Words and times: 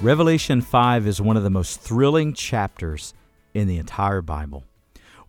Revelation 0.00 0.60
5 0.60 1.08
is 1.08 1.20
one 1.20 1.36
of 1.36 1.42
the 1.42 1.50
most 1.50 1.80
thrilling 1.80 2.32
chapters 2.32 3.14
in 3.52 3.66
the 3.66 3.78
entire 3.78 4.22
Bible. 4.22 4.62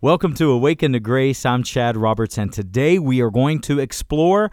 Welcome 0.00 0.32
to 0.34 0.52
Awaken 0.52 0.92
to 0.92 1.00
Grace. 1.00 1.44
I'm 1.44 1.64
Chad 1.64 1.96
Roberts, 1.96 2.38
and 2.38 2.52
today 2.52 2.96
we 2.96 3.20
are 3.20 3.32
going 3.32 3.60
to 3.62 3.80
explore 3.80 4.48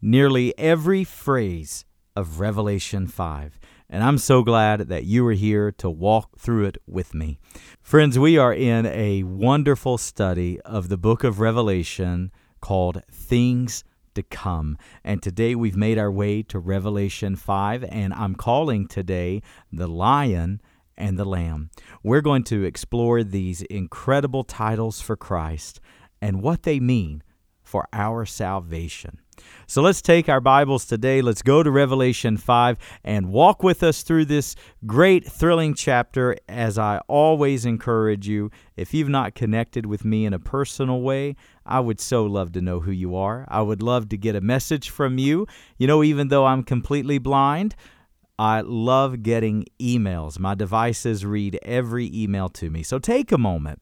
nearly 0.00 0.56
every 0.56 1.04
phrase 1.04 1.84
of 2.16 2.40
Revelation 2.40 3.06
5. 3.06 3.60
And 3.90 4.02
I'm 4.02 4.16
so 4.16 4.42
glad 4.42 4.88
that 4.88 5.04
you 5.04 5.26
are 5.26 5.32
here 5.32 5.70
to 5.72 5.90
walk 5.90 6.38
through 6.38 6.64
it 6.64 6.78
with 6.86 7.12
me. 7.12 7.38
Friends, 7.82 8.18
we 8.18 8.38
are 8.38 8.54
in 8.54 8.86
a 8.86 9.22
wonderful 9.24 9.98
study 9.98 10.58
of 10.62 10.88
the 10.88 10.96
book 10.96 11.24
of 11.24 11.40
Revelation 11.40 12.32
called 12.62 13.02
Things 13.12 13.84
to 14.18 14.22
come. 14.24 14.76
And 15.04 15.22
today 15.22 15.54
we've 15.54 15.76
made 15.76 15.96
our 15.96 16.10
way 16.10 16.42
to 16.42 16.58
Revelation 16.58 17.36
5, 17.36 17.84
and 17.84 18.12
I'm 18.12 18.34
calling 18.34 18.88
today 18.88 19.42
the 19.72 19.86
Lion 19.86 20.60
and 20.96 21.16
the 21.16 21.24
Lamb. 21.24 21.70
We're 22.02 22.20
going 22.20 22.42
to 22.44 22.64
explore 22.64 23.22
these 23.22 23.62
incredible 23.62 24.42
titles 24.42 25.00
for 25.00 25.16
Christ 25.16 25.80
and 26.20 26.42
what 26.42 26.64
they 26.64 26.80
mean 26.80 27.22
for 27.62 27.86
our 27.92 28.26
salvation. 28.26 29.20
So 29.66 29.82
let's 29.82 30.02
take 30.02 30.28
our 30.28 30.40
Bibles 30.40 30.84
today. 30.84 31.22
Let's 31.22 31.42
go 31.42 31.62
to 31.62 31.70
Revelation 31.70 32.36
5 32.36 32.78
and 33.04 33.28
walk 33.28 33.62
with 33.62 33.82
us 33.82 34.02
through 34.02 34.24
this 34.24 34.56
great, 34.86 35.26
thrilling 35.26 35.74
chapter. 35.74 36.36
As 36.48 36.78
I 36.78 37.00
always 37.06 37.64
encourage 37.64 38.26
you, 38.26 38.50
if 38.76 38.94
you've 38.94 39.08
not 39.08 39.34
connected 39.34 39.86
with 39.86 40.04
me 40.04 40.24
in 40.24 40.32
a 40.32 40.38
personal 40.38 41.02
way, 41.02 41.36
I 41.68 41.80
would 41.80 42.00
so 42.00 42.24
love 42.24 42.52
to 42.52 42.60
know 42.60 42.80
who 42.80 42.90
you 42.90 43.14
are. 43.14 43.46
I 43.48 43.62
would 43.62 43.82
love 43.82 44.08
to 44.08 44.16
get 44.16 44.34
a 44.34 44.40
message 44.40 44.90
from 44.90 45.18
you. 45.18 45.46
You 45.76 45.86
know, 45.86 46.02
even 46.02 46.28
though 46.28 46.46
I'm 46.46 46.62
completely 46.62 47.18
blind, 47.18 47.76
I 48.38 48.62
love 48.62 49.22
getting 49.22 49.66
emails. 49.80 50.38
My 50.38 50.54
devices 50.54 51.24
read 51.24 51.58
every 51.62 52.10
email 52.14 52.48
to 52.50 52.70
me. 52.70 52.82
So 52.82 52.98
take 52.98 53.30
a 53.30 53.38
moment 53.38 53.80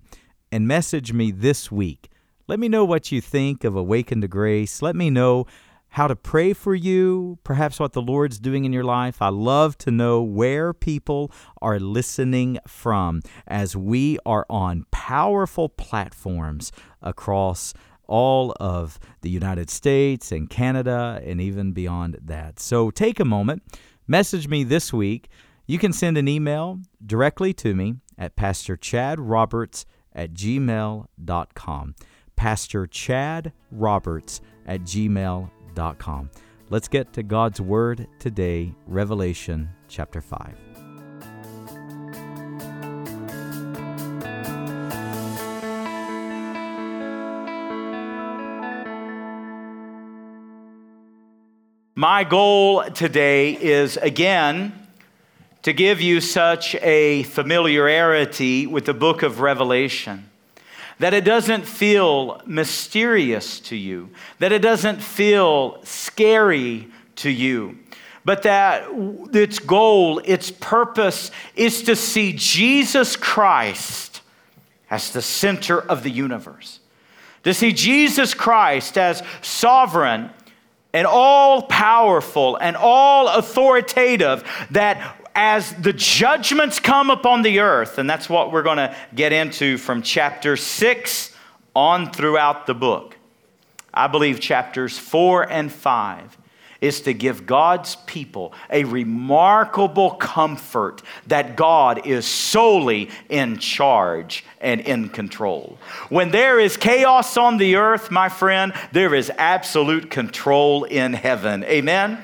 and 0.51 0.69
message 0.69 1.13
me 1.13 1.31
this 1.31 1.71
week 1.71 2.11
let 2.49 2.61
me 2.61 2.69
know 2.69 2.85
what 2.85 3.11
you 3.11 3.21
think 3.21 3.65
of 3.65 3.75
Awaken 3.75 4.21
to 4.21 4.29
Grace. 4.29 4.81
Let 4.81 4.95
me 4.95 5.11
know 5.11 5.47
how 5.89 6.07
to 6.07 6.15
pray 6.15 6.53
for 6.53 6.77
you, 6.77 7.39
perhaps 7.43 7.81
what 7.81 7.93
the 7.93 8.03
Lord's 8.03 8.39
doing 8.39 8.65
in 8.65 8.73
your 8.73 8.85
life. 8.85 9.21
I 9.21 9.31
love 9.31 9.77
to 9.79 9.91
know 9.91 10.23
where 10.23 10.73
people 10.73 11.33
are 11.61 11.81
listening 11.81 12.59
from 12.65 13.23
as 13.49 13.77
we 13.77 14.19
are 14.25 14.47
on 14.49 14.87
powerful 14.93 15.69
platforms 15.69 16.71
across 17.07 17.73
all 18.07 18.55
of 18.61 18.99
the 19.23 19.31
United 19.31 19.71
States 19.71 20.31
and 20.31 20.49
Canada 20.49 21.21
and 21.25 21.41
even 21.41 21.73
beyond 21.73 22.19
that. 22.25 22.61
So 22.61 22.91
take 22.91 23.21
a 23.21 23.25
moment, 23.25 23.63
message 24.07 24.49
me 24.49 24.65
this 24.65 24.93
week. 24.93 25.29
You 25.67 25.79
can 25.79 25.93
send 25.93 26.17
an 26.17 26.29
email 26.29 26.81
directly 27.05 27.53
to 27.55 27.75
me 27.75 27.97
at 28.19 28.37
Pastor 28.37 28.77
Chad 28.77 29.19
Roberts 29.19 29.85
at 30.15 30.33
gmail.com. 30.33 31.95
Pastor 32.37 32.87
Chad 32.87 33.53
Roberts 33.73 34.41
at 34.67 34.83
gmail.com. 34.83 36.31
Let's 36.69 36.89
get 36.89 37.13
to 37.13 37.23
God's 37.23 37.61
Word 37.61 38.09
today, 38.19 38.75
Revelation 38.87 39.69
chapter 39.89 40.21
5. 40.21 40.66
My 51.99 52.25
goal 52.25 52.85
today 52.91 53.55
is 53.55 53.97
again 53.97 54.87
to 55.63 55.73
give 55.73 55.99
you 56.03 56.21
such 56.21 56.75
a 56.75 57.23
familiarity 57.23 58.67
with 58.67 58.85
the 58.85 58.93
book 58.93 59.23
of 59.23 59.41
Revelation 59.41 60.29
that 60.99 61.15
it 61.15 61.25
doesn't 61.25 61.65
feel 61.65 62.43
mysterious 62.45 63.61
to 63.61 63.77
you, 63.77 64.11
that 64.41 64.53
it 64.53 64.59
doesn't 64.59 65.01
feel 65.01 65.83
scary 65.85 66.89
to 67.17 67.31
you, 67.31 67.79
but 68.27 68.43
that 68.43 68.89
its 69.33 69.59
goal, 69.59 70.19
its 70.27 70.51
purpose 70.51 71.31
is 71.55 71.83
to 71.85 71.97
see 71.97 72.35
Jesus 72.35 73.17
Christ 73.17 74.21
as 74.91 75.13
the 75.13 75.23
center 75.23 75.81
of 75.81 76.03
the 76.03 76.11
universe, 76.11 76.81
to 77.45 77.55
see 77.55 77.73
Jesus 77.73 78.35
Christ 78.35 78.99
as 78.99 79.23
sovereign 79.41 80.29
and 80.97 81.07
all 81.07 81.61
powerful 81.61 82.57
and 82.57 82.75
all 82.75 83.29
authoritative, 83.29 84.43
that 84.71 85.19
as 85.35 85.75
the 85.75 85.93
judgments 85.93 86.81
come 86.81 87.11
upon 87.11 87.43
the 87.43 87.61
earth, 87.61 87.99
and 87.99 88.09
that's 88.09 88.31
what 88.31 88.51
we're 88.51 88.63
going 88.63 88.79
to 88.79 88.97
get 89.15 89.31
into 89.31 89.77
from 89.77 90.01
chapter 90.01 90.57
6 90.57 91.37
on 91.75 92.11
throughout 92.11 92.65
the 92.67 92.73
book. 92.73 93.19
I 93.93 94.07
believe 94.07 94.41
chapters 94.41 94.99
4 94.99 95.53
and 95.53 95.71
5 95.71 96.39
is 96.81 97.01
to 97.03 97.15
give 97.15 97.47
God's 97.47 97.97
people 98.07 98.53
a 98.71 98.85
remarkable 98.85 100.13
comfort 100.13 101.03
that 101.27 101.57
God 101.57 102.07
is 102.07 102.27
solely 102.27 103.11
in 103.29 103.59
charge 103.59 104.45
and 104.61 104.81
in 104.81 105.09
control. 105.09 105.79
When 106.09 106.31
there 106.31 106.59
is 106.59 106.77
chaos 106.77 107.37
on 107.37 107.57
the 107.57 107.77
earth, 107.77 108.11
my 108.11 108.29
friend, 108.29 108.73
there 108.93 109.15
is 109.15 109.31
absolute 109.37 110.11
control 110.11 110.85
in 110.85 111.13
heaven. 111.13 111.65
Amen? 111.65 112.23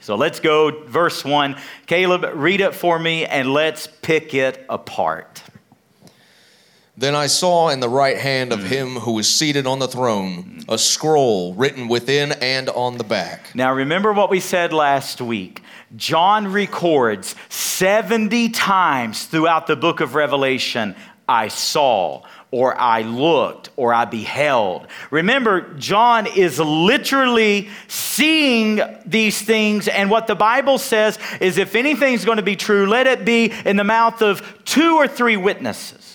So 0.00 0.16
let's 0.16 0.38
go, 0.38 0.84
verse 0.84 1.24
1. 1.24 1.56
Caleb, 1.86 2.26
read 2.34 2.60
it 2.60 2.74
for 2.74 2.98
me 2.98 3.24
and 3.24 3.54
let's 3.54 3.86
pick 3.86 4.34
it 4.34 4.62
apart. 4.68 5.42
Then 6.96 7.16
I 7.16 7.26
saw 7.26 7.70
in 7.70 7.80
the 7.80 7.88
right 7.88 8.18
hand 8.18 8.52
of 8.52 8.60
mm. 8.60 8.66
him 8.66 8.94
who 8.96 9.12
was 9.12 9.28
seated 9.28 9.66
on 9.66 9.80
the 9.80 9.88
throne 9.88 10.44
mm. 10.44 10.64
a 10.68 10.78
scroll 10.78 11.52
written 11.54 11.88
within 11.88 12.32
and 12.32 12.68
on 12.68 12.98
the 12.98 13.04
back. 13.04 13.52
Now, 13.54 13.72
remember 13.72 14.12
what 14.12 14.30
we 14.30 14.38
said 14.38 14.72
last 14.72 15.20
week. 15.20 15.60
John 15.96 16.52
records 16.52 17.34
70 17.48 18.50
times 18.50 19.26
throughout 19.26 19.66
the 19.66 19.76
book 19.76 20.00
of 20.00 20.14
Revelation, 20.14 20.94
I 21.28 21.48
saw, 21.48 22.22
or 22.50 22.78
I 22.78 23.02
looked 23.02 23.70
or 23.74 23.92
I 23.92 24.04
beheld. 24.04 24.86
Remember, 25.10 25.74
John 25.74 26.28
is 26.28 26.60
literally 26.60 27.70
seeing 27.88 28.80
these 29.04 29.42
things, 29.42 29.88
and 29.88 30.10
what 30.10 30.28
the 30.28 30.36
Bible 30.36 30.78
says 30.78 31.18
is 31.40 31.58
if 31.58 31.74
anything's 31.74 32.24
going 32.24 32.36
to 32.36 32.44
be 32.44 32.54
true, 32.54 32.86
let 32.86 33.08
it 33.08 33.24
be 33.24 33.52
in 33.64 33.76
the 33.76 33.84
mouth 33.84 34.22
of 34.22 34.62
two 34.64 34.94
or 34.96 35.08
three 35.08 35.36
witnesses. 35.36 36.13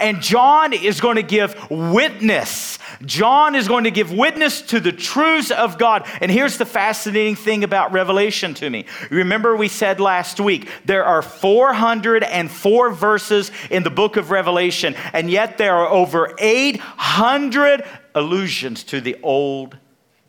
And 0.00 0.22
John 0.22 0.72
is 0.72 1.00
going 1.00 1.16
to 1.16 1.22
give 1.22 1.70
witness. 1.70 2.78
John 3.04 3.54
is 3.54 3.68
going 3.68 3.84
to 3.84 3.90
give 3.90 4.12
witness 4.12 4.62
to 4.62 4.80
the 4.80 4.92
truths 4.92 5.50
of 5.50 5.78
God. 5.78 6.06
And 6.20 6.30
here's 6.30 6.58
the 6.58 6.66
fascinating 6.66 7.36
thing 7.36 7.64
about 7.64 7.92
Revelation 7.92 8.54
to 8.54 8.70
me. 8.70 8.86
Remember, 9.10 9.56
we 9.56 9.68
said 9.68 10.00
last 10.00 10.40
week 10.40 10.68
there 10.84 11.04
are 11.04 11.22
404 11.22 12.90
verses 12.90 13.50
in 13.70 13.82
the 13.82 13.90
book 13.90 14.16
of 14.16 14.30
Revelation, 14.30 14.94
and 15.12 15.30
yet 15.30 15.58
there 15.58 15.74
are 15.74 15.88
over 15.88 16.34
800 16.38 17.84
allusions 18.14 18.84
to 18.84 19.00
the 19.00 19.16
Old 19.22 19.76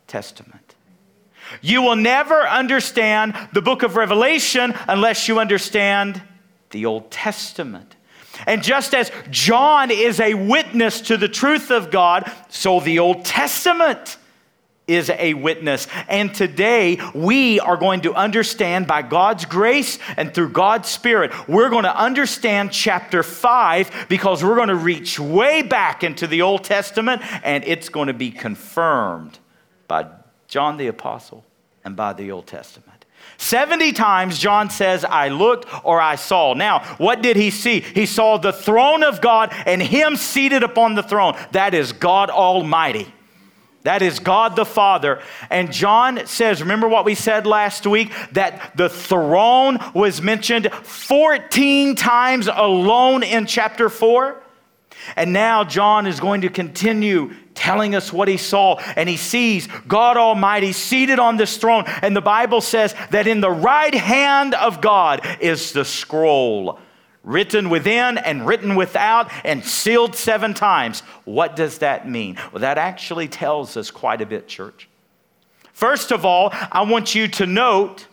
Testament. 0.06 0.74
You 1.60 1.82
will 1.82 1.96
never 1.96 2.46
understand 2.46 3.36
the 3.52 3.62
book 3.62 3.82
of 3.82 3.96
Revelation 3.96 4.74
unless 4.86 5.26
you 5.26 5.40
understand 5.40 6.22
the 6.70 6.86
Old 6.86 7.10
Testament. 7.10 7.96
And 8.46 8.62
just 8.62 8.94
as 8.94 9.10
John 9.30 9.90
is 9.90 10.20
a 10.20 10.34
witness 10.34 11.00
to 11.02 11.16
the 11.16 11.28
truth 11.28 11.70
of 11.70 11.90
God, 11.90 12.30
so 12.48 12.80
the 12.80 12.98
Old 12.98 13.24
Testament 13.24 14.18
is 14.90 15.08
a 15.10 15.34
witness. 15.34 15.86
And 16.08 16.34
today 16.34 16.98
we 17.14 17.60
are 17.60 17.76
going 17.76 18.00
to 18.02 18.12
understand 18.12 18.88
by 18.88 19.02
God's 19.02 19.44
grace 19.44 19.98
and 20.16 20.34
through 20.34 20.50
God's 20.50 20.88
Spirit, 20.88 21.32
we're 21.48 21.70
going 21.70 21.84
to 21.84 21.96
understand 21.96 22.72
chapter 22.72 23.22
5 23.22 24.06
because 24.08 24.42
we're 24.42 24.56
going 24.56 24.68
to 24.68 24.74
reach 24.74 25.20
way 25.20 25.62
back 25.62 26.02
into 26.02 26.26
the 26.26 26.42
Old 26.42 26.64
Testament 26.64 27.22
and 27.44 27.62
it's 27.64 27.88
going 27.88 28.08
to 28.08 28.14
be 28.14 28.32
confirmed 28.32 29.38
by 29.86 30.06
John 30.48 30.76
the 30.76 30.88
Apostle 30.88 31.44
and 31.84 31.94
by 31.94 32.12
the 32.12 32.32
Old 32.32 32.48
Testament. 32.48 32.99
70 33.38 33.92
times 33.92 34.38
John 34.38 34.70
says, 34.70 35.04
I 35.04 35.28
looked 35.28 35.66
or 35.84 36.00
I 36.00 36.16
saw. 36.16 36.54
Now, 36.54 36.80
what 36.98 37.22
did 37.22 37.36
he 37.36 37.50
see? 37.50 37.80
He 37.80 38.06
saw 38.06 38.36
the 38.36 38.52
throne 38.52 39.02
of 39.02 39.20
God 39.20 39.52
and 39.66 39.82
him 39.82 40.16
seated 40.16 40.62
upon 40.62 40.94
the 40.94 41.02
throne. 41.02 41.36
That 41.52 41.72
is 41.74 41.92
God 41.92 42.30
Almighty. 42.30 43.12
That 43.82 44.02
is 44.02 44.18
God 44.18 44.56
the 44.56 44.66
Father. 44.66 45.22
And 45.48 45.72
John 45.72 46.26
says, 46.26 46.60
remember 46.60 46.86
what 46.86 47.06
we 47.06 47.14
said 47.14 47.46
last 47.46 47.86
week? 47.86 48.12
That 48.32 48.76
the 48.76 48.90
throne 48.90 49.78
was 49.94 50.20
mentioned 50.20 50.70
14 50.70 51.94
times 51.94 52.46
alone 52.46 53.22
in 53.22 53.46
chapter 53.46 53.88
4? 53.88 54.42
And 55.16 55.32
now 55.32 55.64
John 55.64 56.06
is 56.06 56.20
going 56.20 56.42
to 56.42 56.48
continue 56.48 57.34
telling 57.54 57.94
us 57.94 58.12
what 58.12 58.28
he 58.28 58.36
saw. 58.36 58.76
And 58.96 59.08
he 59.08 59.16
sees 59.16 59.68
God 59.86 60.16
Almighty 60.16 60.72
seated 60.72 61.18
on 61.18 61.36
this 61.36 61.56
throne. 61.56 61.84
And 62.02 62.16
the 62.16 62.20
Bible 62.20 62.60
says 62.60 62.94
that 63.10 63.26
in 63.26 63.40
the 63.40 63.50
right 63.50 63.94
hand 63.94 64.54
of 64.54 64.80
God 64.80 65.26
is 65.40 65.72
the 65.72 65.84
scroll 65.84 66.78
written 67.22 67.68
within 67.68 68.18
and 68.18 68.46
written 68.46 68.74
without 68.76 69.30
and 69.44 69.64
sealed 69.64 70.14
seven 70.14 70.54
times. 70.54 71.00
What 71.24 71.56
does 71.56 71.78
that 71.78 72.08
mean? 72.08 72.36
Well, 72.52 72.60
that 72.60 72.78
actually 72.78 73.28
tells 73.28 73.76
us 73.76 73.90
quite 73.90 74.20
a 74.20 74.26
bit, 74.26 74.48
church. 74.48 74.88
First 75.72 76.12
of 76.12 76.24
all, 76.24 76.50
I 76.52 76.82
want 76.82 77.14
you 77.14 77.28
to 77.28 77.46
note 77.46 78.06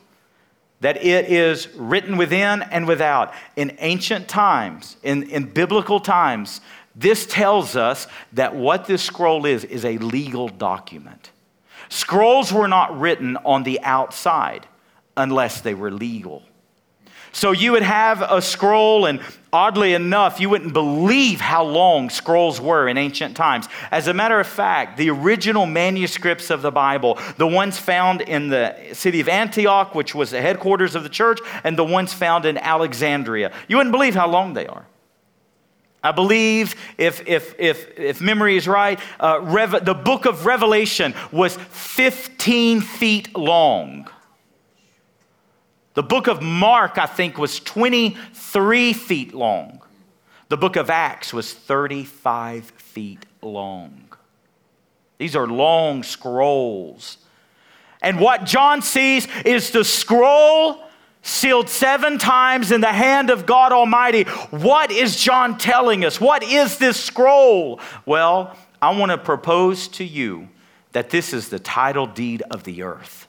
that 0.80 0.98
it 1.04 1.26
is 1.26 1.68
written 1.76 2.18
within 2.18 2.62
and 2.62 2.88
without. 2.88 3.34
In 3.56 3.76
ancient 3.80 4.28
times, 4.28 4.98
in, 5.02 5.24
in 5.24 5.46
biblical 5.46 6.00
times, 6.00 6.62
this 6.98 7.28
tells 7.28 7.76
us 7.76 8.08
that 8.34 8.56
what 8.56 8.86
this 8.86 9.04
scroll 9.04 9.46
is, 9.46 9.64
is 9.64 9.86
a 9.86 10.00
legal 10.00 10.48
document. 10.50 11.32
Scrolls 11.90 12.52
were 12.52 12.68
not 12.68 13.00
written 13.00 13.38
on 13.46 13.64
the 13.64 13.80
outside 13.82 14.68
unless 15.16 15.62
they 15.62 15.76
were 15.76 15.92
legal. 15.92 16.44
So 17.34 17.52
you 17.52 17.74
would 17.74 17.84
have 17.84 18.24
a 18.24 18.42
scroll, 18.42 19.06
and 19.06 19.20
oddly 19.54 19.94
enough, 19.94 20.40
you 20.40 20.50
wouldn't 20.50 20.74
believe 20.74 21.40
how 21.40 21.64
long 21.64 22.10
scrolls 22.10 22.60
were 22.60 22.88
in 22.88 22.98
ancient 22.98 23.38
times. 23.38 23.68
As 23.92 24.08
a 24.08 24.14
matter 24.14 24.40
of 24.40 24.48
fact, 24.48 24.98
the 24.98 25.12
original 25.12 25.68
manuscripts 25.68 26.50
of 26.50 26.64
the 26.64 26.72
Bible, 26.72 27.20
the 27.38 27.46
ones 27.46 27.78
found 27.78 28.22
in 28.22 28.48
the 28.48 28.76
city 28.94 29.20
of 29.20 29.30
Antioch, 29.30 29.94
which 29.94 30.16
was 30.16 30.32
the 30.32 30.42
headquarters 30.42 30.96
of 30.96 31.04
the 31.04 31.10
church, 31.10 31.40
and 31.64 31.78
the 31.78 31.86
ones 31.86 32.12
found 32.12 32.46
in 32.46 32.58
Alexandria, 32.58 33.54
you 33.68 33.78
wouldn't 33.78 33.94
believe 33.94 34.16
how 34.16 34.28
long 34.28 34.54
they 34.54 34.66
are. 34.66 34.88
I 36.04 36.12
believe, 36.12 36.76
if, 36.98 37.28
if, 37.28 37.56
if, 37.60 37.98
if 37.98 38.22
memory 38.22 38.56
is 38.56 38.68
right, 38.68 39.00
uh, 39.20 39.40
Rev- 39.42 39.84
the 39.84 39.94
book 39.94 40.26
of 40.26 40.46
Revelation 40.46 41.14
was 41.32 41.56
15 41.56 42.82
feet 42.82 43.36
long. 43.36 44.08
The 45.96 46.04
book 46.04 46.28
of 46.28 46.42
Mark, 46.44 46.98
I 46.98 47.08
think, 47.08 47.38
was 47.38 47.60
23 47.60 48.94
feet 48.94 49.34
long. 49.34 49.82
The 50.50 50.58
book 50.58 50.76
of 50.76 50.90
Acts 50.90 51.34
was 51.34 51.54
35 51.54 52.66
feet 52.66 53.26
long. 53.42 54.08
These 55.18 55.36
are 55.36 55.48
long 55.48 56.04
scrolls. 56.04 57.18
And 58.02 58.20
what 58.20 58.46
John 58.46 58.82
sees 58.82 59.28
is 59.44 59.72
the 59.72 59.84
scroll 59.84 60.87
sealed 61.28 61.70
seven 61.70 62.18
times 62.18 62.72
in 62.72 62.82
the 62.82 62.94
hand 62.94 63.30
of 63.30 63.46
God 63.46 63.72
Almighty. 63.72 64.24
What 64.50 64.92
is 64.92 65.16
John 65.16 65.58
telling 65.58 66.06
us? 66.06 66.20
What 66.22 66.44
is 66.44 66.78
this 66.78 66.98
scroll? 67.04 67.80
Well, 68.06 68.56
I 68.82 68.98
want 68.98 69.12
to 69.12 69.18
propose 69.18 69.88
to 69.90 70.04
you 70.04 70.50
that 70.94 71.10
this 71.10 71.34
is 71.34 71.50
the 71.50 71.60
title 71.60 72.08
deed 72.08 72.44
of 72.50 72.64
the 72.64 72.84
earth. 72.84 73.28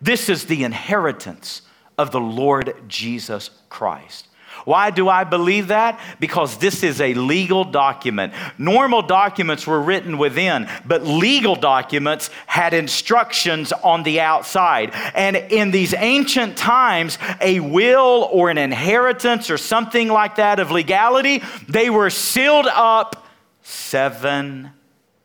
This 0.00 0.28
is 0.28 0.44
the 0.44 0.64
inheritance 0.64 1.62
of 1.98 2.10
the 2.10 2.20
Lord 2.20 2.74
Jesus 2.88 3.50
Christ. 3.68 4.25
Why 4.66 4.90
do 4.90 5.08
I 5.08 5.22
believe 5.22 5.68
that? 5.68 6.00
Because 6.18 6.58
this 6.58 6.82
is 6.82 7.00
a 7.00 7.14
legal 7.14 7.62
document. 7.62 8.34
Normal 8.58 9.00
documents 9.00 9.64
were 9.64 9.80
written 9.80 10.18
within, 10.18 10.68
but 10.84 11.04
legal 11.04 11.54
documents 11.54 12.30
had 12.46 12.74
instructions 12.74 13.70
on 13.70 14.02
the 14.02 14.18
outside. 14.20 14.90
And 15.14 15.36
in 15.36 15.70
these 15.70 15.94
ancient 15.94 16.56
times, 16.56 17.16
a 17.40 17.60
will 17.60 18.28
or 18.32 18.50
an 18.50 18.58
inheritance 18.58 19.50
or 19.50 19.56
something 19.56 20.08
like 20.08 20.34
that 20.34 20.58
of 20.58 20.72
legality, 20.72 21.44
they 21.68 21.88
were 21.88 22.10
sealed 22.10 22.66
up 22.66 23.24
seven 23.62 24.72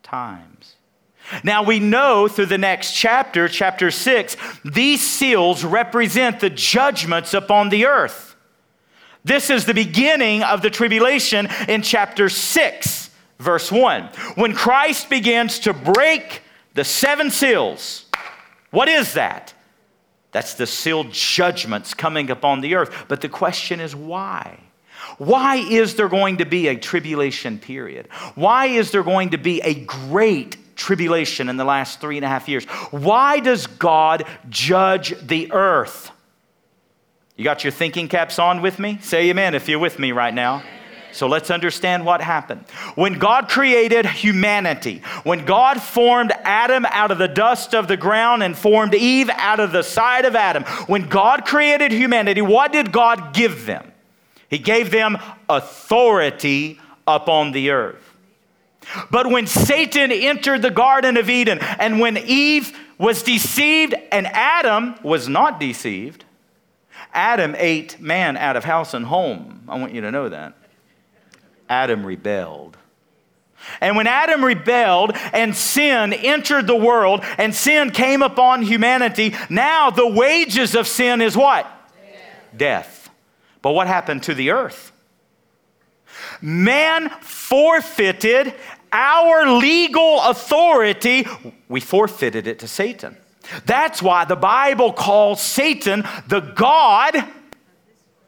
times. 0.04 0.76
Now 1.42 1.64
we 1.64 1.80
know 1.80 2.28
through 2.28 2.46
the 2.46 2.58
next 2.58 2.94
chapter, 2.94 3.48
chapter 3.48 3.90
6, 3.90 4.36
these 4.64 5.00
seals 5.00 5.64
represent 5.64 6.38
the 6.38 6.50
judgments 6.50 7.34
upon 7.34 7.70
the 7.70 7.86
earth. 7.86 8.31
This 9.24 9.50
is 9.50 9.64
the 9.64 9.74
beginning 9.74 10.42
of 10.42 10.62
the 10.62 10.70
tribulation 10.70 11.48
in 11.68 11.82
chapter 11.82 12.28
6, 12.28 13.10
verse 13.38 13.70
1. 13.70 14.04
When 14.34 14.54
Christ 14.54 15.08
begins 15.08 15.60
to 15.60 15.72
break 15.72 16.42
the 16.74 16.84
seven 16.84 17.30
seals, 17.30 18.06
what 18.70 18.88
is 18.88 19.14
that? 19.14 19.54
That's 20.32 20.54
the 20.54 20.66
sealed 20.66 21.12
judgments 21.12 21.94
coming 21.94 22.30
upon 22.30 22.62
the 22.62 22.74
earth. 22.74 23.06
But 23.08 23.20
the 23.20 23.28
question 23.28 23.80
is 23.80 23.94
why? 23.94 24.58
Why 25.18 25.56
is 25.56 25.94
there 25.94 26.08
going 26.08 26.38
to 26.38 26.46
be 26.46 26.68
a 26.68 26.76
tribulation 26.76 27.58
period? 27.58 28.08
Why 28.34 28.66
is 28.66 28.92
there 28.92 29.02
going 29.02 29.30
to 29.30 29.38
be 29.38 29.60
a 29.60 29.74
great 29.74 30.56
tribulation 30.82 31.48
in 31.48 31.56
the 31.56 31.64
last 31.64 32.00
three 32.00 32.16
and 32.16 32.24
a 32.24 32.28
half 32.28 32.48
years. 32.48 32.64
Why 32.90 33.40
does 33.40 33.66
God 33.66 34.24
judge 34.48 35.14
the 35.26 35.52
earth? 35.52 36.10
You 37.36 37.44
got 37.44 37.64
your 37.64 37.70
thinking 37.70 38.08
caps 38.08 38.38
on 38.38 38.60
with 38.60 38.78
me? 38.78 38.98
Say 39.00 39.30
amen 39.30 39.54
if 39.54 39.68
you're 39.68 39.78
with 39.78 39.98
me 39.98 40.12
right 40.12 40.34
now. 40.34 40.62
So 41.12 41.26
let's 41.26 41.50
understand 41.50 42.06
what 42.06 42.22
happened. 42.22 42.62
When 42.94 43.18
God 43.18 43.48
created 43.48 44.06
humanity, 44.06 45.02
when 45.24 45.44
God 45.44 45.80
formed 45.80 46.32
Adam 46.42 46.86
out 46.86 47.10
of 47.10 47.18
the 47.18 47.28
dust 47.28 47.74
of 47.74 47.86
the 47.86 47.98
ground 47.98 48.42
and 48.42 48.56
formed 48.56 48.94
Eve 48.94 49.28
out 49.30 49.60
of 49.60 49.72
the 49.72 49.82
side 49.82 50.24
of 50.24 50.34
Adam, 50.34 50.64
when 50.86 51.08
God 51.08 51.44
created 51.44 51.92
humanity, 51.92 52.40
what 52.40 52.72
did 52.72 52.92
God 52.92 53.34
give 53.34 53.66
them? 53.66 53.92
He 54.48 54.58
gave 54.58 54.90
them 54.90 55.18
authority 55.48 56.78
upon 57.06 57.52
the 57.52 57.70
earth. 57.70 58.02
But 59.10 59.28
when 59.28 59.46
Satan 59.46 60.10
entered 60.10 60.62
the 60.62 60.70
Garden 60.70 61.16
of 61.16 61.30
Eden 61.30 61.58
and 61.60 62.00
when 62.00 62.16
Eve 62.16 62.76
was 62.98 63.22
deceived 63.22 63.94
and 64.10 64.26
Adam 64.26 64.96
was 65.02 65.28
not 65.28 65.60
deceived, 65.60 66.24
Adam 67.12 67.54
ate 67.58 68.00
man 68.00 68.36
out 68.36 68.56
of 68.56 68.64
house 68.64 68.94
and 68.94 69.06
home. 69.06 69.64
I 69.68 69.78
want 69.78 69.92
you 69.92 70.00
to 70.02 70.10
know 70.10 70.28
that. 70.28 70.54
Adam 71.68 72.04
rebelled. 72.06 72.76
And 73.80 73.96
when 73.96 74.06
Adam 74.06 74.44
rebelled 74.44 75.12
and 75.32 75.56
sin 75.56 76.12
entered 76.12 76.66
the 76.66 76.76
world 76.76 77.20
and 77.38 77.54
sin 77.54 77.90
came 77.90 78.22
upon 78.22 78.62
humanity, 78.62 79.34
now 79.48 79.90
the 79.90 80.06
wages 80.06 80.74
of 80.74 80.88
sin 80.88 81.20
is 81.20 81.36
what? 81.36 81.64
Death. 81.64 82.56
Death. 82.56 83.10
But 83.60 83.72
what 83.72 83.86
happened 83.86 84.24
to 84.24 84.34
the 84.34 84.50
earth? 84.50 84.92
Man 86.40 87.08
forfeited 87.20 88.54
our 88.92 89.56
legal 89.56 90.20
authority, 90.20 91.26
we 91.68 91.80
forfeited 91.80 92.46
it 92.46 92.58
to 92.58 92.68
Satan. 92.68 93.16
That's 93.66 94.02
why 94.02 94.24
the 94.24 94.36
Bible 94.36 94.92
calls 94.92 95.42
Satan 95.42 96.04
the 96.28 96.40
God 96.40 97.16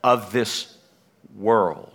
of 0.02 0.32
this 0.32 0.76
world. 1.36 1.90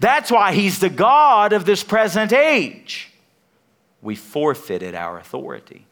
That's 0.00 0.30
why 0.30 0.52
he's 0.52 0.78
the 0.78 0.90
God 0.90 1.52
of 1.52 1.64
this 1.64 1.82
present 1.82 2.32
age. 2.32 3.10
We 4.00 4.14
forfeited 4.14 4.94
our 4.94 5.18
authority. 5.18 5.86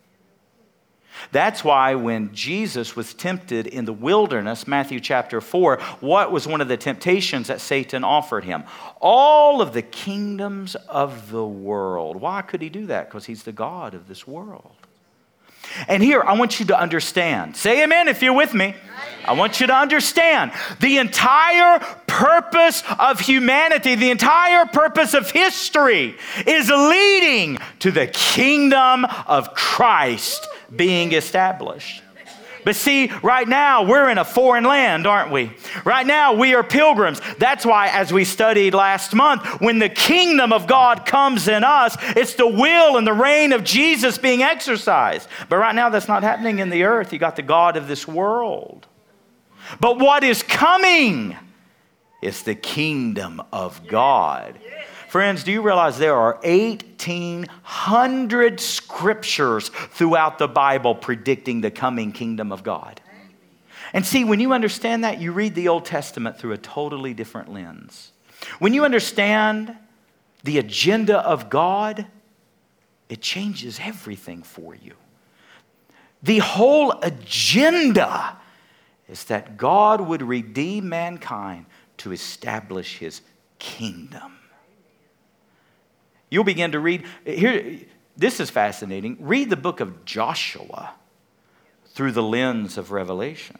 That's 1.32 1.62
why 1.62 1.94
when 1.96 2.32
Jesus 2.32 2.96
was 2.96 3.14
tempted 3.14 3.66
in 3.66 3.84
the 3.84 3.92
wilderness, 3.92 4.66
Matthew 4.66 5.00
chapter 5.00 5.40
4, 5.40 5.78
what 6.00 6.32
was 6.32 6.46
one 6.46 6.60
of 6.60 6.68
the 6.68 6.76
temptations 6.76 7.48
that 7.48 7.60
Satan 7.60 8.04
offered 8.04 8.44
him? 8.44 8.64
All 9.00 9.60
of 9.60 9.72
the 9.72 9.82
kingdoms 9.82 10.76
of 10.88 11.30
the 11.30 11.44
world. 11.44 12.16
Why 12.16 12.42
could 12.42 12.62
he 12.62 12.68
do 12.68 12.86
that? 12.86 13.08
Because 13.08 13.26
he's 13.26 13.42
the 13.42 13.52
God 13.52 13.94
of 13.94 14.08
this 14.08 14.26
world. 14.26 14.79
And 15.88 16.02
here, 16.02 16.22
I 16.22 16.34
want 16.34 16.60
you 16.60 16.66
to 16.66 16.78
understand. 16.78 17.56
Say 17.56 17.82
amen 17.82 18.08
if 18.08 18.22
you're 18.22 18.32
with 18.32 18.54
me. 18.54 18.74
I 19.24 19.34
want 19.34 19.60
you 19.60 19.66
to 19.66 19.74
understand 19.74 20.52
the 20.80 20.98
entire 20.98 21.78
purpose 22.06 22.82
of 22.98 23.20
humanity, 23.20 23.94
the 23.94 24.10
entire 24.10 24.66
purpose 24.66 25.14
of 25.14 25.30
history 25.30 26.16
is 26.46 26.70
leading 26.70 27.58
to 27.80 27.90
the 27.90 28.06
kingdom 28.06 29.04
of 29.26 29.54
Christ 29.54 30.48
being 30.74 31.12
established. 31.12 32.02
But 32.64 32.76
see, 32.76 33.10
right 33.22 33.48
now 33.48 33.82
we're 33.82 34.10
in 34.10 34.18
a 34.18 34.24
foreign 34.24 34.64
land, 34.64 35.06
aren't 35.06 35.30
we? 35.30 35.52
Right 35.84 36.06
now 36.06 36.34
we 36.34 36.54
are 36.54 36.62
pilgrims. 36.62 37.20
That's 37.38 37.64
why, 37.64 37.88
as 37.88 38.12
we 38.12 38.24
studied 38.24 38.74
last 38.74 39.14
month, 39.14 39.60
when 39.60 39.78
the 39.78 39.88
kingdom 39.88 40.52
of 40.52 40.66
God 40.66 41.06
comes 41.06 41.48
in 41.48 41.64
us, 41.64 41.96
it's 42.16 42.34
the 42.34 42.46
will 42.46 42.96
and 42.96 43.06
the 43.06 43.12
reign 43.12 43.52
of 43.52 43.64
Jesus 43.64 44.18
being 44.18 44.42
exercised. 44.42 45.28
But 45.48 45.56
right 45.56 45.74
now 45.74 45.88
that's 45.90 46.08
not 46.08 46.22
happening 46.22 46.58
in 46.58 46.70
the 46.70 46.84
earth. 46.84 47.12
You 47.12 47.18
got 47.18 47.36
the 47.36 47.42
God 47.42 47.76
of 47.76 47.88
this 47.88 48.06
world. 48.06 48.86
But 49.78 49.98
what 49.98 50.24
is 50.24 50.42
coming 50.42 51.36
is 52.22 52.42
the 52.42 52.54
kingdom 52.54 53.40
of 53.52 53.86
God. 53.86 54.58
Friends, 55.10 55.42
do 55.42 55.50
you 55.50 55.60
realize 55.60 55.98
there 55.98 56.14
are 56.14 56.38
1,800 56.44 58.60
scriptures 58.60 59.68
throughout 59.68 60.38
the 60.38 60.46
Bible 60.46 60.94
predicting 60.94 61.62
the 61.62 61.70
coming 61.72 62.12
kingdom 62.12 62.52
of 62.52 62.62
God? 62.62 63.00
And 63.92 64.06
see, 64.06 64.22
when 64.22 64.38
you 64.38 64.52
understand 64.52 65.02
that, 65.02 65.20
you 65.20 65.32
read 65.32 65.56
the 65.56 65.66
Old 65.66 65.84
Testament 65.84 66.38
through 66.38 66.52
a 66.52 66.58
totally 66.58 67.12
different 67.12 67.52
lens. 67.52 68.12
When 68.60 68.72
you 68.72 68.84
understand 68.84 69.76
the 70.44 70.58
agenda 70.58 71.18
of 71.18 71.50
God, 71.50 72.06
it 73.08 73.20
changes 73.20 73.80
everything 73.82 74.44
for 74.44 74.76
you. 74.76 74.94
The 76.22 76.38
whole 76.38 76.92
agenda 77.02 78.36
is 79.08 79.24
that 79.24 79.56
God 79.56 80.02
would 80.02 80.22
redeem 80.22 80.88
mankind 80.88 81.66
to 81.96 82.12
establish 82.12 82.98
his 82.98 83.22
kingdom. 83.58 84.36
You'll 86.30 86.44
begin 86.44 86.72
to 86.72 86.80
read 86.80 87.04
here 87.24 87.80
this 88.16 88.38
is 88.38 88.50
fascinating. 88.50 89.16
Read 89.18 89.48
the 89.48 89.56
book 89.56 89.80
of 89.80 90.04
Joshua 90.04 90.92
through 91.86 92.12
the 92.12 92.22
lens 92.22 92.76
of 92.76 92.90
Revelation. 92.90 93.58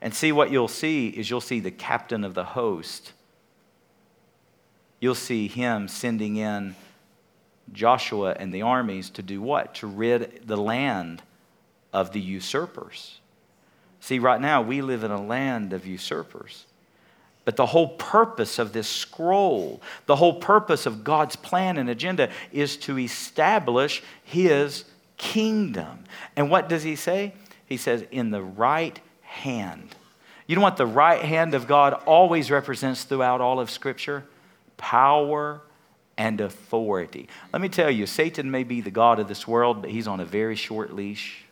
And 0.00 0.12
see 0.12 0.32
what 0.32 0.50
you'll 0.50 0.68
see 0.68 1.08
is 1.08 1.30
you'll 1.30 1.40
see 1.40 1.60
the 1.60 1.70
captain 1.70 2.24
of 2.24 2.34
the 2.34 2.44
host. 2.44 3.12
You'll 5.00 5.14
see 5.14 5.46
him 5.46 5.88
sending 5.88 6.36
in 6.36 6.74
Joshua 7.72 8.36
and 8.38 8.52
the 8.52 8.62
armies 8.62 9.08
to 9.10 9.22
do 9.22 9.40
what? 9.40 9.74
To 9.76 9.86
rid 9.86 10.42
the 10.46 10.56
land 10.56 11.22
of 11.92 12.12
the 12.12 12.20
usurpers. 12.20 13.20
See, 14.00 14.18
right 14.18 14.40
now 14.40 14.60
we 14.60 14.82
live 14.82 15.04
in 15.04 15.10
a 15.10 15.22
land 15.22 15.72
of 15.72 15.86
usurpers. 15.86 16.66
But 17.44 17.56
the 17.56 17.66
whole 17.66 17.88
purpose 17.88 18.58
of 18.58 18.72
this 18.72 18.88
scroll, 18.88 19.82
the 20.06 20.16
whole 20.16 20.34
purpose 20.34 20.86
of 20.86 21.04
God's 21.04 21.36
plan 21.36 21.76
and 21.76 21.90
agenda 21.90 22.30
is 22.52 22.76
to 22.78 22.98
establish 22.98 24.02
His 24.24 24.84
kingdom. 25.16 26.04
And 26.36 26.50
what 26.50 26.68
does 26.68 26.82
He 26.82 26.96
say? 26.96 27.34
He 27.66 27.76
says, 27.76 28.04
in 28.10 28.30
the 28.30 28.42
right 28.42 28.98
hand. 29.22 29.94
You 30.46 30.56
know 30.56 30.62
what 30.62 30.76
the 30.76 30.86
right 30.86 31.22
hand 31.22 31.54
of 31.54 31.66
God 31.66 31.94
always 32.06 32.50
represents 32.50 33.04
throughout 33.04 33.40
all 33.40 33.60
of 33.60 33.70
Scripture? 33.70 34.24
Power 34.76 35.60
and 36.16 36.40
authority. 36.40 37.28
Let 37.52 37.62
me 37.62 37.68
tell 37.68 37.90
you, 37.90 38.06
Satan 38.06 38.50
may 38.50 38.64
be 38.64 38.80
the 38.80 38.90
God 38.90 39.18
of 39.18 39.28
this 39.28 39.48
world, 39.48 39.82
but 39.82 39.90
he's 39.90 40.06
on 40.06 40.20
a 40.20 40.24
very 40.24 40.56
short 40.56 40.94
leash. 40.94 41.44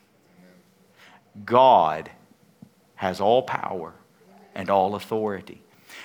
God 1.44 2.10
has 2.96 3.20
all 3.20 3.42
power 3.42 3.94
and 4.54 4.70
all 4.70 4.94
authority. 4.94 5.61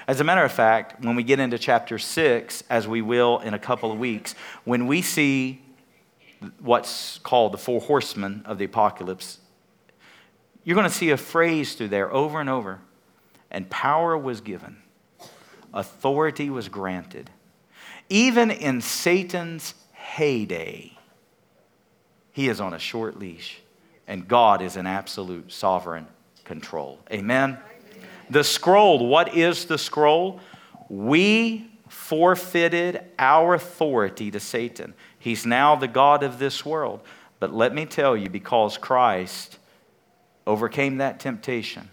As 0.08 0.22
a 0.22 0.24
matter 0.24 0.44
of 0.44 0.52
fact, 0.54 1.04
when 1.04 1.18
we 1.18 1.24
get 1.24 1.40
into 1.40 1.58
chapter 1.60 2.00
6, 2.00 2.64
as 2.70 2.88
we 2.88 3.02
will 3.02 3.40
in 3.40 3.54
a 3.54 3.60
couple 3.60 3.92
of 3.92 4.00
weeks, 4.00 4.36
when 4.64 4.88
we 4.88 5.02
see 5.02 5.62
what's 6.60 7.18
called 7.20 7.52
the 7.52 7.58
four 7.58 7.82
horsemen 7.82 8.42
of 8.46 8.58
the 8.58 8.66
apocalypse, 8.66 9.40
you're 10.64 10.76
going 10.76 10.88
to 10.88 10.94
see 10.94 11.10
a 11.10 11.18
phrase 11.18 11.76
through 11.76 11.90
there 11.90 12.12
over 12.14 12.40
and 12.40 12.50
over. 12.50 12.80
And 13.52 13.70
power 13.70 14.18
was 14.18 14.42
given, 14.42 14.78
authority 15.74 16.50
was 16.50 16.70
granted. 16.70 17.30
Even 18.10 18.52
in 18.52 18.82
Satan's 18.82 19.74
heyday, 19.94 20.98
he 22.32 22.48
is 22.48 22.62
on 22.62 22.74
a 22.74 22.80
short 22.80 23.20
leash, 23.20 23.62
and 24.08 24.28
God 24.28 24.62
is 24.62 24.78
in 24.78 24.86
absolute 24.86 25.52
sovereign 25.52 26.08
control. 26.46 27.00
Amen. 27.12 27.58
The 28.30 28.44
scroll, 28.44 29.06
what 29.08 29.36
is 29.36 29.66
the 29.66 29.78
scroll? 29.78 30.40
We 30.90 31.72
forfeited 31.88 33.02
our 33.18 33.54
authority 33.54 34.32
to 34.32 34.40
Satan. 34.40 34.94
He's 35.18 35.46
now 35.46 35.76
the 35.76 35.88
God 35.88 36.24
of 36.24 36.40
this 36.40 36.66
world. 36.66 37.02
But 37.40 37.54
let 37.54 37.74
me 37.74 37.86
tell 37.86 38.18
you, 38.18 38.30
because 38.30 38.78
Christ 38.78 39.58
overcame 40.46 40.98
that 40.98 41.20
temptation, 41.20 41.90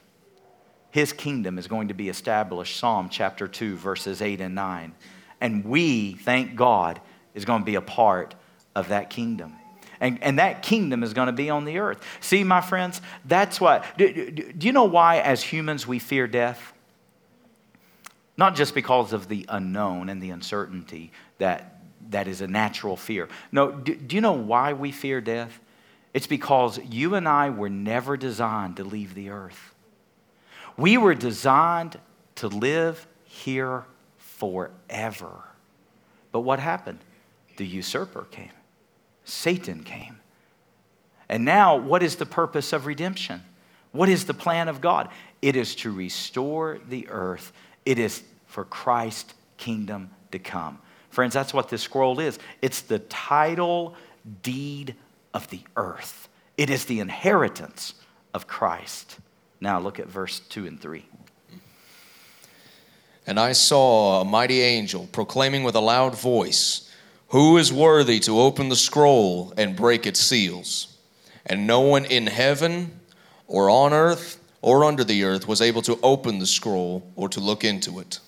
his 0.91 1.13
kingdom 1.13 1.59
is 1.59 1.67
going 1.67 1.89
to 1.89 1.95
be 1.95 2.09
established. 2.09 2.77
Psalm 2.77 3.09
chapter 3.09 3.49
2, 3.49 3.77
verses 3.77 4.23
8 4.23 4.41
and 4.41 4.55
9. 4.55 4.95
And 5.41 5.65
we, 5.65 6.15
thank 6.15 6.55
God, 6.55 7.01
is 7.35 7.45
going 7.45 7.61
to 7.61 7.67
be 7.67 7.75
a 7.75 7.83
part 7.83 8.35
of 8.75 8.89
that 8.89 9.11
kingdom. 9.11 9.55
And, 10.05 10.23
and 10.23 10.39
that 10.39 10.61
kingdom 10.63 11.03
is 11.03 11.15
going 11.15 11.29
to 11.29 11.33
be 11.33 11.49
on 11.49 11.65
the 11.65 11.79
earth. 11.79 11.99
See, 12.21 12.45
my 12.45 12.61
friends, 12.61 13.01
that's 13.25 13.59
what. 13.59 13.87
Do, 13.97 14.13
do, 14.13 14.53
do 14.53 14.67
you 14.67 14.73
know 14.75 14.85
why, 14.85 15.19
as 15.21 15.43
humans, 15.43 15.87
we 15.87 15.99
fear 15.99 16.27
death? 16.27 16.75
Not 18.37 18.55
just 18.55 18.75
because 18.75 19.15
of 19.15 19.29
the 19.29 19.47
unknown 19.49 20.11
and 20.11 20.21
the 20.21 20.29
uncertainty 20.29 21.11
that, 21.39 21.81
that 22.11 22.29
is 22.29 22.43
a 22.43 22.47
natural 22.47 22.99
fear. 22.99 23.31
No, 23.51 23.73
do, 23.73 23.95
do 23.95 24.15
you 24.15 24.21
know 24.21 24.33
why 24.33 24.75
we 24.75 24.93
fear 24.93 25.23
death? 25.23 25.59
It's 26.13 26.27
because 26.27 26.79
you 26.91 27.15
and 27.15 27.27
I 27.27 27.49
were 27.49 27.71
never 27.71 28.19
designed 28.19 28.77
to 28.77 28.85
leave 28.85 29.15
the 29.15 29.31
earth. 29.31 29.75
We 30.77 30.99
were 30.99 31.15
designed 31.15 31.99
to 32.35 32.49
live 32.49 33.07
here 33.25 33.85
forever. 34.19 35.45
But 36.31 36.41
what 36.41 36.59
happened? 36.59 36.99
The 37.57 37.67
usurper 37.67 38.27
came. 38.31 38.51
Satan 39.25 39.83
came. 39.83 40.21
And 41.29 41.45
now, 41.45 41.77
what 41.77 42.03
is 42.03 42.17
the 42.17 42.27
purpose 42.27 42.73
of 42.73 42.87
redemption? 42.87 43.43
What 43.93 44.09
is 44.09 44.27
the 44.27 44.35
plan 44.35 44.69
of 44.69 44.81
God? 44.81 45.09
It 45.41 45.57
is 45.57 45.75
to 45.77 45.93
restore 45.93 46.79
the 46.89 47.09
earth, 47.09 47.53
it 47.85 47.99
is 47.99 48.23
for 48.47 48.65
Christ's 48.65 49.35
kingdom 49.57 50.11
to 50.33 50.39
come. 50.39 50.79
Friends, 51.11 51.33
that's 51.33 51.55
what 51.55 51.69
this 51.69 51.83
scroll 51.83 52.19
is. 52.19 52.39
It's 52.61 52.81
the 52.81 52.99
title 52.99 53.95
deed 54.43 54.97
of 55.33 55.49
the 55.51 55.61
earth, 55.77 56.29
it 56.57 56.71
is 56.71 56.85
the 56.85 57.01
inheritance 57.01 57.95
of 58.33 58.47
Christ. 58.47 59.19
Now, 59.61 59.81
look 59.81 59.99
at 59.99 60.09
verse 60.09 60.41
2 60.41 60.67
and 60.67 60.81
3. 60.81 61.07
And 63.27 63.41
I 63.41 63.53
saw 63.53 64.21
a 64.21 64.25
mighty 64.25 64.61
angel 64.61 65.09
proclaiming 65.11 65.65
with 65.65 65.75
a 65.75 65.81
loud 65.81 66.15
voice, 66.19 66.91
who 67.29 67.57
is 67.57 67.73
worthy 67.73 68.21
to 68.21 68.41
open 68.41 68.69
the 68.69 68.77
scroll 68.77 69.53
and 69.57 69.77
break 69.77 70.07
its 70.07 70.21
seals? 70.21 70.97
And 71.47 71.67
no 71.67 71.81
one 71.81 72.05
in 72.05 72.27
heaven 72.27 73.01
or 73.47 73.69
on 73.69 73.93
earth 73.93 74.41
or 74.63 74.85
under 74.85 75.05
the 75.05 75.25
earth 75.25 75.47
was 75.47 75.61
able 75.61 75.83
to 75.83 75.99
open 76.03 76.39
the 76.39 76.47
scroll 76.47 77.07
or 77.17 77.29
to 77.29 77.41
look 77.41 77.65
into 77.65 77.99
it. 78.01 78.21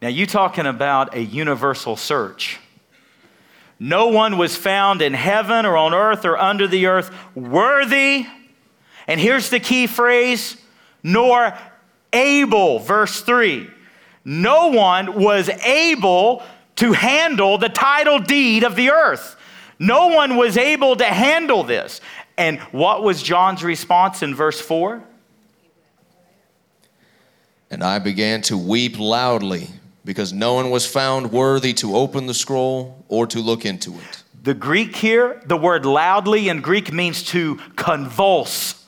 Now, 0.00 0.08
you 0.08 0.26
talking 0.26 0.66
about 0.66 1.14
a 1.14 1.20
universal 1.20 1.96
search. 1.96 2.58
No 3.78 4.08
one 4.08 4.38
was 4.38 4.56
found 4.56 5.02
in 5.02 5.12
heaven 5.12 5.66
or 5.66 5.76
on 5.76 5.92
earth 5.92 6.24
or 6.24 6.38
under 6.38 6.66
the 6.66 6.86
earth 6.86 7.10
worthy. 7.34 8.26
And 9.06 9.20
here's 9.20 9.50
the 9.50 9.60
key 9.60 9.86
phrase 9.86 10.56
nor 11.02 11.56
able, 12.12 12.78
verse 12.78 13.20
3. 13.22 13.68
No 14.24 14.68
one 14.68 15.18
was 15.18 15.48
able 15.48 16.42
to 16.80 16.92
handle 16.92 17.58
the 17.58 17.68
title 17.68 18.18
deed 18.18 18.64
of 18.64 18.74
the 18.74 18.90
earth. 18.90 19.36
No 19.78 20.06
one 20.08 20.36
was 20.36 20.56
able 20.56 20.96
to 20.96 21.04
handle 21.04 21.62
this. 21.62 22.00
And 22.38 22.58
what 22.72 23.02
was 23.02 23.22
John's 23.22 23.62
response 23.62 24.22
in 24.22 24.34
verse 24.34 24.58
4? 24.62 25.02
And 27.70 27.84
I 27.84 27.98
began 27.98 28.40
to 28.42 28.56
weep 28.56 28.98
loudly 28.98 29.68
because 30.06 30.32
no 30.32 30.54
one 30.54 30.70
was 30.70 30.86
found 30.86 31.30
worthy 31.30 31.74
to 31.74 31.94
open 31.94 32.26
the 32.26 32.32
scroll 32.32 33.04
or 33.08 33.26
to 33.26 33.40
look 33.40 33.66
into 33.66 33.92
it. 33.98 34.22
The 34.42 34.54
Greek 34.54 34.96
here, 34.96 35.42
the 35.44 35.58
word 35.58 35.84
loudly 35.84 36.48
in 36.48 36.62
Greek 36.62 36.90
means 36.94 37.22
to 37.24 37.56
convulse 37.76 38.79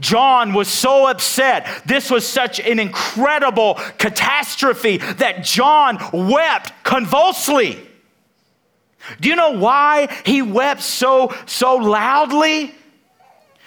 John 0.00 0.52
was 0.52 0.68
so 0.68 1.06
upset. 1.06 1.82
This 1.86 2.10
was 2.10 2.26
such 2.26 2.60
an 2.60 2.78
incredible 2.78 3.74
catastrophe 3.98 4.98
that 4.98 5.44
John 5.44 5.98
wept 6.12 6.72
convulsively. 6.84 7.86
Do 9.20 9.28
you 9.28 9.36
know 9.36 9.52
why 9.52 10.08
he 10.24 10.42
wept 10.42 10.82
so 10.82 11.34
so 11.46 11.76
loudly? 11.76 12.74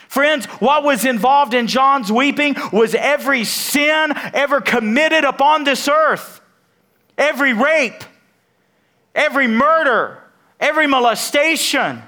Friends, 0.08 0.46
what 0.46 0.84
was 0.84 1.06
involved 1.06 1.54
in 1.54 1.68
John's 1.68 2.12
weeping 2.12 2.56
was 2.74 2.96
every 2.96 3.44
sin 3.44 4.12
ever 4.34 4.60
committed 4.60 5.24
upon 5.24 5.64
this 5.64 5.88
earth. 5.88 6.42
Every 7.18 7.54
rape, 7.54 8.04
every 9.14 9.48
murder, 9.48 10.24
every 10.60 10.88
molestation, 10.88 12.02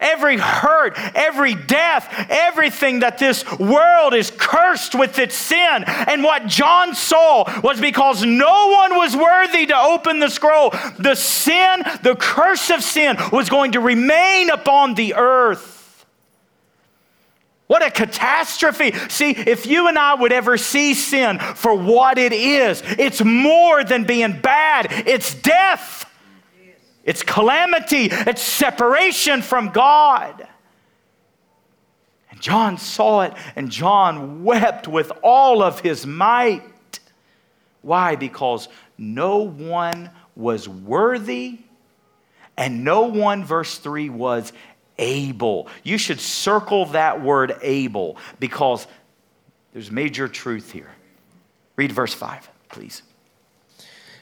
Every 0.00 0.36
hurt, 0.36 0.94
every 1.16 1.54
death, 1.54 2.26
everything 2.30 3.00
that 3.00 3.18
this 3.18 3.44
world 3.58 4.14
is 4.14 4.30
cursed 4.30 4.94
with 4.94 5.18
its 5.18 5.34
sin. 5.34 5.84
And 5.86 6.22
what 6.22 6.46
John 6.46 6.94
saw 6.94 7.60
was 7.62 7.80
because 7.80 8.24
no 8.24 8.76
one 8.78 8.96
was 8.96 9.16
worthy 9.16 9.66
to 9.66 9.76
open 9.76 10.20
the 10.20 10.28
scroll, 10.28 10.70
the 10.98 11.16
sin, 11.16 11.82
the 12.02 12.14
curse 12.16 12.70
of 12.70 12.82
sin 12.82 13.16
was 13.32 13.48
going 13.48 13.72
to 13.72 13.80
remain 13.80 14.50
upon 14.50 14.94
the 14.94 15.14
earth. 15.14 16.06
What 17.66 17.84
a 17.84 17.90
catastrophe. 17.90 18.92
See, 19.08 19.30
if 19.30 19.66
you 19.66 19.88
and 19.88 19.98
I 19.98 20.14
would 20.14 20.32
ever 20.32 20.56
see 20.56 20.94
sin 20.94 21.38
for 21.38 21.74
what 21.74 22.16
it 22.16 22.32
is, 22.32 22.82
it's 22.98 23.22
more 23.22 23.84
than 23.84 24.04
being 24.04 24.40
bad, 24.40 24.86
it's 25.06 25.34
death. 25.34 26.07
It's 27.08 27.22
calamity, 27.22 28.10
it's 28.12 28.42
separation 28.42 29.40
from 29.40 29.70
God. 29.70 30.46
And 32.30 32.38
John 32.38 32.76
saw 32.76 33.22
it, 33.22 33.32
and 33.56 33.70
John 33.70 34.44
wept 34.44 34.86
with 34.86 35.10
all 35.22 35.62
of 35.62 35.80
his 35.80 36.06
might. 36.06 37.00
Why? 37.80 38.14
Because 38.16 38.68
no 38.98 39.38
one 39.38 40.10
was 40.36 40.68
worthy 40.68 41.60
And 42.58 42.82
no 42.82 43.02
one, 43.02 43.44
verse 43.44 43.78
3, 43.78 44.10
was 44.10 44.52
able. 44.98 45.68
You 45.84 45.96
should 45.96 46.20
circle 46.20 46.86
that 46.86 47.22
word 47.22 47.56
able 47.62 48.16
because 48.40 48.88
there's 49.72 49.92
major 49.92 50.26
truth 50.26 50.72
here. 50.72 50.90
Read 51.76 51.92
verse 51.92 52.12
5, 52.12 52.50
please. 52.68 53.02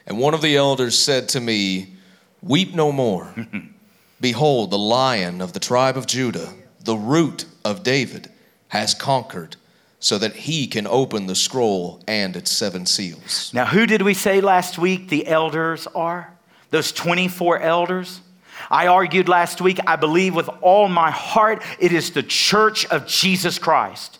And 0.05 0.19
one 0.19 0.35
of 0.35 0.41
the 0.41 0.55
elders 0.55 0.97
said 0.97 1.29
to 1.29 1.41
me, 1.41 1.96
Weep 2.41 2.73
no 2.73 2.91
more. 2.91 3.33
Behold, 4.21 4.71
the 4.71 4.77
lion 4.77 5.41
of 5.41 5.53
the 5.53 5.59
tribe 5.59 5.97
of 5.97 6.07
Judah, 6.07 6.53
the 6.83 6.95
root 6.95 7.45
of 7.63 7.83
David, 7.83 8.31
has 8.69 8.93
conquered, 8.93 9.55
so 9.99 10.17
that 10.17 10.35
he 10.35 10.67
can 10.67 10.87
open 10.87 11.27
the 11.27 11.35
scroll 11.35 12.01
and 12.07 12.35
its 12.35 12.51
seven 12.51 12.85
seals. 12.85 13.51
Now, 13.53 13.65
who 13.65 13.85
did 13.85 14.01
we 14.01 14.13
say 14.13 14.41
last 14.41 14.77
week 14.77 15.09
the 15.09 15.27
elders 15.27 15.87
are? 15.87 16.33
Those 16.69 16.91
24 16.91 17.61
elders? 17.61 18.21
I 18.69 18.87
argued 18.87 19.29
last 19.29 19.61
week, 19.61 19.79
I 19.85 19.95
believe 19.95 20.35
with 20.35 20.49
all 20.61 20.87
my 20.87 21.11
heart, 21.11 21.63
it 21.79 21.91
is 21.91 22.11
the 22.11 22.23
church 22.23 22.85
of 22.87 23.07
Jesus 23.07 23.59
Christ. 23.59 24.19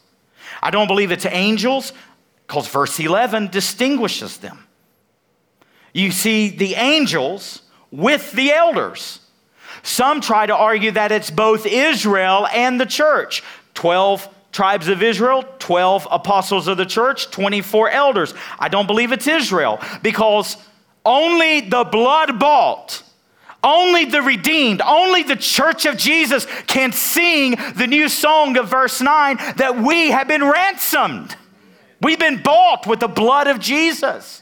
I 0.61 0.71
don't 0.71 0.87
believe 0.87 1.11
it's 1.11 1.25
angels, 1.25 1.93
because 2.45 2.67
verse 2.67 2.99
11 2.99 3.47
distinguishes 3.47 4.37
them. 4.37 4.63
You 5.93 6.11
see 6.11 6.49
the 6.49 6.75
angels 6.75 7.61
with 7.91 8.31
the 8.33 8.51
elders. 8.51 9.19
Some 9.83 10.21
try 10.21 10.45
to 10.45 10.55
argue 10.55 10.91
that 10.91 11.11
it's 11.11 11.31
both 11.31 11.65
Israel 11.65 12.47
and 12.47 12.79
the 12.79 12.85
church. 12.85 13.43
12 13.73 14.27
tribes 14.51 14.87
of 14.87 15.03
Israel, 15.03 15.45
12 15.59 16.07
apostles 16.09 16.67
of 16.67 16.77
the 16.77 16.85
church, 16.85 17.29
24 17.31 17.89
elders. 17.91 18.33
I 18.59 18.69
don't 18.69 18.87
believe 18.87 19.11
it's 19.11 19.27
Israel 19.27 19.79
because 20.01 20.57
only 21.05 21.61
the 21.61 21.83
blood 21.83 22.39
bought, 22.39 23.03
only 23.63 24.05
the 24.05 24.21
redeemed, 24.21 24.81
only 24.81 25.23
the 25.23 25.35
church 25.35 25.85
of 25.85 25.97
Jesus 25.97 26.45
can 26.67 26.91
sing 26.91 27.55
the 27.75 27.87
new 27.87 28.09
song 28.09 28.57
of 28.57 28.67
verse 28.67 28.99
9 28.99 29.37
that 29.57 29.77
we 29.77 30.09
have 30.09 30.27
been 30.27 30.43
ransomed. 30.43 31.35
We've 32.01 32.19
been 32.19 32.41
bought 32.41 32.87
with 32.87 32.99
the 32.99 33.07
blood 33.07 33.47
of 33.47 33.59
Jesus. 33.59 34.41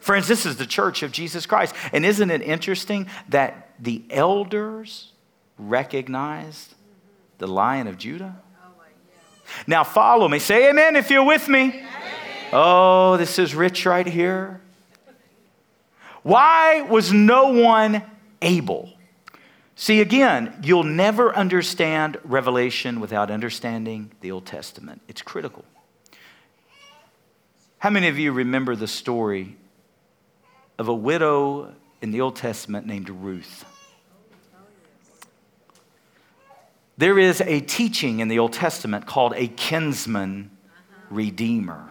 Friends, 0.00 0.26
this 0.26 0.46
is 0.46 0.56
the 0.56 0.66
church 0.66 1.02
of 1.02 1.12
Jesus 1.12 1.46
Christ. 1.46 1.74
And 1.92 2.04
isn't 2.04 2.30
it 2.30 2.42
interesting 2.42 3.06
that 3.28 3.70
the 3.78 4.02
elders 4.10 5.12
recognized 5.58 6.74
the 7.38 7.46
lion 7.46 7.86
of 7.86 7.98
Judah? 7.98 8.36
Now 9.66 9.84
follow 9.84 10.28
me. 10.28 10.38
Say 10.38 10.70
amen 10.70 10.96
if 10.96 11.10
you're 11.10 11.24
with 11.24 11.48
me. 11.48 11.84
Oh, 12.52 13.16
this 13.16 13.38
is 13.38 13.54
rich 13.54 13.86
right 13.86 14.06
here. 14.06 14.60
Why 16.22 16.82
was 16.82 17.12
no 17.12 17.52
one 17.52 18.02
able? 18.42 18.92
See, 19.74 20.00
again, 20.00 20.60
you'll 20.62 20.84
never 20.84 21.34
understand 21.34 22.18
Revelation 22.24 23.00
without 23.00 23.30
understanding 23.30 24.12
the 24.20 24.30
Old 24.30 24.44
Testament. 24.44 25.00
It's 25.08 25.22
critical. 25.22 25.64
How 27.78 27.88
many 27.88 28.08
of 28.08 28.18
you 28.18 28.32
remember 28.32 28.76
the 28.76 28.86
story 28.86 29.56
of 30.80 30.88
a 30.88 30.94
widow 30.94 31.74
in 32.00 32.10
the 32.10 32.22
Old 32.22 32.36
Testament 32.36 32.86
named 32.86 33.10
Ruth? 33.10 33.66
There 36.96 37.18
is 37.18 37.42
a 37.42 37.60
teaching 37.60 38.20
in 38.20 38.28
the 38.28 38.38
Old 38.38 38.54
Testament 38.54 39.04
called 39.04 39.34
a 39.36 39.48
kinsman 39.48 40.50
redeemer. 41.10 41.86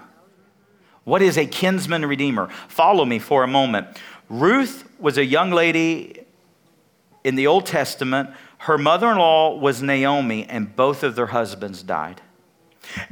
What 1.03 1.21
is 1.21 1.37
a 1.37 1.45
kinsman 1.45 2.03
redeemer? 2.03 2.49
Follow 2.67 3.05
me 3.05 3.19
for 3.19 3.43
a 3.43 3.47
moment. 3.47 3.87
Ruth 4.27 4.89
was 4.99 5.19
a 5.19 5.25
young 5.25 5.51
lady 5.51 6.25
in 7.23 7.35
the 7.35 7.45
Old 7.45 7.67
Testament. 7.67 8.31
Her 8.57 8.79
mother 8.79 9.11
in 9.11 9.19
law 9.19 9.55
was 9.55 9.83
Naomi, 9.83 10.45
and 10.45 10.75
both 10.75 11.03
of 11.03 11.15
their 11.15 11.27
husbands 11.27 11.83
died. 11.83 12.21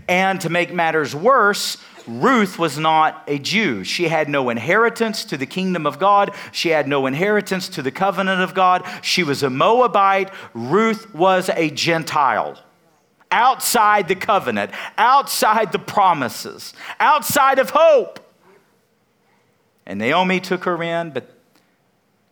And 0.08 0.41
to 0.41 0.49
make 0.49 0.73
matters 0.73 1.15
worse, 1.15 1.78
Ruth 2.08 2.58
was 2.58 2.78
not 2.78 3.24
a 3.28 3.38
Jew. 3.38 3.84
She 3.84 4.08
had 4.08 4.30
no 4.30 4.50
inheritance 4.50 5.26
to 5.26 5.38
the 5.38 5.46
kingdom 5.46 5.86
of 5.86 6.00
God. 6.00 6.34
She 6.52 6.70
had 6.70 6.88
no 6.88 7.06
inheritance 7.06 7.67
to 7.70 7.82
the 7.82 7.91
covenant 7.91 8.41
of 8.41 8.54
God. 8.54 8.86
She 9.02 9.24
was 9.24 9.43
a 9.43 9.50
Moabite. 9.50 10.32
Ruth 10.54 11.13
was 11.13 11.50
a 11.50 11.70
Gentile. 11.70 12.58
Outside 13.30 14.08
the 14.08 14.15
covenant, 14.15 14.72
outside 14.98 15.74
the 15.74 15.80
promises, 15.80 16.74
outside 17.00 17.60
of 17.60 17.72
hope. 17.72 18.22
And 19.86 20.00
Naomi 20.00 20.39
took 20.39 20.63
her 20.63 20.82
in, 20.82 21.12
but 21.12 21.30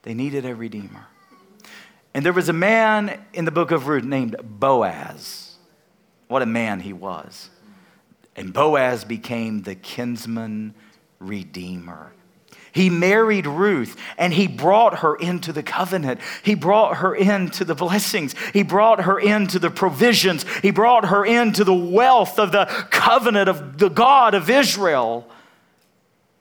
they 0.03 0.13
needed 0.13 0.45
a 0.45 0.55
redeemer. 0.55 1.07
And 2.13 2.25
there 2.25 2.31
was 2.31 2.47
a 2.47 2.53
man 2.53 3.25
in 3.33 3.43
the 3.43 3.51
book 3.51 3.71
of 3.71 3.87
Ruth 3.87 4.05
named 4.05 4.37
Boaz. 4.41 5.55
What 6.29 6.41
a 6.41 6.45
man 6.45 6.79
he 6.79 6.93
was. 6.93 7.49
And 8.35 8.53
Boaz 8.53 9.05
became 9.05 9.61
the 9.61 9.75
kinsman 9.75 10.75
redeemer. 11.19 12.11
He 12.71 12.89
married 12.89 13.47
Ruth 13.47 13.95
and 14.17 14.33
he 14.33 14.47
brought 14.47 14.99
her 14.99 15.15
into 15.15 15.53
the 15.53 15.63
covenant. 15.63 16.19
He 16.43 16.55
brought 16.55 16.97
her 16.97 17.15
into 17.15 17.63
the 17.63 17.73
blessings. 17.73 18.35
He 18.51 18.63
brought 18.63 19.01
her 19.03 19.17
into 19.17 19.59
the 19.59 19.69
provisions. 19.69 20.45
He 20.61 20.71
brought 20.71 21.05
her 21.05 21.25
into 21.25 21.63
the 21.63 21.73
wealth 21.73 22.37
of 22.37 22.51
the 22.51 22.65
covenant 22.91 23.47
of 23.47 23.77
the 23.77 23.87
God 23.87 24.33
of 24.33 24.49
Israel. 24.49 25.25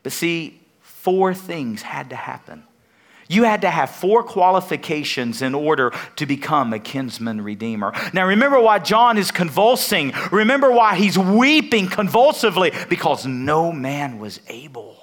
But 0.02 0.10
see, 0.10 0.60
four 0.80 1.34
things 1.34 1.82
had 1.82 2.10
to 2.10 2.16
happen 2.16 2.64
you 3.34 3.44
had 3.44 3.62
to 3.62 3.70
have 3.70 3.90
four 3.90 4.22
qualifications 4.22 5.42
in 5.42 5.54
order 5.54 5.92
to 6.16 6.26
become 6.26 6.72
a 6.72 6.78
kinsman 6.78 7.40
redeemer. 7.40 7.92
Now, 8.12 8.26
remember 8.26 8.60
why 8.60 8.78
John 8.78 9.18
is 9.18 9.30
convulsing. 9.30 10.12
Remember 10.32 10.70
why 10.70 10.96
he's 10.96 11.18
weeping 11.18 11.88
convulsively 11.88 12.72
because 12.88 13.26
no 13.26 13.72
man 13.72 14.18
was 14.18 14.40
able. 14.48 14.96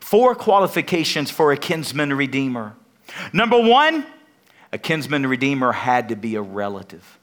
Four 0.00 0.34
qualifications 0.34 1.30
for 1.30 1.52
a 1.52 1.56
kinsman 1.56 2.12
redeemer. 2.12 2.74
Number 3.32 3.60
one, 3.60 4.04
a 4.72 4.78
kinsman 4.78 5.26
redeemer 5.26 5.70
had 5.70 6.08
to 6.08 6.16
be 6.16 6.34
a 6.34 6.42
relative. 6.42 7.19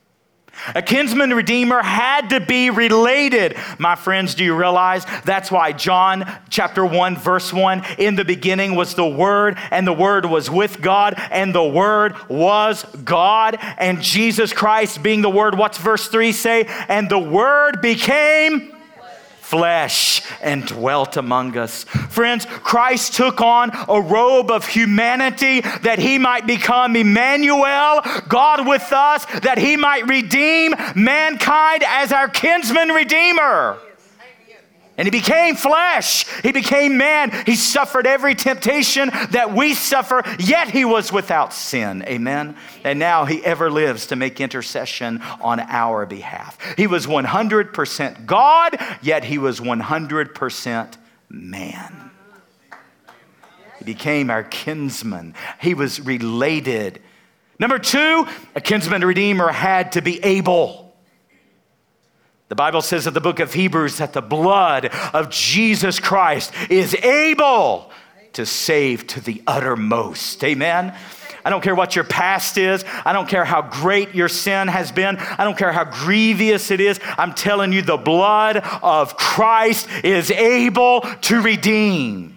A 0.75 0.81
kinsman 0.81 1.33
redeemer 1.33 1.81
had 1.81 2.29
to 2.29 2.39
be 2.39 2.69
related. 2.69 3.55
My 3.77 3.95
friends, 3.95 4.35
do 4.35 4.43
you 4.43 4.55
realize 4.55 5.05
that's 5.23 5.51
why 5.51 5.71
John 5.71 6.25
chapter 6.49 6.85
1 6.85 7.17
verse 7.17 7.53
1 7.53 7.83
in 7.97 8.15
the 8.15 8.25
beginning 8.25 8.75
was 8.75 8.95
the 8.95 9.07
word 9.07 9.57
and 9.71 9.85
the 9.85 9.93
word 9.93 10.25
was 10.25 10.49
with 10.49 10.81
God 10.81 11.15
and 11.31 11.53
the 11.53 11.63
word 11.63 12.15
was 12.29 12.83
God 13.03 13.57
and 13.77 14.01
Jesus 14.01 14.53
Christ 14.53 15.01
being 15.03 15.21
the 15.21 15.29
word 15.29 15.57
what's 15.57 15.77
verse 15.77 16.07
3 16.07 16.31
say 16.31 16.65
and 16.87 17.09
the 17.09 17.19
word 17.19 17.81
became 17.81 18.76
flesh 19.49 20.21
and 20.41 20.65
dwelt 20.65 21.15
among 21.15 21.57
us. 21.57 21.85
Friends, 21.85 22.45
Christ 22.45 23.13
took 23.13 23.39
on 23.39 23.71
a 23.87 24.01
robe 24.01 24.51
of 24.51 24.67
humanity 24.67 25.61
that 25.61 25.99
he 25.99 26.17
might 26.17 26.45
become 26.45 26.97
Emmanuel, 26.97 28.01
God 28.27 28.67
with 28.67 28.91
us, 28.91 29.25
that 29.39 29.57
he 29.57 29.77
might 29.77 30.05
redeem 30.07 30.75
mankind 30.95 31.83
as 31.87 32.11
our 32.11 32.27
kinsman 32.27 32.89
redeemer. 32.89 33.79
And 34.97 35.05
he 35.05 35.11
became 35.11 35.55
flesh. 35.55 36.25
He 36.41 36.51
became 36.51 36.97
man. 36.97 37.31
He 37.45 37.55
suffered 37.55 38.07
every 38.07 38.33
temptation 38.33 39.09
that 39.29 39.53
we 39.53 39.75
suffer, 39.75 40.23
yet 40.39 40.71
he 40.71 40.85
was 40.85 41.11
without 41.13 41.53
sin. 41.53 42.03
Amen. 42.07 42.57
And 42.83 42.97
now 42.97 43.25
he 43.25 43.45
ever 43.45 43.69
lives 43.69 44.07
to 44.07 44.15
make 44.15 44.41
intercession 44.41 45.21
on 45.39 45.59
our 45.59 46.07
behalf. 46.07 46.57
He 46.75 46.87
was 46.87 47.05
100% 47.05 48.25
God, 48.25 48.77
yet 49.03 49.23
he 49.23 49.37
was 49.37 49.59
100% 49.59 50.97
man. 51.29 52.11
He 53.77 53.85
became 53.85 54.31
our 54.31 54.43
kinsman. 54.43 55.35
He 55.61 55.75
was 55.75 56.01
related. 56.01 57.03
Number 57.59 57.77
two, 57.77 58.27
a 58.55 58.61
kinsman 58.61 59.05
redeemer 59.05 59.51
had 59.51 59.91
to 59.91 60.01
be 60.01 60.23
able. 60.23 60.86
The 62.49 62.55
Bible 62.55 62.81
says 62.81 63.07
in 63.07 63.13
the 63.13 63.21
book 63.21 63.39
of 63.39 63.53
Hebrews 63.53 63.97
that 63.97 64.13
the 64.13 64.21
blood 64.21 64.85
of 65.13 65.29
Jesus 65.29 65.99
Christ 65.99 66.53
is 66.69 66.95
able 66.95 67.91
to 68.33 68.45
save 68.45 69.05
to 69.07 69.19
the 69.19 69.41
uttermost. 69.45 70.43
Amen. 70.43 70.95
I 71.43 71.49
don't 71.49 71.63
care 71.63 71.75
what 71.75 71.95
your 71.95 72.03
past 72.03 72.57
is. 72.57 72.83
I 73.05 73.13
don't 73.13 73.27
care 73.27 73.45
how 73.45 73.61
great 73.61 74.13
your 74.13 74.27
sin 74.27 74.67
has 74.67 74.91
been. 74.91 75.17
I 75.17 75.43
don't 75.43 75.57
care 75.57 75.71
how 75.71 75.85
grievous 75.85 76.71
it 76.71 76.81
is. 76.81 76.99
I'm 77.17 77.33
telling 77.33 77.71
you, 77.71 77.81
the 77.81 77.97
blood 77.97 78.57
of 78.57 79.17
Christ 79.17 79.87
is 80.03 80.29
able 80.29 81.01
to 81.01 81.41
redeem 81.41 82.35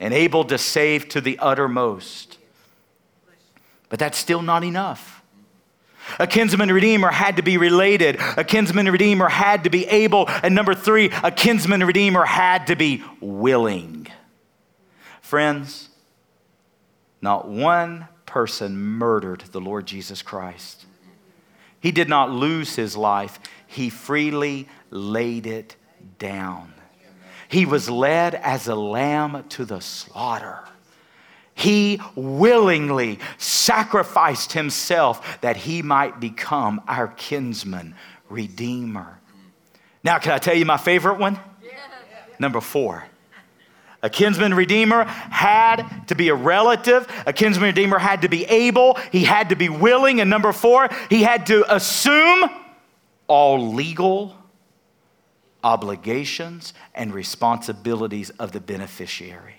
and 0.00 0.14
able 0.14 0.44
to 0.44 0.58
save 0.58 1.08
to 1.10 1.20
the 1.20 1.38
uttermost. 1.40 2.38
But 3.88 3.98
that's 3.98 4.18
still 4.18 4.42
not 4.42 4.62
enough. 4.62 5.17
A 6.18 6.26
kinsman 6.26 6.70
redeemer 6.70 7.10
had 7.10 7.36
to 7.36 7.42
be 7.42 7.56
related. 7.58 8.16
A 8.36 8.44
kinsman 8.44 8.90
redeemer 8.90 9.28
had 9.28 9.64
to 9.64 9.70
be 9.70 9.86
able. 9.86 10.28
And 10.28 10.54
number 10.54 10.74
three, 10.74 11.10
a 11.22 11.30
kinsman 11.30 11.84
redeemer 11.84 12.24
had 12.24 12.66
to 12.68 12.76
be 12.76 13.02
willing. 13.20 14.08
Friends, 15.20 15.88
Not 17.20 17.48
one 17.48 18.08
person 18.26 18.76
murdered 18.78 19.40
the 19.52 19.60
Lord 19.60 19.86
Jesus 19.86 20.22
Christ. 20.22 20.86
He 21.80 21.92
did 21.92 22.08
not 22.08 22.30
lose 22.30 22.76
his 22.76 22.96
life, 22.96 23.38
he 23.66 23.90
freely 23.90 24.68
laid 24.90 25.46
it 25.46 25.76
down. 26.18 26.74
He 27.48 27.64
was 27.64 27.88
led 27.88 28.34
as 28.34 28.68
a 28.68 28.74
lamb 28.74 29.44
to 29.50 29.64
the 29.64 29.80
slaughter. 29.80 30.64
He 31.58 32.00
willingly 32.14 33.18
sacrificed 33.36 34.52
himself 34.52 35.40
that 35.40 35.56
he 35.56 35.82
might 35.82 36.20
become 36.20 36.80
our 36.86 37.08
kinsman, 37.08 37.96
redeemer. 38.28 39.18
Now, 40.04 40.20
can 40.20 40.30
I 40.30 40.38
tell 40.38 40.54
you 40.54 40.64
my 40.64 40.76
favorite 40.76 41.18
one? 41.18 41.34
Number 42.38 42.60
four. 42.60 43.04
A 44.04 44.08
kinsman 44.08 44.54
redeemer 44.54 45.02
had 45.02 45.82
to 46.06 46.14
be 46.14 46.28
a 46.28 46.34
relative. 46.36 47.08
A 47.26 47.32
kinsman 47.32 47.70
redeemer 47.70 47.98
had 47.98 48.22
to 48.22 48.28
be 48.28 48.44
able. 48.44 48.94
He 49.10 49.24
had 49.24 49.48
to 49.48 49.56
be 49.56 49.68
willing. 49.68 50.20
And 50.20 50.30
number 50.30 50.52
four, 50.52 50.88
he 51.10 51.24
had 51.24 51.46
to 51.46 51.74
assume 51.74 52.48
all 53.26 53.74
legal 53.74 54.36
obligations 55.64 56.72
and 56.94 57.12
responsibilities 57.12 58.30
of 58.38 58.52
the 58.52 58.60
beneficiary. 58.60 59.57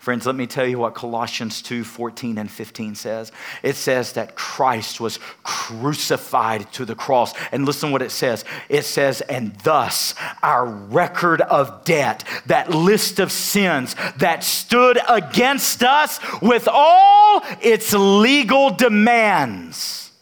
Friends, 0.00 0.24
let 0.24 0.34
me 0.34 0.46
tell 0.46 0.66
you 0.66 0.78
what 0.78 0.94
Colossians 0.94 1.60
2 1.60 1.84
14 1.84 2.38
and 2.38 2.50
15 2.50 2.94
says. 2.94 3.32
It 3.62 3.76
says 3.76 4.14
that 4.14 4.34
Christ 4.34 4.98
was 4.98 5.18
crucified 5.42 6.72
to 6.72 6.86
the 6.86 6.94
cross. 6.94 7.34
And 7.52 7.66
listen 7.66 7.92
what 7.92 8.00
it 8.00 8.10
says 8.10 8.46
it 8.70 8.86
says, 8.86 9.20
and 9.20 9.54
thus 9.56 10.14
our 10.42 10.64
record 10.64 11.42
of 11.42 11.84
debt, 11.84 12.24
that 12.46 12.70
list 12.70 13.20
of 13.20 13.30
sins 13.30 13.94
that 14.16 14.42
stood 14.42 14.98
against 15.06 15.82
us 15.82 16.18
with 16.40 16.66
all 16.66 17.42
its 17.60 17.92
legal 17.92 18.70
demands, 18.70 20.12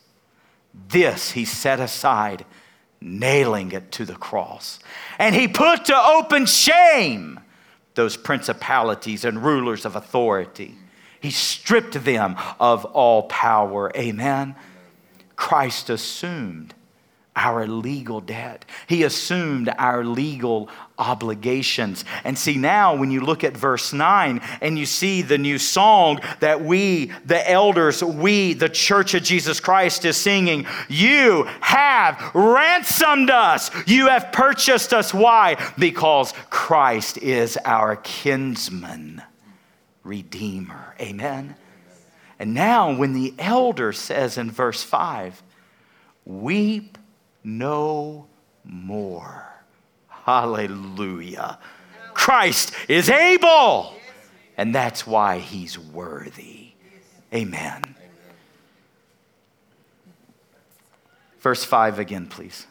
this 0.89 1.31
he 1.31 1.45
set 1.45 1.79
aside, 1.79 2.45
nailing 3.01 3.71
it 3.71 3.93
to 3.93 4.05
the 4.05 4.17
cross. 4.17 4.81
And 5.21 5.37
he 5.37 5.47
put 5.47 5.85
to 5.85 5.97
open 5.97 6.47
shame 6.47 7.39
those 7.99 8.17
principalities 8.17 9.25
and 9.25 9.43
rulers 9.45 9.85
of 9.85 9.97
authority. 9.97 10.77
He 11.19 11.33
stripped 11.33 12.05
them 12.05 12.37
of 12.61 12.85
all 12.85 13.25
power. 13.25 13.91
Amen. 13.97 14.55
Christ 15.35 15.91
assumed 15.91 16.75
our 17.39 17.67
legal 17.69 18.21
debt. 18.21 18.65
He 18.89 19.05
assumed 19.05 19.73
our 19.79 20.05
legal 20.05 20.69
obligations. 20.99 22.05
And 22.25 22.37
see, 22.37 22.57
now 22.57 22.97
when 22.97 23.13
you 23.13 23.21
look 23.21 23.45
at 23.45 23.57
verse 23.57 23.93
9 23.93 24.41
and 24.61 24.77
you 24.77 24.85
see 24.85 25.23
the 25.23 25.39
new 25.39 25.59
song 25.59 26.21
that 26.41 26.61
we, 26.63 27.13
the 27.25 27.49
elders, 27.49 28.03
we, 28.03 28.55
the 28.55 28.69
church 28.69 29.15
of 29.15 29.23
Jesus 29.23 29.61
Christ, 29.61 30.05
is 30.05 30.17
singing, 30.17 30.67
You 30.89 31.45
have 31.61 32.33
ransomed 32.35 33.31
us. 33.31 33.71
You 33.87 34.09
have 34.09 34.33
purchased 34.33 34.93
us. 34.93 35.15
Why? 35.15 35.57
Because 35.79 36.35
Christ 36.51 37.19
is 37.19 37.57
our 37.65 37.97
kinsman, 37.97 39.23
redeemer. 40.03 40.97
Amen. 41.01 41.55
And 42.41 42.55
now, 42.55 42.95
when 42.95 43.15
the 43.15 43.35
elder 43.39 43.93
says 43.93 44.39
in 44.39 44.51
verse 44.51 44.83
5, 44.83 45.43
Weep 46.25 46.99
no 47.49 48.27
more. 48.65 49.49
Hallelujah. 50.09 51.59
Christ 52.13 52.73
is 52.89 53.09
able, 53.09 53.95
and 54.57 54.75
that's 54.75 55.07
why 55.07 55.39
he's 55.39 55.79
worthy. 55.79 56.73
Amen. 57.33 57.83
Verse 61.41 61.65
5 61.65 61.99
again, 61.99 62.27
please. 62.27 62.67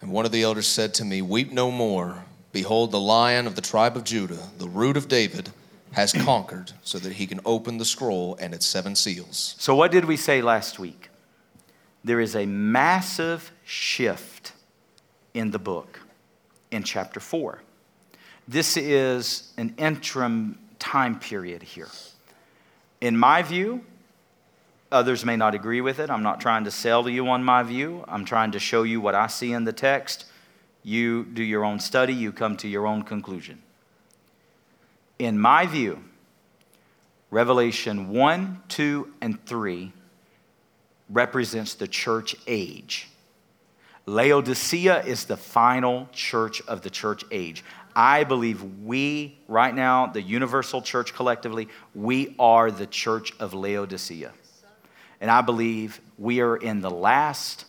And 0.00 0.12
one 0.12 0.24
of 0.24 0.32
the 0.32 0.42
elders 0.42 0.66
said 0.66 0.94
to 0.94 1.04
me, 1.04 1.22
Weep 1.22 1.50
no 1.50 1.70
more. 1.70 2.24
Behold, 2.52 2.92
the 2.92 3.00
lion 3.00 3.46
of 3.46 3.56
the 3.56 3.60
tribe 3.60 3.96
of 3.96 4.04
Judah, 4.04 4.38
the 4.58 4.68
root 4.68 4.96
of 4.96 5.08
David, 5.08 5.50
has 5.92 6.12
conquered 6.12 6.72
so 6.82 6.98
that 6.98 7.14
he 7.14 7.26
can 7.26 7.40
open 7.44 7.78
the 7.78 7.84
scroll 7.84 8.36
and 8.40 8.54
its 8.54 8.66
seven 8.66 8.94
seals. 8.94 9.56
So, 9.58 9.74
what 9.74 9.90
did 9.90 10.04
we 10.04 10.16
say 10.16 10.42
last 10.42 10.78
week? 10.78 11.07
There 12.04 12.20
is 12.20 12.36
a 12.36 12.46
massive 12.46 13.52
shift 13.64 14.52
in 15.34 15.50
the 15.50 15.58
book 15.58 16.00
in 16.70 16.82
chapter 16.82 17.20
4. 17.20 17.62
This 18.46 18.76
is 18.76 19.52
an 19.56 19.74
interim 19.76 20.58
time 20.78 21.18
period 21.18 21.62
here. 21.62 21.88
In 23.00 23.16
my 23.16 23.42
view, 23.42 23.84
others 24.90 25.24
may 25.24 25.36
not 25.36 25.54
agree 25.54 25.80
with 25.80 25.98
it. 25.98 26.10
I'm 26.10 26.22
not 26.22 26.40
trying 26.40 26.64
to 26.64 26.70
sell 26.70 27.04
to 27.04 27.10
you 27.10 27.28
on 27.28 27.44
my 27.44 27.62
view. 27.62 28.04
I'm 28.08 28.24
trying 28.24 28.52
to 28.52 28.58
show 28.58 28.84
you 28.84 29.00
what 29.00 29.14
I 29.14 29.26
see 29.26 29.52
in 29.52 29.64
the 29.64 29.72
text. 29.72 30.24
You 30.82 31.24
do 31.24 31.42
your 31.42 31.64
own 31.64 31.80
study, 31.80 32.14
you 32.14 32.32
come 32.32 32.56
to 32.58 32.68
your 32.68 32.86
own 32.86 33.02
conclusion. 33.02 33.62
In 35.18 35.38
my 35.38 35.66
view, 35.66 36.02
Revelation 37.30 38.08
1, 38.08 38.62
2, 38.68 39.12
and 39.20 39.44
3 39.44 39.92
represents 41.10 41.74
the 41.74 41.88
church 41.88 42.36
age. 42.46 43.08
Laodicea 44.06 45.04
is 45.04 45.24
the 45.24 45.36
final 45.36 46.08
church 46.12 46.62
of 46.62 46.82
the 46.82 46.90
church 46.90 47.24
age. 47.30 47.62
I 47.94 48.24
believe 48.24 48.62
we, 48.84 49.38
right 49.48 49.74
now, 49.74 50.06
the 50.06 50.22
universal 50.22 50.80
church 50.80 51.14
collectively, 51.14 51.68
we 51.94 52.34
are 52.38 52.70
the 52.70 52.86
church 52.86 53.32
of 53.38 53.54
Laodicea. 53.54 54.32
And 55.20 55.30
I 55.30 55.40
believe 55.40 56.00
we 56.16 56.40
are 56.40 56.56
in 56.56 56.80
the 56.80 56.90
last 56.90 57.66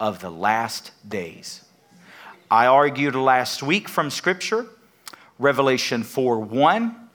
of 0.00 0.20
the 0.20 0.30
last 0.30 0.92
days. 1.08 1.62
I 2.50 2.66
argued 2.66 3.14
last 3.14 3.62
week 3.62 3.88
from 3.88 4.10
Scripture, 4.10 4.66
Revelation 5.38 6.02
4 6.02 6.40
1. 6.40 7.08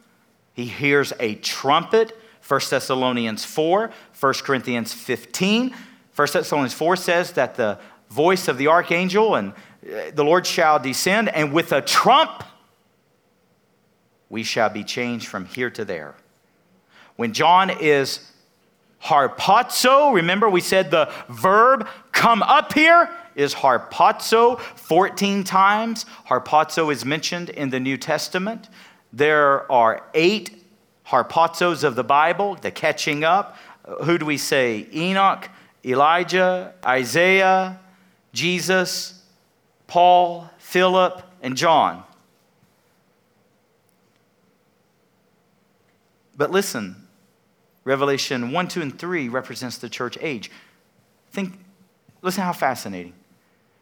He 0.53 0.65
hears 0.65 1.11
a 1.19 1.35
trumpet 1.35 2.17
1 2.47 2.61
Thessalonians 2.69 3.43
4, 3.43 3.91
1 4.19 4.33
Corinthians 4.43 4.93
15. 4.93 5.75
1 6.15 6.27
Thessalonians 6.31 6.73
4 6.73 6.95
says 6.95 7.31
that 7.33 7.55
the 7.55 7.79
voice 8.09 8.47
of 8.47 8.57
the 8.57 8.67
archangel 8.67 9.35
and 9.35 9.51
uh, 9.51 10.11
the 10.13 10.23
Lord 10.23 10.45
shall 10.45 10.79
descend, 10.79 11.29
and 11.29 11.51
with 11.51 11.71
a 11.71 11.81
trump 11.81 12.43
we 14.29 14.43
shall 14.43 14.69
be 14.69 14.83
changed 14.83 15.27
from 15.27 15.45
here 15.45 15.69
to 15.69 15.85
there. 15.85 16.15
When 17.15 17.33
John 17.33 17.69
is 17.69 18.31
harpazo, 19.03 20.13
remember 20.13 20.49
we 20.49 20.61
said 20.61 20.91
the 20.91 21.11
verb 21.29 21.87
come 22.11 22.43
up 22.43 22.73
here 22.73 23.09
is 23.35 23.53
harpazo 23.53 24.59
14 24.59 25.43
times. 25.43 26.05
Harpazo 26.27 26.91
is 26.91 27.05
mentioned 27.05 27.49
in 27.49 27.69
the 27.69 27.79
New 27.79 27.97
Testament. 27.97 28.69
There 29.13 29.71
are 29.71 30.03
eight 30.13 30.64
harpazos 31.07 31.83
of 31.83 31.95
the 31.95 32.03
Bible, 32.03 32.55
the 32.55 32.71
catching 32.71 33.23
up. 33.23 33.57
Who 34.03 34.17
do 34.17 34.25
we 34.25 34.37
say? 34.37 34.87
Enoch, 34.93 35.49
Elijah, 35.83 36.73
Isaiah, 36.83 37.79
Jesus, 38.33 39.21
Paul, 39.87 40.49
Philip, 40.57 41.21
and 41.41 41.55
John. 41.55 42.03
But 46.35 46.51
listen, 46.51 47.07
Revelation 47.83 48.51
1, 48.51 48.67
2, 48.67 48.81
and 48.81 48.99
3 48.99 49.29
represents 49.29 49.77
the 49.77 49.87
church 49.87 50.17
age. 50.19 50.51
Think, 51.31 51.59
listen 52.21 52.43
how 52.43 52.51
fascinating. 52.53 53.13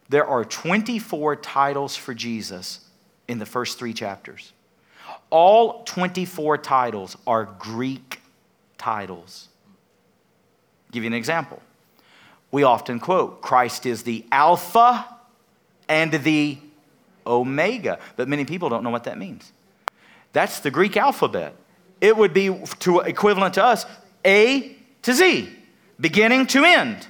There 0.09 0.25
are 0.25 0.43
24 0.43 1.38
titles 1.38 1.95
for 1.95 2.13
Jesus 2.13 2.81
in 3.27 3.39
the 3.39 3.45
first 3.45 3.79
three 3.79 3.93
chapters. 3.93 4.51
All 5.33 5.81
24 5.85 6.59
titles 6.59 7.17
are 7.25 7.45
Greek 7.57 8.21
titles. 8.77 9.49
I'll 10.85 10.91
give 10.91 11.03
you 11.03 11.07
an 11.07 11.15
example. 11.15 11.59
We 12.51 12.61
often 12.61 12.99
quote 12.99 13.41
Christ 13.41 13.87
is 13.87 14.03
the 14.03 14.23
Alpha 14.31 15.07
and 15.89 16.11
the 16.11 16.59
Omega, 17.25 17.97
but 18.15 18.27
many 18.27 18.45
people 18.45 18.69
don't 18.69 18.83
know 18.83 18.91
what 18.91 19.05
that 19.05 19.17
means. 19.17 19.51
That's 20.33 20.59
the 20.59 20.69
Greek 20.69 20.97
alphabet. 20.97 21.55
It 21.99 22.15
would 22.15 22.35
be 22.35 22.55
to 22.81 22.99
equivalent 22.99 23.55
to 23.55 23.63
us 23.63 23.87
A 24.23 24.75
to 25.01 25.13
Z, 25.13 25.49
beginning 25.99 26.45
to 26.45 26.63
end. 26.63 27.07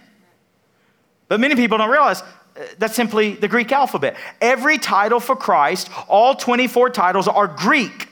But 1.28 1.42
many 1.42 1.56
people 1.56 1.78
don't 1.78 1.90
realize 1.90 2.22
uh, 2.22 2.62
that's 2.78 2.96
simply 2.96 3.34
the 3.34 3.50
Greek 3.50 3.74
alphabet. 3.74 4.16
Every 4.40 4.78
title 4.78 5.20
for 5.20 5.36
Christ, 5.36 5.90
all 6.08 6.36
24 6.36 6.90
titles 6.92 7.28
are 7.28 7.50
Greek. 7.50 8.08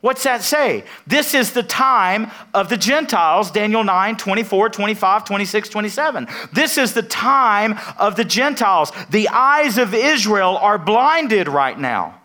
What's 0.00 0.22
that 0.24 0.42
say? 0.42 0.84
This 1.06 1.34
is 1.34 1.52
the 1.52 1.62
time 1.62 2.30
of 2.54 2.70
the 2.70 2.78
Gentiles, 2.78 3.50
Daniel 3.50 3.84
9, 3.84 4.16
24, 4.16 4.70
25, 4.70 5.24
26, 5.26 5.68
27. 5.68 6.28
This 6.54 6.78
is 6.78 6.94
the 6.94 7.02
time 7.02 7.78
of 7.98 8.16
the 8.16 8.24
Gentiles. 8.24 8.92
The 9.10 9.28
eyes 9.28 9.76
of 9.76 9.92
Israel 9.92 10.56
are 10.56 10.78
blinded 10.78 11.48
right 11.48 11.78
now. 11.78 12.18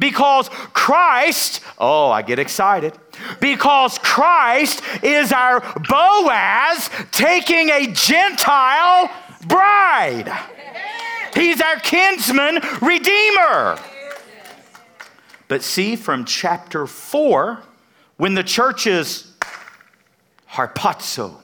Because 0.00 0.48
Christ, 0.48 1.60
oh, 1.78 2.10
I 2.10 2.22
get 2.22 2.40
excited. 2.40 2.94
Because 3.40 3.98
Christ 3.98 4.82
is 5.02 5.32
our 5.32 5.60
Boaz 5.88 6.90
taking 7.12 7.70
a 7.70 7.86
Gentile 7.92 9.10
bride. 9.46 10.32
He's 11.34 11.60
our 11.60 11.76
kinsman 11.76 12.60
redeemer. 12.80 13.78
But 15.48 15.62
see, 15.62 15.96
from 15.96 16.24
chapter 16.24 16.86
4, 16.86 17.62
when 18.18 18.34
the 18.34 18.44
church 18.44 18.86
is 18.86 19.32
harpazo, 20.50 21.36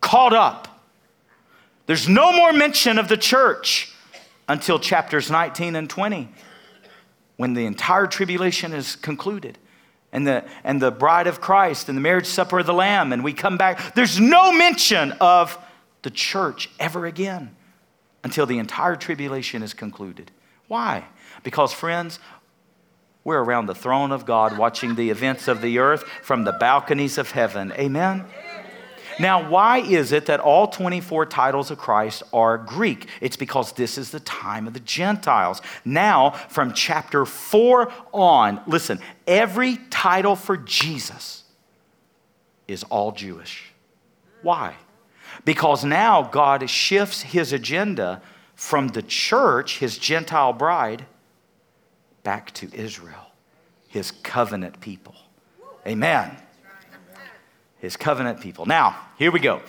caught 0.00 0.32
up, 0.32 0.82
there's 1.86 2.08
no 2.08 2.32
more 2.32 2.52
mention 2.52 2.98
of 2.98 3.08
the 3.08 3.16
church 3.16 3.94
until 4.48 4.78
chapters 4.78 5.30
19 5.30 5.76
and 5.76 5.88
20 5.88 6.28
when 7.36 7.54
the 7.54 7.66
entire 7.66 8.06
tribulation 8.06 8.72
is 8.72 8.96
concluded 8.96 9.56
and 10.12 10.26
the, 10.26 10.44
and 10.64 10.82
the 10.82 10.90
bride 10.90 11.26
of 11.26 11.40
Christ 11.40 11.88
and 11.88 11.96
the 11.96 12.02
marriage 12.02 12.26
supper 12.26 12.58
of 12.58 12.66
the 12.66 12.74
Lamb, 12.74 13.12
and 13.12 13.22
we 13.22 13.32
come 13.32 13.56
back. 13.56 13.94
There's 13.94 14.18
no 14.18 14.52
mention 14.52 15.12
of 15.20 15.58
the 16.02 16.10
church 16.10 16.70
ever 16.80 17.06
again 17.06 17.54
until 18.24 18.46
the 18.46 18.58
entire 18.58 18.96
tribulation 18.96 19.62
is 19.62 19.74
concluded. 19.74 20.30
Why? 20.66 21.04
Because, 21.42 21.72
friends, 21.72 22.18
we're 23.28 23.44
around 23.44 23.66
the 23.66 23.74
throne 23.74 24.10
of 24.10 24.24
God 24.24 24.56
watching 24.56 24.94
the 24.94 25.10
events 25.10 25.48
of 25.48 25.60
the 25.60 25.80
earth 25.80 26.02
from 26.22 26.44
the 26.44 26.52
balconies 26.52 27.18
of 27.18 27.30
heaven. 27.30 27.72
Amen? 27.72 28.24
Now, 29.20 29.50
why 29.50 29.80
is 29.80 30.12
it 30.12 30.24
that 30.26 30.40
all 30.40 30.66
24 30.68 31.26
titles 31.26 31.70
of 31.70 31.76
Christ 31.76 32.22
are 32.32 32.56
Greek? 32.56 33.06
It's 33.20 33.36
because 33.36 33.72
this 33.72 33.98
is 33.98 34.10
the 34.10 34.20
time 34.20 34.66
of 34.66 34.72
the 34.72 34.80
Gentiles. 34.80 35.60
Now, 35.84 36.30
from 36.30 36.72
chapter 36.72 37.26
4 37.26 37.92
on, 38.14 38.62
listen, 38.66 38.98
every 39.26 39.76
title 39.90 40.34
for 40.34 40.56
Jesus 40.56 41.44
is 42.66 42.82
all 42.84 43.12
Jewish. 43.12 43.74
Why? 44.40 44.74
Because 45.44 45.84
now 45.84 46.22
God 46.22 46.70
shifts 46.70 47.20
his 47.20 47.52
agenda 47.52 48.22
from 48.54 48.88
the 48.88 49.02
church, 49.02 49.80
his 49.80 49.98
Gentile 49.98 50.54
bride, 50.54 51.04
back 52.28 52.52
to 52.52 52.68
Israel, 52.74 53.32
his 53.88 54.10
covenant 54.10 54.80
people. 54.80 55.16
Amen 55.86 56.36
his 57.78 57.96
covenant 57.96 58.40
people. 58.40 58.66
Now, 58.66 58.96
here 59.18 59.30
we 59.30 59.40
go. 59.40 59.62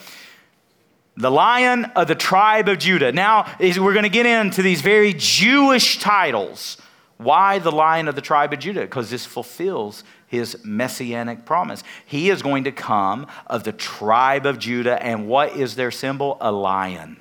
The 1.18 1.32
lion 1.32 1.86
of 1.96 2.08
the 2.08 2.16
tribe 2.16 2.68
of 2.70 2.80
Judah. 2.80 3.12
Now, 3.12 3.54
we're 3.60 3.94
going 3.94 4.04
to 4.04 4.10
get 4.10 4.26
into 4.26 4.62
these 4.62 4.82
very 4.82 5.14
Jewish 5.14 6.00
titles. 6.00 6.78
Why 7.18 7.60
the 7.60 7.72
lion 7.72 8.08
of 8.08 8.16
the 8.16 8.22
tribe 8.22 8.54
of 8.54 8.60
Judah? 8.60 8.82
Because 8.82 9.10
this 9.10 9.26
fulfills 9.26 10.04
his 10.28 10.58
messianic 10.64 11.46
promise. 11.46 11.84
He 12.06 12.30
is 12.30 12.42
going 12.42 12.64
to 12.64 12.72
come 12.72 13.28
of 13.48 13.64
the 13.64 13.74
tribe 13.74 14.46
of 14.46 14.60
Judah, 14.60 15.02
and 15.04 15.28
what 15.28 15.58
is 15.58 15.76
their 15.76 15.92
symbol? 15.92 16.38
A 16.40 16.52
lion. 16.52 17.18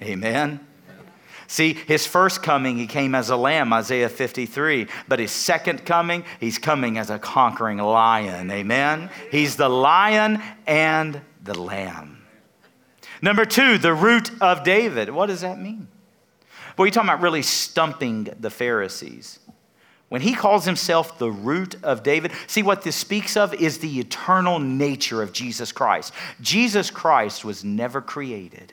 Amen. 0.00 0.60
See, 1.46 1.74
his 1.74 2.06
first 2.06 2.42
coming, 2.42 2.76
he 2.76 2.86
came 2.86 3.14
as 3.14 3.30
a 3.30 3.36
lamb, 3.36 3.72
Isaiah 3.72 4.08
53. 4.08 4.86
But 5.08 5.18
his 5.18 5.30
second 5.30 5.84
coming, 5.84 6.24
he's 6.40 6.58
coming 6.58 6.98
as 6.98 7.10
a 7.10 7.18
conquering 7.18 7.78
lion. 7.78 8.50
Amen? 8.50 9.10
He's 9.30 9.56
the 9.56 9.68
lion 9.68 10.40
and 10.66 11.20
the 11.42 11.58
lamb. 11.58 12.24
Number 13.22 13.44
two, 13.44 13.78
the 13.78 13.94
root 13.94 14.30
of 14.40 14.64
David. 14.64 15.10
What 15.10 15.26
does 15.26 15.42
that 15.42 15.60
mean? 15.60 15.88
Well, 16.76 16.86
you're 16.86 16.92
talking 16.92 17.08
about 17.08 17.22
really 17.22 17.42
stumping 17.42 18.28
the 18.38 18.50
Pharisees. 18.50 19.38
When 20.08 20.20
he 20.20 20.34
calls 20.34 20.64
himself 20.64 21.18
the 21.18 21.30
root 21.30 21.76
of 21.82 22.02
David, 22.02 22.32
see 22.46 22.62
what 22.62 22.82
this 22.82 22.96
speaks 22.96 23.36
of 23.36 23.54
is 23.54 23.78
the 23.78 23.98
eternal 23.98 24.58
nature 24.58 25.22
of 25.22 25.32
Jesus 25.32 25.72
Christ. 25.72 26.12
Jesus 26.40 26.90
Christ 26.90 27.44
was 27.44 27.64
never 27.64 28.00
created. 28.00 28.72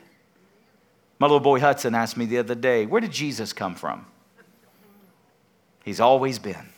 My 1.22 1.28
little 1.28 1.40
boy 1.40 1.60
Hudson 1.60 1.94
asked 1.94 2.18
me 2.18 2.26
the 2.26 2.40
other 2.40 2.56
day, 2.56 2.88
Where 2.88 3.00
did 3.00 3.12
Jesus 3.12 3.54
come 3.54 3.76
from? 3.76 4.08
He's 5.84 6.00
always 6.00 6.40
been. 6.40 6.70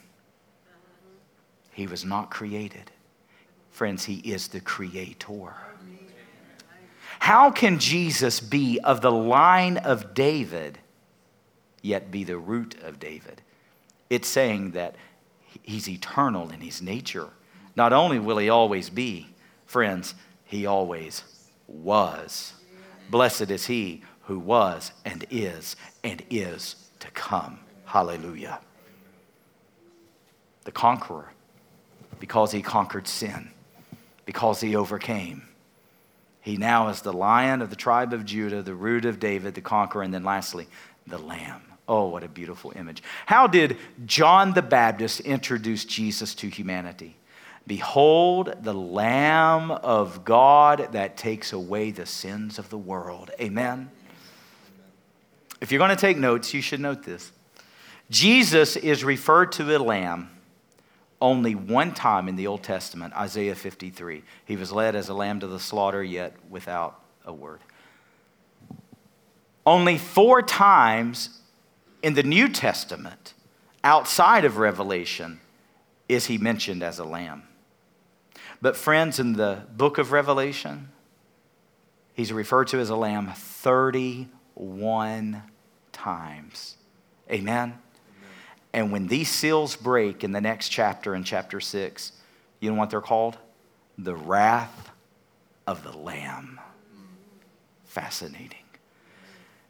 He 1.72 1.88
was 1.88 2.04
not 2.04 2.30
created. 2.30 2.92
Friends, 3.72 4.04
He 4.04 4.16
is 4.16 4.50
the 4.50 4.60
creator. 4.60 5.54
How 7.20 7.52
can 7.52 7.80
Jesus 7.80 8.42
be 8.42 8.82
of 8.82 9.00
the 9.00 9.14
line 9.14 9.78
of 9.78 10.14
David, 10.14 10.78
yet 11.82 12.12
be 12.12 12.26
the 12.26 12.38
root 12.38 12.76
of 12.84 13.00
David? 13.00 13.42
It's 14.10 14.28
saying 14.28 14.72
that 14.72 14.98
He's 15.62 15.88
eternal 15.88 16.50
in 16.50 16.60
His 16.60 16.82
nature. 16.82 17.30
Not 17.78 17.94
only 17.94 18.20
will 18.20 18.40
He 18.40 18.50
always 18.50 18.90
be, 18.90 19.30
friends, 19.66 20.16
He 20.44 20.66
always 20.66 21.24
was. 21.66 22.52
Blessed 23.10 23.50
is 23.50 23.68
He 23.68 24.04
who 24.24 24.40
was 24.40 24.92
and 25.06 25.26
is 25.30 25.76
and 26.04 26.24
is 26.30 26.76
to 27.00 27.10
come. 27.12 27.60
Hallelujah. 27.86 28.60
The 30.64 30.72
conqueror, 30.72 31.30
because 32.20 32.52
he 32.52 32.62
conquered 32.62 33.08
sin, 33.08 33.50
because 34.26 34.62
he 34.62 34.76
overcame. 34.76 35.44
He 36.42 36.58
now 36.58 36.90
is 36.90 37.02
the 37.02 37.14
lion 37.14 37.62
of 37.62 37.70
the 37.70 37.76
tribe 37.76 38.14
of 38.14 38.26
Judah, 38.26 38.62
the 38.62 38.76
root 38.76 39.06
of 39.06 39.20
David, 39.20 39.56
the 39.56 39.62
conqueror, 39.62 40.04
and 40.04 40.14
then 40.14 40.24
lastly, 40.24 40.68
the 41.08 41.18
lamb. 41.18 41.62
Oh, 41.88 42.08
what 42.08 42.24
a 42.24 42.30
beautiful 42.30 42.72
image. 42.76 43.04
How 43.26 43.48
did 43.48 43.78
John 44.06 44.54
the 44.54 44.62
Baptist 44.62 45.20
introduce 45.22 45.84
Jesus 45.84 46.34
to 46.36 46.48
humanity? 46.48 47.18
Behold, 47.68 48.56
the 48.62 48.74
Lamb 48.74 49.72
of 49.72 50.26
God 50.26 50.90
that 50.92 51.16
takes 51.16 51.54
away 51.54 51.92
the 51.92 52.06
sins 52.06 52.60
of 52.60 52.70
the 52.70 52.78
world. 52.78 53.32
Amen. 53.40 53.90
If 55.64 55.72
you're 55.72 55.80
going 55.80 55.92
to 55.92 55.96
take 55.96 56.18
notes, 56.18 56.54
you 56.54 56.62
should 56.62 56.82
note 56.82 57.04
this. 57.04 57.32
Jesus 58.10 58.76
is 58.76 59.06
referred 59.06 59.54
to 59.54 59.78
a 59.78 59.80
lamb 59.80 60.30
only 61.22 61.56
one 61.56 61.94
time 61.94 62.28
in 62.28 62.36
the 62.36 62.48
Old 62.48 62.64
Testament, 62.64 63.14
Isaiah 63.14 63.56
53. 63.56 64.24
He 64.44 64.58
was 64.58 64.74
led 64.74 64.94
as 64.94 65.08
a 65.08 65.14
lamb 65.14 65.40
to 65.40 65.48
the 65.48 65.62
slaughter, 65.62 66.04
yet 66.04 66.36
without 66.50 67.00
a 67.24 67.32
word. 67.32 67.62
Only 69.66 69.98
four 69.98 70.42
times 70.42 71.40
in 72.02 72.14
the 72.14 72.24
New 72.24 72.50
Testament, 72.50 73.34
outside 73.86 74.44
of 74.44 74.58
Revelation, 74.58 75.40
is 76.10 76.26
he 76.26 76.38
mentioned 76.38 76.84
as 76.84 77.00
a 77.00 77.06
lamb. 77.06 77.44
But, 78.62 78.76
friends, 78.76 79.18
in 79.18 79.32
the 79.32 79.62
book 79.72 79.98
of 79.98 80.12
Revelation, 80.12 80.90
he's 82.16 82.34
referred 82.34 82.68
to 82.68 82.80
as 82.80 82.90
a 82.90 82.98
lamb 82.98 83.32
31 83.34 85.44
times. 85.94 86.76
Amen? 87.32 87.70
Amen? 87.70 87.80
And 88.74 88.92
when 88.92 89.08
these 89.08 89.30
seals 89.30 89.76
break 89.76 90.24
in 90.24 90.32
the 90.32 90.42
next 90.42 90.70
chapter, 90.70 91.16
in 91.16 91.24
chapter 91.24 91.62
6, 91.62 92.12
you 92.60 92.72
know 92.72 92.78
what 92.78 92.90
they're 92.90 93.02
called? 93.02 93.38
The 93.98 94.16
wrath 94.16 94.92
of 95.66 95.84
the 95.84 95.96
Lamb. 95.98 96.60
Fascinating. 97.86 98.58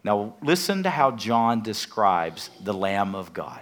Now, 0.03 0.35
listen 0.41 0.83
to 0.83 0.89
how 0.89 1.11
John 1.11 1.61
describes 1.61 2.49
the 2.61 2.73
Lamb 2.73 3.15
of 3.15 3.33
God. 3.33 3.61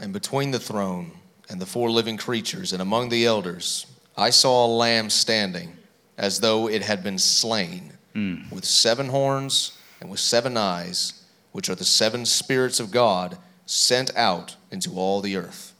And 0.00 0.12
between 0.12 0.50
the 0.50 0.58
throne 0.58 1.12
and 1.48 1.60
the 1.60 1.66
four 1.66 1.90
living 1.90 2.16
creatures 2.16 2.72
and 2.72 2.82
among 2.82 3.08
the 3.08 3.24
elders, 3.24 3.86
I 4.16 4.30
saw 4.30 4.66
a 4.66 4.68
lamb 4.68 5.10
standing 5.10 5.76
as 6.16 6.40
though 6.40 6.68
it 6.68 6.82
had 6.82 7.02
been 7.02 7.18
slain, 7.18 7.92
mm. 8.14 8.50
with 8.52 8.64
seven 8.64 9.08
horns 9.08 9.78
and 10.00 10.10
with 10.10 10.20
seven 10.20 10.56
eyes, 10.56 11.24
which 11.52 11.68
are 11.68 11.74
the 11.74 11.84
seven 11.84 12.24
spirits 12.26 12.80
of 12.80 12.90
God 12.90 13.38
sent 13.66 14.14
out 14.16 14.56
into 14.70 14.92
all 14.94 15.20
the 15.20 15.36
earth. 15.36 15.74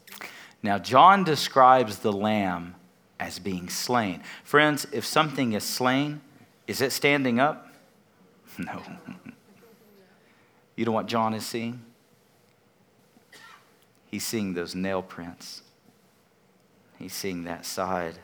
Now, 0.62 0.79
John 0.79 1.25
describes 1.25 1.99
the 1.99 2.12
lamb 2.12 2.77
as 3.18 3.38
being 3.38 3.68
slain. 3.68 4.23
Friends, 4.45 4.87
if 4.92 5.05
something 5.05 5.53
is 5.53 5.64
slain, 5.64 6.21
is 6.66 6.81
it 6.81 6.92
standing 6.92 7.40
up? 7.40 7.68
No. 8.59 8.83
you 10.77 10.85
know 10.85 10.92
what 10.92 11.07
John 11.07 11.33
is 11.33 11.47
seeing? 11.47 11.81
He's 14.11 14.27
seeing 14.27 14.53
those 14.53 14.75
nail 14.75 15.01
prints. 15.01 15.62
He's 16.99 17.14
seeing 17.14 17.45
that 17.45 17.64
side 17.64 18.18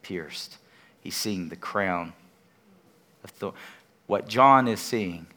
pierced. 0.00 0.56
He's 1.06 1.14
seeing 1.14 1.50
the 1.50 1.54
crown 1.54 2.14
of 3.22 3.30
thorns. 3.30 3.56
What 4.08 4.26
John 4.26 4.66
is 4.66 4.80
seeing 4.80 5.28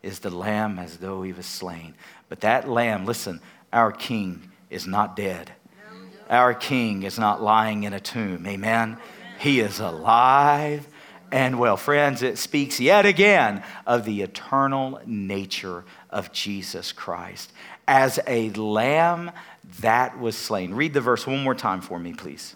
is 0.00 0.20
the 0.20 0.30
lamb 0.30 0.78
as 0.78 0.98
though 0.98 1.22
he 1.22 1.32
was 1.32 1.46
slain. 1.46 1.94
But 2.28 2.42
that 2.42 2.68
lamb, 2.68 3.06
listen, 3.06 3.40
our 3.72 3.90
king 3.90 4.52
is 4.70 4.86
not 4.86 5.16
dead. 5.16 5.50
Our 6.30 6.54
king 6.54 7.02
is 7.02 7.18
not 7.18 7.42
lying 7.42 7.82
in 7.82 7.92
a 7.92 7.98
tomb. 7.98 8.46
Amen. 8.46 8.98
He 9.40 9.58
is 9.58 9.80
alive 9.80 10.86
And 11.32 11.58
well, 11.58 11.76
friends, 11.76 12.22
it 12.22 12.38
speaks 12.38 12.78
yet 12.78 13.04
again 13.04 13.64
of 13.84 14.04
the 14.04 14.22
eternal 14.22 15.00
nature 15.06 15.84
of 16.08 16.32
Jesus 16.32 16.92
Christ 16.92 17.52
as 17.88 18.20
a 18.26 18.50
lamb 18.50 19.32
that 19.80 20.20
was 20.20 20.36
slain. 20.36 20.74
Read 20.74 20.94
the 20.94 21.00
verse 21.00 21.26
one 21.26 21.42
more 21.42 21.54
time 21.54 21.80
for 21.80 21.98
me, 21.98 22.12
please. 22.12 22.54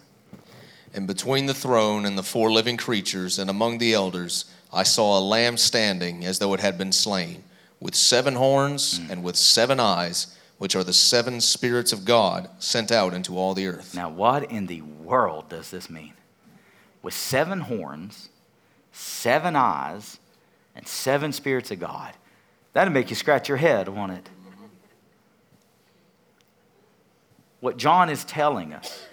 And 0.93 1.07
between 1.07 1.45
the 1.45 1.53
throne 1.53 2.05
and 2.05 2.17
the 2.17 2.23
four 2.23 2.51
living 2.51 2.77
creatures 2.77 3.39
and 3.39 3.49
among 3.49 3.77
the 3.77 3.93
elders, 3.93 4.45
I 4.73 4.83
saw 4.83 5.17
a 5.17 5.21
lamb 5.21 5.57
standing 5.57 6.25
as 6.25 6.39
though 6.39 6.53
it 6.53 6.59
had 6.59 6.77
been 6.77 6.91
slain, 6.91 7.43
with 7.79 7.95
seven 7.95 8.35
horns 8.35 8.99
mm. 8.99 9.09
and 9.09 9.23
with 9.23 9.35
seven 9.35 9.79
eyes, 9.79 10.37
which 10.57 10.75
are 10.75 10.83
the 10.83 10.93
seven 10.93 11.41
spirits 11.41 11.91
of 11.91 12.05
God 12.05 12.49
sent 12.59 12.91
out 12.91 13.13
into 13.13 13.37
all 13.37 13.53
the 13.53 13.67
earth. 13.67 13.95
Now, 13.95 14.09
what 14.09 14.51
in 14.51 14.67
the 14.67 14.81
world 14.81 15.49
does 15.49 15.71
this 15.71 15.89
mean? 15.89 16.13
With 17.01 17.13
seven 17.13 17.61
horns, 17.61 18.29
seven 18.91 19.55
eyes, 19.55 20.19
and 20.75 20.87
seven 20.87 21.31
spirits 21.31 21.71
of 21.71 21.79
God. 21.79 22.13
That'd 22.73 22.93
make 22.93 23.09
you 23.09 23.15
scratch 23.15 23.49
your 23.49 23.57
head, 23.57 23.89
won't 23.89 24.11
it? 24.11 24.29
What 27.59 27.77
John 27.77 28.09
is 28.09 28.23
telling 28.23 28.73
us, 28.73 29.05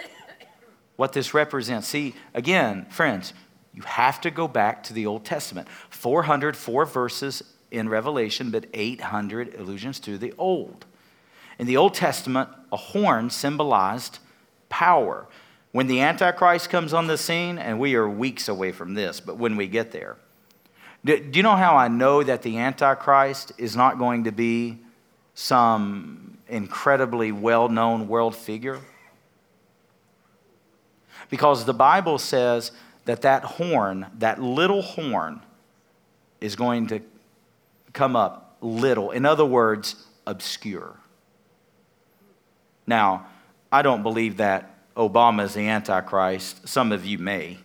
what 0.99 1.13
this 1.13 1.33
represents. 1.33 1.87
See, 1.87 2.13
again, 2.35 2.85
friends, 2.91 3.33
you 3.73 3.83
have 3.83 4.21
to 4.23 4.33
go 4.33 4.49
back 4.49 4.83
to 4.83 4.93
the 4.93 5.07
Old 5.07 5.25
Testament. 5.25 5.69
404 5.91 6.85
verses 6.87 7.45
in 7.71 7.89
Revelation, 7.89 8.51
but 8.51 8.67
800 8.75 9.55
allusions 9.55 10.01
to 10.01 10.19
the 10.19 10.35
Old. 10.37 10.87
In 11.57 11.69
the 11.69 11.77
Old 11.77 11.95
Testament, 11.95 12.49
a 12.73 12.77
horn 12.77 13.31
symbolized 13.31 14.19
power. 14.69 15.29
When 15.71 15.87
the 15.87 16.01
Antichrist 16.01 16.69
comes 16.69 16.93
on 16.93 17.07
the 17.07 17.17
scene, 17.17 17.59
and 17.59 17.79
we 17.79 17.95
are 17.95 18.09
weeks 18.09 18.49
away 18.49 18.73
from 18.73 18.95
this, 18.95 19.21
but 19.21 19.37
when 19.37 19.57
we 19.57 19.69
get 19.69 19.93
there, 19.93 20.17
do, 21.05 21.17
do 21.17 21.37
you 21.37 21.45
know 21.45 21.55
how 21.55 21.77
I 21.77 21.87
know 21.87 22.25
that 22.25 22.43
the 22.43 22.59
Antichrist 22.59 23.53
is 23.57 23.77
not 23.77 23.99
going 23.99 24.25
to 24.25 24.33
be 24.33 24.81
some 25.35 26.39
incredibly 26.49 27.31
well 27.31 27.69
known 27.69 28.09
world 28.09 28.35
figure? 28.35 28.81
Because 31.29 31.65
the 31.65 31.75
Bible 31.75 32.19
says 32.19 32.73
that 33.05 33.23
that 33.23 33.45
horn, 33.45 34.07
that 34.19 34.41
little 34.41 34.83
horn, 34.83 35.41
is 36.41 36.57
going 36.57 36.87
to 36.89 37.01
come 37.93 38.17
up 38.17 38.57
little. 38.61 39.11
In 39.11 39.27
other 39.27 39.45
words, 39.45 40.07
obscure. 40.27 40.95
Now, 42.87 43.27
I 43.71 43.83
don't 43.83 44.03
believe 44.03 44.39
that 44.39 44.75
Obama 44.97 45.45
is 45.45 45.55
the 45.55 45.69
Antichrist. 45.69 46.67
Some 46.69 46.93
of 46.93 47.05
you 47.05 47.19
may. 47.19 47.59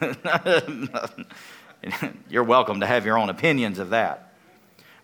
You're 2.28 2.44
welcome 2.44 2.80
to 2.80 2.86
have 2.86 3.04
your 3.04 3.18
own 3.18 3.28
opinions 3.30 3.78
of 3.78 3.90
that. 3.90 4.32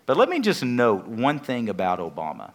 But 0.05 0.17
let 0.17 0.29
me 0.29 0.39
just 0.39 0.63
note 0.63 1.07
one 1.07 1.39
thing 1.39 1.67
about 1.69 1.99
Obama. 1.99 2.51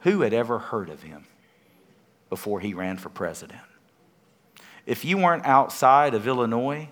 Who 0.00 0.20
had 0.20 0.32
ever 0.32 0.58
heard 0.58 0.88
of 0.88 1.02
him 1.02 1.26
before 2.28 2.60
he 2.60 2.74
ran 2.74 2.96
for 2.96 3.08
president? 3.08 3.60
If 4.84 5.04
you 5.04 5.18
weren't 5.18 5.44
outside 5.44 6.14
of 6.14 6.26
Illinois, 6.26 6.88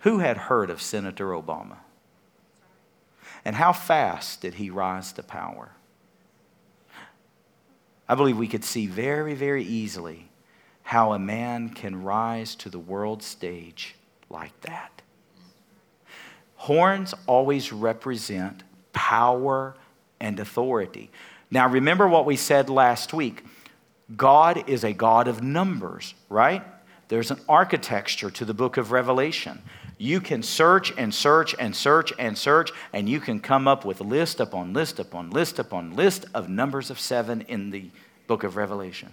who 0.00 0.18
had 0.18 0.36
heard 0.36 0.70
of 0.70 0.82
Senator 0.82 1.28
Obama? 1.28 1.78
And 3.44 3.56
how 3.56 3.72
fast 3.72 4.40
did 4.40 4.54
he 4.54 4.70
rise 4.70 5.12
to 5.12 5.22
power? 5.22 5.70
I 8.08 8.14
believe 8.14 8.36
we 8.36 8.48
could 8.48 8.64
see 8.64 8.86
very, 8.86 9.34
very 9.34 9.64
easily 9.64 10.28
how 10.82 11.12
a 11.12 11.18
man 11.18 11.70
can 11.70 12.02
rise 12.02 12.54
to 12.56 12.68
the 12.68 12.78
world 12.78 13.22
stage 13.22 13.96
like 14.30 14.60
that. 14.62 15.02
Horns 16.56 17.14
always 17.26 17.72
represent 17.72 18.62
power 18.92 19.76
and 20.20 20.38
authority. 20.40 21.10
Now, 21.50 21.68
remember 21.68 22.08
what 22.08 22.26
we 22.26 22.36
said 22.36 22.70
last 22.70 23.12
week 23.12 23.44
God 24.14 24.68
is 24.68 24.84
a 24.84 24.92
God 24.92 25.26
of 25.26 25.42
numbers, 25.42 26.14
right? 26.28 26.62
There's 27.08 27.30
an 27.30 27.40
architecture 27.48 28.30
to 28.30 28.44
the 28.44 28.54
book 28.54 28.76
of 28.76 28.92
Revelation. 28.92 29.62
You 29.98 30.20
can 30.20 30.42
search 30.42 30.92
and 30.96 31.14
search 31.14 31.54
and 31.58 31.74
search 31.74 32.12
and 32.18 32.36
search, 32.36 32.70
and 32.92 33.08
you 33.08 33.18
can 33.18 33.40
come 33.40 33.66
up 33.66 33.84
with 33.84 34.00
list 34.00 34.40
upon 34.40 34.72
list 34.72 34.98
upon 34.98 35.30
list 35.30 35.58
upon 35.58 35.96
list 35.96 36.26
of 36.34 36.48
numbers 36.48 36.90
of 36.90 37.00
seven 37.00 37.42
in 37.42 37.70
the 37.70 37.90
book 38.26 38.44
of 38.44 38.56
Revelation. 38.56 39.12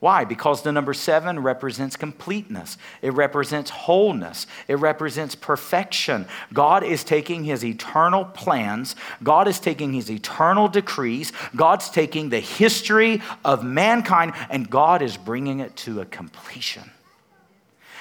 Why? 0.00 0.24
Because 0.24 0.62
the 0.62 0.72
number 0.72 0.94
seven 0.94 1.40
represents 1.40 1.94
completeness. 1.94 2.78
It 3.02 3.12
represents 3.12 3.70
wholeness. 3.70 4.46
It 4.66 4.76
represents 4.76 5.34
perfection. 5.34 6.26
God 6.54 6.82
is 6.82 7.04
taking 7.04 7.44
his 7.44 7.62
eternal 7.62 8.24
plans, 8.24 8.96
God 9.22 9.46
is 9.46 9.60
taking 9.60 9.92
his 9.92 10.10
eternal 10.10 10.68
decrees, 10.68 11.32
God's 11.54 11.90
taking 11.90 12.30
the 12.30 12.40
history 12.40 13.20
of 13.44 13.62
mankind, 13.62 14.32
and 14.48 14.70
God 14.70 15.02
is 15.02 15.18
bringing 15.18 15.60
it 15.60 15.76
to 15.76 16.00
a 16.00 16.06
completion. 16.06 16.90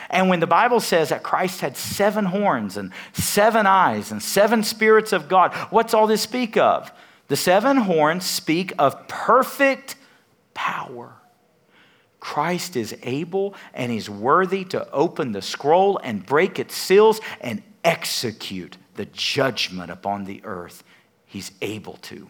And 0.10 0.30
when 0.30 0.40
the 0.40 0.48
Bible 0.48 0.80
says 0.80 1.10
that 1.10 1.22
Christ 1.22 1.62
had 1.62 1.78
seven 1.78 2.26
horns 2.26 2.78
and 2.78 2.92
seven 3.14 3.68
eyes 3.68 4.12
and 4.12 4.24
seven 4.24 4.64
spirits 4.64 5.14
of 5.14 5.28
God, 5.28 5.54
what's 5.70 5.94
all 5.94 6.08
this 6.08 6.22
speak 6.22 6.58
of? 6.58 6.92
The 7.28 7.36
seven 7.36 7.78
horns 7.78 8.26
speak 8.26 8.74
of 8.80 9.08
perfect 9.08 9.96
power. 10.56 11.19
Christ 12.20 12.76
is 12.76 12.96
able 13.04 13.56
and 13.74 13.92
is 13.92 14.10
worthy 14.10 14.66
to 14.66 14.90
open 14.92 15.32
the 15.32 15.42
scroll 15.42 16.00
and 16.04 16.26
break 16.26 16.60
its 16.60 16.76
seals 16.76 17.22
and 17.42 17.62
execute 17.84 18.78
the 18.96 19.06
judgment 19.06 19.90
upon 19.90 20.26
the 20.26 20.42
earth. 20.44 20.84
He's 21.26 21.52
able 21.62 21.98
to. 22.04 22.30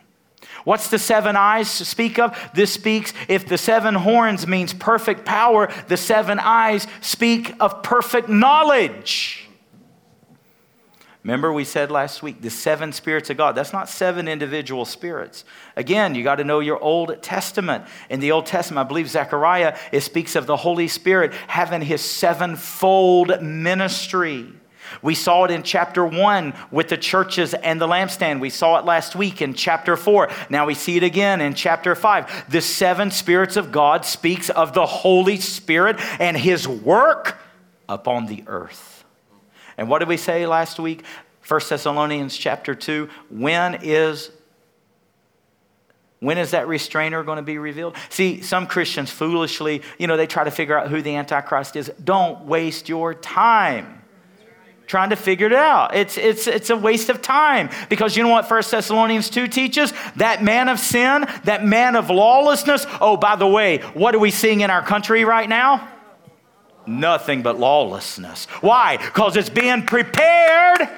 What's 0.63 0.89
the 0.89 0.99
seven 0.99 1.35
eyes 1.35 1.69
speak 1.69 2.19
of? 2.19 2.37
This 2.53 2.73
speaks, 2.73 3.13
if 3.27 3.47
the 3.47 3.57
seven 3.57 3.95
horns 3.95 4.47
means 4.47 4.73
perfect 4.73 5.25
power, 5.25 5.71
the 5.87 5.97
seven 5.97 6.39
eyes 6.39 6.87
speak 7.01 7.53
of 7.59 7.83
perfect 7.83 8.29
knowledge. 8.29 9.48
Remember, 11.29 11.53
we 11.53 11.63
said 11.63 11.91
last 11.91 12.23
week 12.23 12.41
the 12.41 12.49
seven 12.49 12.91
spirits 12.91 13.29
of 13.29 13.37
God. 13.37 13.53
That's 13.53 13.71
not 13.71 13.87
seven 13.87 14.27
individual 14.27 14.83
spirits. 14.83 15.45
Again, 15.75 16.15
you 16.15 16.23
got 16.23 16.37
to 16.37 16.43
know 16.43 16.59
your 16.59 16.81
Old 16.81 17.21
Testament. 17.21 17.85
In 18.09 18.19
the 18.19 18.31
Old 18.31 18.47
Testament, 18.47 18.83
I 18.83 18.87
believe 18.87 19.07
Zechariah, 19.07 19.77
it 19.91 20.01
speaks 20.01 20.35
of 20.35 20.47
the 20.47 20.57
Holy 20.57 20.87
Spirit 20.87 21.31
having 21.45 21.83
his 21.83 22.01
sevenfold 22.01 23.43
ministry. 23.43 24.47
We 25.03 25.13
saw 25.13 25.43
it 25.43 25.51
in 25.51 25.61
chapter 25.61 26.03
1 26.03 26.51
with 26.71 26.89
the 26.89 26.97
churches 26.97 27.53
and 27.53 27.79
the 27.79 27.87
lampstand. 27.87 28.39
We 28.39 28.49
saw 28.49 28.79
it 28.79 28.85
last 28.85 29.15
week 29.15 29.39
in 29.39 29.53
chapter 29.53 29.95
4. 29.95 30.31
Now 30.49 30.65
we 30.65 30.73
see 30.73 30.97
it 30.97 31.03
again 31.03 31.41
in 31.41 31.53
chapter 31.53 31.93
5. 31.93 32.49
The 32.49 32.61
seven 32.61 33.11
spirits 33.11 33.55
of 33.55 33.71
God 33.71 34.03
speaks 34.03 34.49
of 34.49 34.73
the 34.73 34.87
Holy 34.87 35.37
Spirit 35.37 35.97
and 36.19 36.35
his 36.35 36.67
work 36.67 37.37
upon 37.87 38.25
the 38.25 38.43
earth. 38.47 38.98
And 39.79 39.87
what 39.87 39.99
did 39.99 40.09
we 40.09 40.17
say 40.17 40.45
last 40.45 40.77
week? 40.77 41.05
1 41.47 41.61
Thessalonians 41.69 42.35
chapter 42.35 42.75
2. 42.75 43.07
When 43.29 43.79
is 43.81 44.29
when 46.19 46.37
is 46.37 46.51
that 46.51 46.67
restrainer 46.67 47.23
going 47.23 47.37
to 47.37 47.43
be 47.43 47.57
revealed? 47.57 47.95
See, 48.09 48.41
some 48.41 48.67
Christians 48.67 49.09
foolishly, 49.09 49.81
you 49.97 50.05
know, 50.05 50.17
they 50.17 50.27
try 50.27 50.43
to 50.43 50.51
figure 50.51 50.77
out 50.77 50.89
who 50.89 51.01
the 51.01 51.15
Antichrist 51.15 51.77
is. 51.77 51.89
Don't 52.03 52.43
waste 52.43 52.89
your 52.89 53.13
time 53.13 54.03
trying 54.85 55.11
to 55.11 55.15
figure 55.15 55.47
it 55.47 55.53
out. 55.53 55.95
It's, 55.95 56.17
it's, 56.17 56.45
it's 56.47 56.71
a 56.71 56.75
waste 56.75 57.07
of 57.09 57.21
time 57.21 57.69
because 57.87 58.17
you 58.17 58.23
know 58.23 58.29
what 58.29 58.49
1 58.49 58.63
Thessalonians 58.69 59.29
2 59.29 59.47
teaches? 59.47 59.93
That 60.17 60.43
man 60.43 60.67
of 60.67 60.77
sin, 60.77 61.25
that 61.45 61.63
man 61.63 61.95
of 61.95 62.09
lawlessness. 62.09 62.85
Oh, 62.99 63.15
by 63.15 63.37
the 63.37 63.47
way, 63.47 63.77
what 63.93 64.13
are 64.13 64.19
we 64.19 64.31
seeing 64.31 64.59
in 64.59 64.71
our 64.71 64.81
country 64.81 65.23
right 65.23 65.47
now? 65.47 65.87
Nothing 66.89 67.43
but 67.43 67.59
lawlessness. 67.59 68.45
Why? 68.61 68.97
Because 68.97 69.37
it's 69.37 69.49
being 69.49 69.85
prepared 69.85 70.89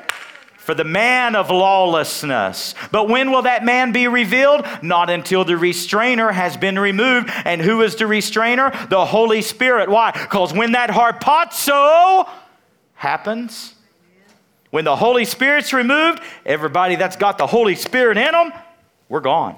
for 0.55 0.73
the 0.73 0.85
man 0.85 1.35
of 1.35 1.49
lawlessness. 1.49 2.75
But 2.91 3.09
when 3.09 3.29
will 3.29 3.41
that 3.41 3.65
man 3.65 3.91
be 3.91 4.07
revealed? 4.07 4.65
Not 4.81 5.09
until 5.09 5.43
the 5.43 5.57
restrainer 5.57 6.31
has 6.31 6.55
been 6.55 6.79
removed. 6.79 7.29
And 7.43 7.59
who 7.59 7.81
is 7.81 7.97
the 7.97 8.07
restrainer? 8.07 8.71
The 8.89 9.05
Holy 9.05 9.41
Spirit. 9.41 9.89
Why? 9.89 10.11
Because 10.11 10.53
when 10.53 10.71
that 10.71 10.91
harpazo 10.91 12.29
happens, 12.93 13.75
when 14.69 14.85
the 14.85 14.95
Holy 14.95 15.25
Spirit's 15.25 15.73
removed, 15.73 16.21
everybody 16.45 16.95
that's 16.95 17.17
got 17.17 17.37
the 17.37 17.47
Holy 17.47 17.75
Spirit 17.75 18.17
in 18.17 18.31
them, 18.31 18.53
we're 19.09 19.19
gone. 19.19 19.57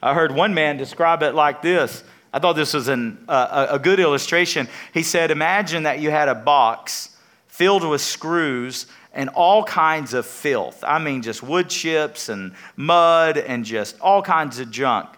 I 0.00 0.14
heard 0.14 0.30
one 0.30 0.54
man 0.54 0.76
describe 0.76 1.24
it 1.24 1.34
like 1.34 1.62
this. 1.62 2.04
I 2.38 2.40
thought 2.40 2.52
this 2.52 2.72
was 2.72 2.86
an, 2.86 3.18
uh, 3.26 3.66
a 3.68 3.80
good 3.80 3.98
illustration. 3.98 4.68
He 4.94 5.02
said, 5.02 5.32
Imagine 5.32 5.82
that 5.82 5.98
you 5.98 6.12
had 6.12 6.28
a 6.28 6.36
box 6.36 7.16
filled 7.48 7.82
with 7.82 8.00
screws 8.00 8.86
and 9.12 9.28
all 9.30 9.64
kinds 9.64 10.14
of 10.14 10.24
filth. 10.24 10.84
I 10.86 11.00
mean, 11.00 11.20
just 11.20 11.42
wood 11.42 11.68
chips 11.68 12.28
and 12.28 12.54
mud 12.76 13.38
and 13.38 13.64
just 13.64 14.00
all 14.00 14.22
kinds 14.22 14.60
of 14.60 14.70
junk. 14.70 15.08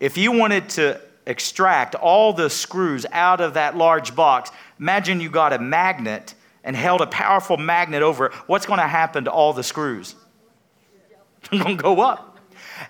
If 0.00 0.16
you 0.16 0.32
wanted 0.32 0.70
to 0.70 1.00
extract 1.24 1.94
all 1.94 2.32
the 2.32 2.50
screws 2.50 3.06
out 3.12 3.40
of 3.40 3.54
that 3.54 3.76
large 3.76 4.16
box, 4.16 4.50
imagine 4.80 5.20
you 5.20 5.30
got 5.30 5.52
a 5.52 5.60
magnet 5.60 6.34
and 6.64 6.74
held 6.74 7.00
a 7.00 7.06
powerful 7.06 7.58
magnet 7.58 8.02
over 8.02 8.26
it. 8.26 8.32
What's 8.48 8.66
going 8.66 8.80
to 8.80 8.88
happen 8.88 9.26
to 9.26 9.30
all 9.30 9.52
the 9.52 9.62
screws? 9.62 10.16
They're 11.52 11.62
going 11.62 11.76
to 11.76 11.82
go 11.84 12.00
up. 12.00 12.40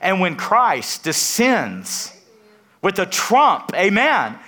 And 0.01 0.19
when 0.19 0.35
Christ 0.35 1.05
descends 1.05 2.11
with 2.85 2.99
a 2.99 3.07
trump, 3.07 3.73
amen, 3.75 4.39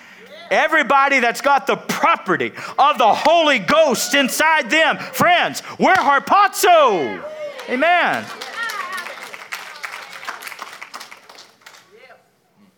everybody 0.50 1.18
that's 1.18 1.40
got 1.40 1.66
the 1.66 1.74
property 1.74 2.52
of 2.78 2.98
the 2.98 3.14
Holy 3.14 3.58
Ghost 3.58 4.14
inside 4.14 4.70
them, 4.70 4.98
friends, 4.98 5.62
we're 5.78 5.94
harpazo. 5.94 7.24
Amen. 7.68 8.26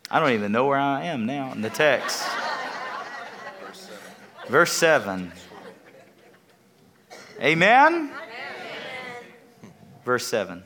I 0.09 0.19
don't 0.19 0.31
even 0.31 0.51
know 0.51 0.65
where 0.65 0.79
I 0.79 1.03
am 1.03 1.27
now 1.27 1.51
in 1.51 1.61
the 1.61 1.69
text. 1.69 2.25
Verse 4.47 4.71
7. 4.71 5.31
Amen? 7.41 7.93
Amen? 7.93 8.11
Verse 10.03 10.25
7. 10.25 10.63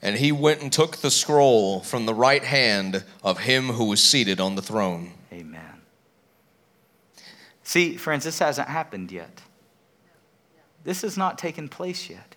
And 0.00 0.16
he 0.16 0.30
went 0.30 0.62
and 0.62 0.72
took 0.72 0.98
the 0.98 1.10
scroll 1.10 1.80
from 1.80 2.06
the 2.06 2.14
right 2.14 2.44
hand 2.44 3.04
of 3.22 3.40
him 3.40 3.70
who 3.70 3.86
was 3.86 4.02
seated 4.02 4.40
on 4.40 4.54
the 4.54 4.62
throne. 4.62 5.12
Amen. 5.32 5.82
See, 7.64 7.96
friends, 7.96 8.24
this 8.24 8.38
hasn't 8.38 8.68
happened 8.68 9.10
yet. 9.10 9.42
This 10.84 11.02
has 11.02 11.16
not 11.16 11.36
taken 11.36 11.68
place 11.68 12.08
yet. 12.08 12.36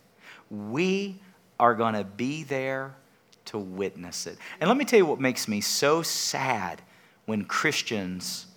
We 0.50 1.22
are 1.60 1.76
going 1.76 1.94
to 1.94 2.04
be 2.04 2.44
there 2.44 2.96
to 3.46 3.58
witness 3.58 4.28
it. 4.28 4.38
And 4.60 4.68
let 4.68 4.78
me 4.78 4.86
tell 4.86 4.98
you 4.98 5.06
what 5.06 5.20
makes 5.20 5.48
me 5.48 5.62
so 5.62 6.02
sad 6.02 6.82
when 7.26 7.46
Christians 7.46 8.48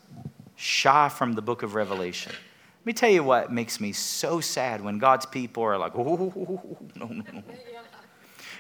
shy 0.57 1.09
from 1.09 1.35
the 1.35 1.43
book 1.43 1.63
of 1.63 1.75
Revelation. 1.75 2.33
Let 2.33 2.87
me 2.87 2.93
tell 2.93 3.11
you 3.11 3.23
what 3.23 3.53
makes 3.53 3.81
me 3.81 3.93
so 3.93 4.41
sad 4.41 4.81
when 4.81 4.99
God's 4.99 5.27
people 5.27 5.63
are 5.63 5.79
like, 5.79 5.93
oh, 5.95 6.83
no, 6.97 7.07
no, 7.07 7.23
no. 7.33 7.43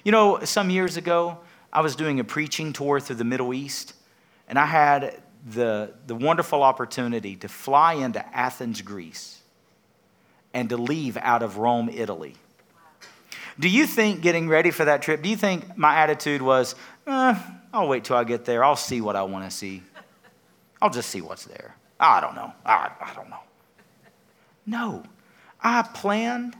You 0.04 0.12
know, 0.12 0.44
some 0.44 0.68
years 0.68 0.96
ago, 0.98 1.38
I 1.72 1.80
was 1.80 1.96
doing 1.96 2.20
a 2.20 2.24
preaching 2.24 2.72
tour 2.72 3.00
through 3.00 3.16
the 3.16 3.24
Middle 3.24 3.54
East, 3.54 3.94
and 4.46 4.58
I 4.58 4.66
had 4.66 5.22
the, 5.46 5.94
the 6.06 6.14
wonderful 6.14 6.62
opportunity 6.62 7.36
to 7.36 7.48
fly 7.48 7.94
into 7.94 8.24
Athens, 8.36 8.82
Greece, 8.82 9.40
and 10.52 10.68
to 10.68 10.76
leave 10.76 11.16
out 11.16 11.42
of 11.42 11.56
Rome, 11.56 11.88
Italy. 11.88 12.34
Do 13.58 13.68
you 13.68 13.86
think 13.86 14.20
getting 14.20 14.48
ready 14.48 14.70
for 14.70 14.84
that 14.84 15.00
trip, 15.00 15.22
do 15.22 15.28
you 15.28 15.36
think 15.36 15.76
my 15.76 15.96
attitude 15.96 16.42
was, 16.42 16.74
eh, 17.06 17.34
I'll 17.72 17.88
wait 17.88 18.04
till 18.04 18.16
I 18.16 18.24
get 18.24 18.44
there. 18.44 18.62
I'll 18.62 18.76
see 18.76 19.00
what 19.00 19.16
I 19.16 19.22
want 19.22 19.50
to 19.50 19.56
see. 19.56 19.82
I'll 20.82 20.90
just 20.90 21.08
see 21.08 21.22
what's 21.22 21.44
there. 21.44 21.76
I 21.98 22.20
don't 22.20 22.34
know. 22.34 22.52
I, 22.66 22.90
I 23.00 23.14
don't 23.14 23.30
know. 23.30 23.40
No. 24.66 25.02
I 25.62 25.82
planned, 25.82 26.56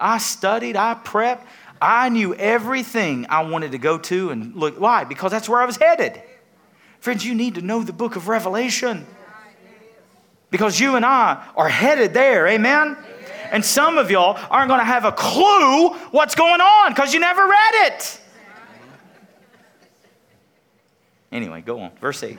I 0.00 0.18
studied, 0.18 0.74
I 0.74 0.94
prepped. 0.94 1.46
I 1.82 2.10
knew 2.10 2.32
everything 2.32 3.26
I 3.28 3.42
wanted 3.42 3.72
to 3.72 3.78
go 3.78 3.98
to 3.98 4.30
and 4.30 4.54
look. 4.54 4.78
Why? 4.78 5.02
Because 5.02 5.32
that's 5.32 5.48
where 5.48 5.60
I 5.60 5.66
was 5.66 5.76
headed. 5.76 6.22
Friends, 7.00 7.24
you 7.24 7.34
need 7.34 7.56
to 7.56 7.60
know 7.60 7.82
the 7.82 7.92
book 7.92 8.14
of 8.14 8.28
Revelation. 8.28 9.04
Because 10.50 10.78
you 10.78 10.94
and 10.94 11.04
I 11.04 11.44
are 11.56 11.68
headed 11.68 12.14
there. 12.14 12.46
Amen? 12.46 12.96
And 13.50 13.64
some 13.64 13.98
of 13.98 14.12
y'all 14.12 14.38
aren't 14.48 14.68
going 14.68 14.78
to 14.78 14.84
have 14.84 15.04
a 15.04 15.10
clue 15.10 15.88
what's 16.12 16.36
going 16.36 16.60
on 16.60 16.92
because 16.92 17.12
you 17.12 17.18
never 17.18 17.42
read 17.42 17.86
it. 17.86 18.20
Anyway, 21.32 21.62
go 21.62 21.80
on. 21.80 21.90
Verse 22.00 22.22
8. 22.22 22.38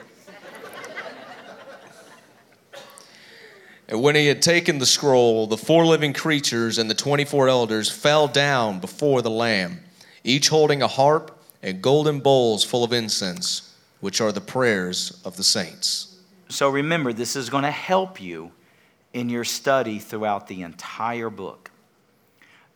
And 3.88 4.02
when 4.02 4.14
he 4.14 4.26
had 4.26 4.40
taken 4.40 4.78
the 4.78 4.86
scroll, 4.86 5.46
the 5.46 5.58
four 5.58 5.84
living 5.84 6.12
creatures 6.12 6.78
and 6.78 6.88
the 6.88 6.94
24 6.94 7.48
elders 7.48 7.90
fell 7.90 8.26
down 8.28 8.80
before 8.80 9.20
the 9.20 9.30
Lamb, 9.30 9.80
each 10.22 10.48
holding 10.48 10.82
a 10.82 10.88
harp 10.88 11.38
and 11.62 11.82
golden 11.82 12.20
bowls 12.20 12.64
full 12.64 12.84
of 12.84 12.92
incense, 12.92 13.74
which 14.00 14.20
are 14.20 14.32
the 14.32 14.40
prayers 14.40 15.20
of 15.24 15.36
the 15.36 15.44
saints. 15.44 16.16
So 16.48 16.68
remember, 16.70 17.12
this 17.12 17.36
is 17.36 17.50
going 17.50 17.64
to 17.64 17.70
help 17.70 18.20
you 18.20 18.52
in 19.12 19.28
your 19.28 19.44
study 19.44 19.98
throughout 19.98 20.46
the 20.46 20.62
entire 20.62 21.30
book. 21.30 21.70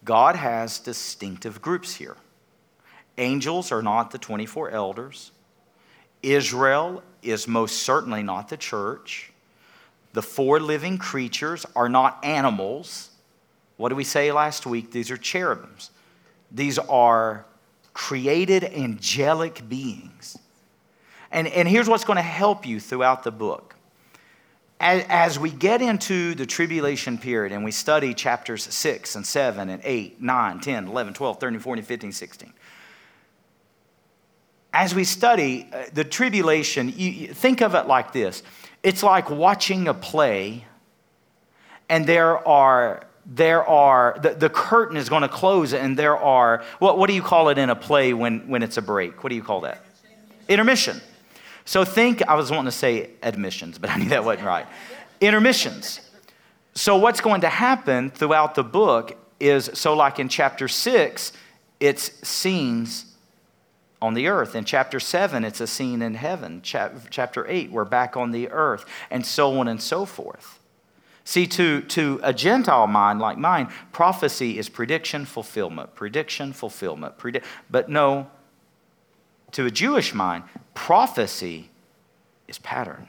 God 0.04 0.36
has 0.36 0.78
distinctive 0.78 1.60
groups 1.60 1.94
here. 1.94 2.16
Angels 3.18 3.72
are 3.72 3.82
not 3.82 4.10
the 4.10 4.18
24 4.18 4.70
elders. 4.70 5.32
Israel 6.22 7.02
is 7.22 7.48
most 7.48 7.82
certainly 7.82 8.22
not 8.22 8.48
the 8.48 8.56
church. 8.56 9.32
The 10.18 10.22
four 10.22 10.58
living 10.58 10.98
creatures 10.98 11.64
are 11.76 11.88
not 11.88 12.18
animals. 12.24 13.10
What 13.76 13.90
did 13.90 13.94
we 13.94 14.02
say 14.02 14.32
last 14.32 14.66
week? 14.66 14.90
These 14.90 15.12
are 15.12 15.16
cherubims. 15.16 15.92
These 16.50 16.76
are 16.76 17.46
created 17.94 18.64
angelic 18.64 19.68
beings. 19.68 20.36
And, 21.30 21.46
and 21.46 21.68
here's 21.68 21.88
what's 21.88 22.02
going 22.02 22.16
to 22.16 22.22
help 22.22 22.66
you 22.66 22.80
throughout 22.80 23.22
the 23.22 23.30
book. 23.30 23.76
As, 24.80 25.04
as 25.08 25.38
we 25.38 25.52
get 25.52 25.80
into 25.82 26.34
the 26.34 26.46
tribulation 26.46 27.16
period 27.16 27.52
and 27.52 27.62
we 27.62 27.70
study 27.70 28.12
chapters 28.12 28.64
6 28.64 29.14
and 29.14 29.24
7 29.24 29.68
and 29.68 29.80
8, 29.84 30.20
9, 30.20 30.58
10, 30.58 30.88
11, 30.88 31.14
12, 31.14 31.38
13, 31.38 31.60
14, 31.60 31.84
15, 31.84 32.10
16, 32.10 32.52
as 34.72 34.96
we 34.96 35.04
study 35.04 35.68
uh, 35.72 35.84
the 35.92 36.02
tribulation, 36.02 36.92
you, 36.96 37.08
you 37.08 37.28
think 37.28 37.60
of 37.60 37.76
it 37.76 37.86
like 37.86 38.12
this 38.12 38.42
it's 38.82 39.02
like 39.02 39.30
watching 39.30 39.88
a 39.88 39.94
play, 39.94 40.64
and 41.88 42.06
there 42.06 42.46
are 42.46 43.04
there 43.28 43.66
are 43.66 44.18
the, 44.22 44.30
the 44.30 44.48
curtain 44.48 44.96
is 44.96 45.10
going 45.10 45.20
to 45.20 45.28
close 45.28 45.74
and 45.74 45.98
there 45.98 46.16
are 46.16 46.64
what, 46.78 46.96
what 46.96 47.08
do 47.08 47.14
you 47.14 47.20
call 47.20 47.50
it 47.50 47.58
in 47.58 47.68
a 47.68 47.76
play 47.76 48.14
when, 48.14 48.48
when 48.48 48.62
it's 48.62 48.78
a 48.78 48.82
break? 48.82 49.22
What 49.22 49.28
do 49.28 49.36
you 49.36 49.42
call 49.42 49.60
that? 49.60 49.84
Intermission. 50.48 51.00
So 51.66 51.84
think 51.84 52.22
i 52.22 52.34
was 52.34 52.50
wanting 52.50 52.64
to 52.64 52.72
say 52.72 53.10
admissions 53.22 53.78
but 53.78 53.90
i 53.90 53.96
knew 53.96 54.08
that 54.08 54.24
wasn't 54.24 54.46
right. 54.46 54.66
Intermissions. 55.20 56.00
So 56.74 56.96
what's 56.96 57.20
going 57.20 57.42
to 57.42 57.48
happen 57.48 58.10
throughout 58.10 58.54
the 58.54 58.64
book 58.64 59.18
is 59.38 59.70
so 59.74 59.94
like 59.94 60.18
in 60.18 60.28
chapter 60.28 60.66
6 60.66 61.32
it's 61.80 62.26
scenes 62.26 63.07
on 64.00 64.14
the 64.14 64.28
earth. 64.28 64.54
In 64.54 64.64
chapter 64.64 65.00
7, 65.00 65.44
it's 65.44 65.60
a 65.60 65.66
scene 65.66 66.02
in 66.02 66.14
heaven. 66.14 66.60
chapter 66.62 67.46
8, 67.46 67.70
we're 67.70 67.84
back 67.84 68.16
on 68.16 68.30
the 68.30 68.50
earth, 68.50 68.84
and 69.10 69.24
so 69.24 69.58
on 69.58 69.68
and 69.68 69.80
so 69.80 70.04
forth. 70.04 70.58
See, 71.24 71.46
to, 71.48 71.82
to 71.82 72.20
a 72.22 72.32
Gentile 72.32 72.86
mind 72.86 73.20
like 73.20 73.36
mine, 73.36 73.68
prophecy 73.92 74.58
is 74.58 74.68
prediction, 74.68 75.26
fulfillment, 75.26 75.94
prediction, 75.94 76.54
fulfillment. 76.54 77.18
Predi- 77.18 77.44
but 77.68 77.90
no, 77.90 78.30
to 79.52 79.66
a 79.66 79.70
Jewish 79.70 80.14
mind, 80.14 80.44
prophecy 80.74 81.70
is 82.46 82.58
pattern. 82.58 83.08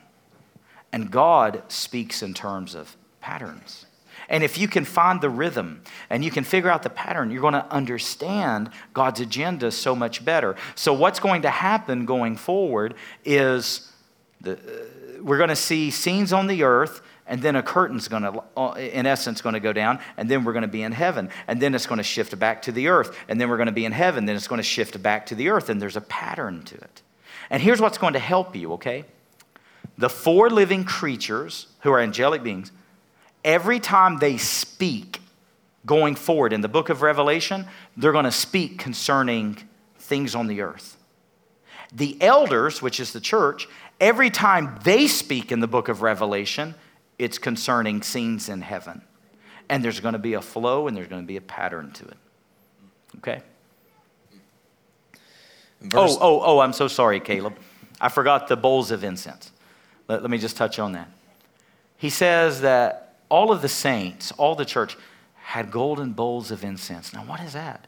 And 0.91 1.11
God 1.11 1.63
speaks 1.69 2.21
in 2.21 2.33
terms 2.33 2.75
of 2.75 2.97
patterns. 3.21 3.85
And 4.29 4.43
if 4.43 4.57
you 4.57 4.67
can 4.67 4.85
find 4.85 5.19
the 5.19 5.29
rhythm 5.29 5.81
and 6.09 6.23
you 6.23 6.29
can 6.29 6.43
figure 6.43 6.69
out 6.69 6.83
the 6.83 6.89
pattern, 6.89 7.31
you're 7.31 7.41
going 7.41 7.53
to 7.53 7.65
understand 7.71 8.69
God's 8.93 9.19
agenda 9.19 9.71
so 9.71 9.95
much 9.95 10.23
better. 10.23 10.55
So, 10.75 10.93
what's 10.93 11.19
going 11.19 11.41
to 11.41 11.49
happen 11.49 12.05
going 12.05 12.37
forward 12.37 12.93
is 13.25 13.91
the, 14.39 14.53
uh, 14.53 15.23
we're 15.23 15.37
going 15.37 15.49
to 15.49 15.55
see 15.55 15.89
scenes 15.89 16.31
on 16.31 16.47
the 16.47 16.63
earth 16.63 17.01
and 17.25 17.41
then 17.41 17.55
a 17.55 17.63
curtain's 17.63 18.07
going 18.07 18.23
to 18.23 18.43
uh, 18.57 18.73
in 18.73 19.05
essence 19.05 19.41
going 19.41 19.53
to 19.53 19.59
go 19.59 19.73
down 19.73 19.99
and 20.17 20.29
then 20.29 20.43
we're 20.43 20.53
going 20.53 20.63
to 20.63 20.67
be 20.67 20.83
in 20.83 20.91
heaven. 20.91 21.29
And 21.47 21.61
then 21.61 21.73
it's 21.73 21.85
going 21.85 21.97
to 21.97 22.03
shift 22.03 22.37
back 22.37 22.61
to 22.63 22.71
the 22.71 22.87
earth 22.87 23.17
and 23.27 23.41
then 23.41 23.49
we're 23.49 23.57
going 23.57 23.67
to 23.67 23.71
be 23.71 23.85
in 23.85 23.91
heaven. 23.91 24.25
Then 24.25 24.35
it's 24.35 24.47
going 24.47 24.57
to 24.59 24.63
shift 24.63 25.01
back 25.01 25.25
to 25.27 25.35
the 25.35 25.49
earth 25.49 25.69
and 25.69 25.81
there's 25.81 25.97
a 25.97 26.01
pattern 26.01 26.63
to 26.63 26.75
it. 26.75 27.01
And 27.49 27.63
here's 27.63 27.81
what's 27.81 27.97
going 27.97 28.13
to 28.13 28.19
help 28.19 28.55
you 28.55 28.73
okay? 28.73 29.05
The 29.97 30.09
four 30.09 30.49
living 30.49 30.83
creatures 30.83 31.67
who 31.81 31.91
are 31.91 31.99
angelic 31.99 32.43
beings 32.43 32.71
every 33.43 33.79
time 33.79 34.17
they 34.19 34.37
speak 34.37 35.21
going 35.85 36.15
forward 36.15 36.53
in 36.53 36.61
the 36.61 36.67
book 36.67 36.89
of 36.89 37.01
Revelation, 37.01 37.65
they're 37.97 38.11
going 38.11 38.25
to 38.25 38.31
speak 38.31 38.77
concerning 38.77 39.57
things 39.97 40.35
on 40.35 40.47
the 40.47 40.61
earth. 40.61 40.97
The 41.93 42.21
elders, 42.21 42.81
which 42.81 42.99
is 42.99 43.13
the 43.13 43.19
church, 43.19 43.67
every 43.99 44.29
time 44.29 44.79
they 44.83 45.07
speak 45.07 45.51
in 45.51 45.59
the 45.59 45.67
book 45.67 45.87
of 45.87 46.01
Revelation, 46.01 46.75
it's 47.17 47.37
concerning 47.37 48.01
scenes 48.01 48.49
in 48.49 48.61
heaven. 48.61 49.01
And 49.67 49.83
there's 49.83 49.99
going 49.99 50.13
to 50.13 50.19
be 50.19 50.33
a 50.33 50.41
flow 50.41 50.87
and 50.87 50.95
there's 50.95 51.07
going 51.07 51.21
to 51.21 51.27
be 51.27 51.37
a 51.37 51.41
pattern 51.41 51.91
to 51.93 52.05
it. 52.05 52.17
Okay? 53.17 53.41
Verse- 55.81 56.17
oh, 56.19 56.39
oh, 56.39 56.41
oh, 56.43 56.59
I'm 56.59 56.73
so 56.73 56.87
sorry, 56.87 57.19
Caleb. 57.19 57.55
I 58.01 58.09
forgot 58.09 58.47
the 58.47 58.57
bowls 58.57 58.91
of 58.91 59.03
incense. 59.03 59.51
Let, 60.07 60.21
let 60.21 60.31
me 60.31 60.37
just 60.37 60.57
touch 60.57 60.79
on 60.79 60.93
that. 60.93 61.09
He 61.97 62.09
says 62.09 62.61
that 62.61 63.08
all 63.29 63.51
of 63.51 63.61
the 63.61 63.69
saints, 63.69 64.31
all 64.33 64.55
the 64.55 64.65
church, 64.65 64.97
had 65.35 65.71
golden 65.71 66.13
bowls 66.13 66.51
of 66.51 66.63
incense. 66.63 67.13
Now, 67.13 67.23
what 67.23 67.39
is 67.39 67.53
that? 67.53 67.87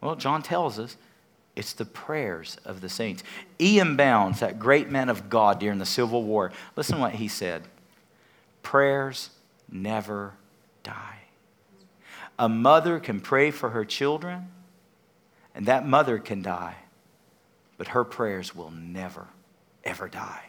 Well, 0.00 0.16
John 0.16 0.42
tells 0.42 0.78
us 0.78 0.96
It's 1.56 1.72
the 1.72 1.84
prayers 1.84 2.56
of 2.64 2.80
the 2.80 2.88
saints. 2.88 3.22
E.M. 3.60 3.96
Bounds, 3.96 4.40
that 4.40 4.58
great 4.58 4.90
man 4.90 5.08
of 5.08 5.28
God 5.28 5.58
during 5.58 5.78
the 5.78 5.86
Civil 5.86 6.22
War, 6.22 6.52
listen 6.76 6.96
to 6.96 7.00
what 7.00 7.14
he 7.14 7.28
said 7.28 7.64
Prayers 8.62 9.30
never 9.70 10.34
die. 10.82 11.18
A 12.38 12.48
mother 12.48 12.98
can 12.98 13.20
pray 13.20 13.50
for 13.50 13.70
her 13.70 13.84
children, 13.84 14.48
and 15.54 15.66
that 15.66 15.86
mother 15.86 16.18
can 16.18 16.42
die, 16.42 16.76
but 17.76 17.88
her 17.88 18.04
prayers 18.04 18.54
will 18.54 18.70
never, 18.70 19.26
ever 19.84 20.08
die. 20.08 20.44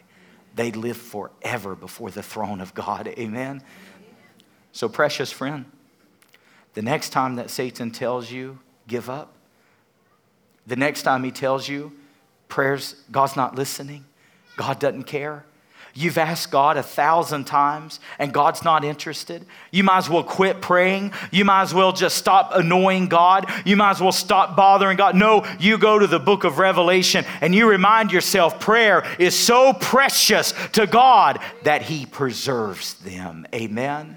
They 0.55 0.71
live 0.71 0.97
forever 0.97 1.75
before 1.75 2.11
the 2.11 2.23
throne 2.23 2.61
of 2.61 2.73
God. 2.73 3.07
Amen. 3.07 3.61
So, 4.71 4.87
precious 4.87 5.31
friend, 5.31 5.65
the 6.73 6.81
next 6.81 7.09
time 7.09 7.35
that 7.35 7.49
Satan 7.49 7.91
tells 7.91 8.31
you, 8.31 8.59
give 8.87 9.09
up, 9.09 9.33
the 10.65 10.75
next 10.75 11.03
time 11.03 11.23
he 11.23 11.31
tells 11.31 11.67
you, 11.67 11.91
prayers, 12.47 12.95
God's 13.11 13.35
not 13.35 13.55
listening, 13.55 14.05
God 14.55 14.79
doesn't 14.79 15.03
care, 15.03 15.45
You've 15.93 16.17
asked 16.17 16.51
God 16.51 16.77
a 16.77 16.83
thousand 16.83 17.45
times 17.45 17.99
and 18.17 18.33
God's 18.33 18.63
not 18.63 18.85
interested. 18.85 19.45
You 19.71 19.83
might 19.83 19.97
as 19.97 20.09
well 20.09 20.23
quit 20.23 20.61
praying. 20.61 21.11
You 21.31 21.43
might 21.43 21.63
as 21.63 21.73
well 21.73 21.91
just 21.91 22.17
stop 22.17 22.55
annoying 22.55 23.09
God. 23.09 23.51
You 23.65 23.75
might 23.75 23.91
as 23.91 24.01
well 24.01 24.13
stop 24.13 24.55
bothering 24.55 24.95
God. 24.95 25.15
No, 25.15 25.45
you 25.59 25.77
go 25.77 25.99
to 25.99 26.07
the 26.07 26.19
book 26.19 26.45
of 26.45 26.59
Revelation 26.59 27.25
and 27.41 27.53
you 27.53 27.69
remind 27.69 28.13
yourself 28.13 28.59
prayer 28.59 29.05
is 29.19 29.37
so 29.37 29.73
precious 29.73 30.53
to 30.73 30.87
God 30.87 31.39
that 31.63 31.81
He 31.81 32.05
preserves 32.05 32.93
them. 32.95 33.45
Amen? 33.53 34.15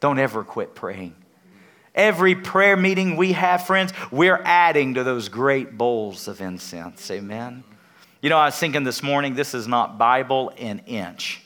Don't 0.00 0.18
ever 0.18 0.44
quit 0.44 0.74
praying. 0.74 1.14
Every 1.94 2.34
prayer 2.34 2.76
meeting 2.76 3.16
we 3.16 3.32
have, 3.32 3.66
friends, 3.66 3.92
we're 4.12 4.40
adding 4.44 4.94
to 4.94 5.04
those 5.04 5.28
great 5.28 5.76
bowls 5.76 6.28
of 6.28 6.40
incense. 6.40 7.10
Amen. 7.10 7.64
You 8.20 8.30
know, 8.30 8.38
I 8.38 8.46
was 8.46 8.56
thinking 8.56 8.84
this 8.84 9.02
morning, 9.02 9.34
this 9.34 9.54
is 9.54 9.66
not 9.66 9.98
Bible 9.98 10.52
an 10.58 10.80
inch. 10.86 11.42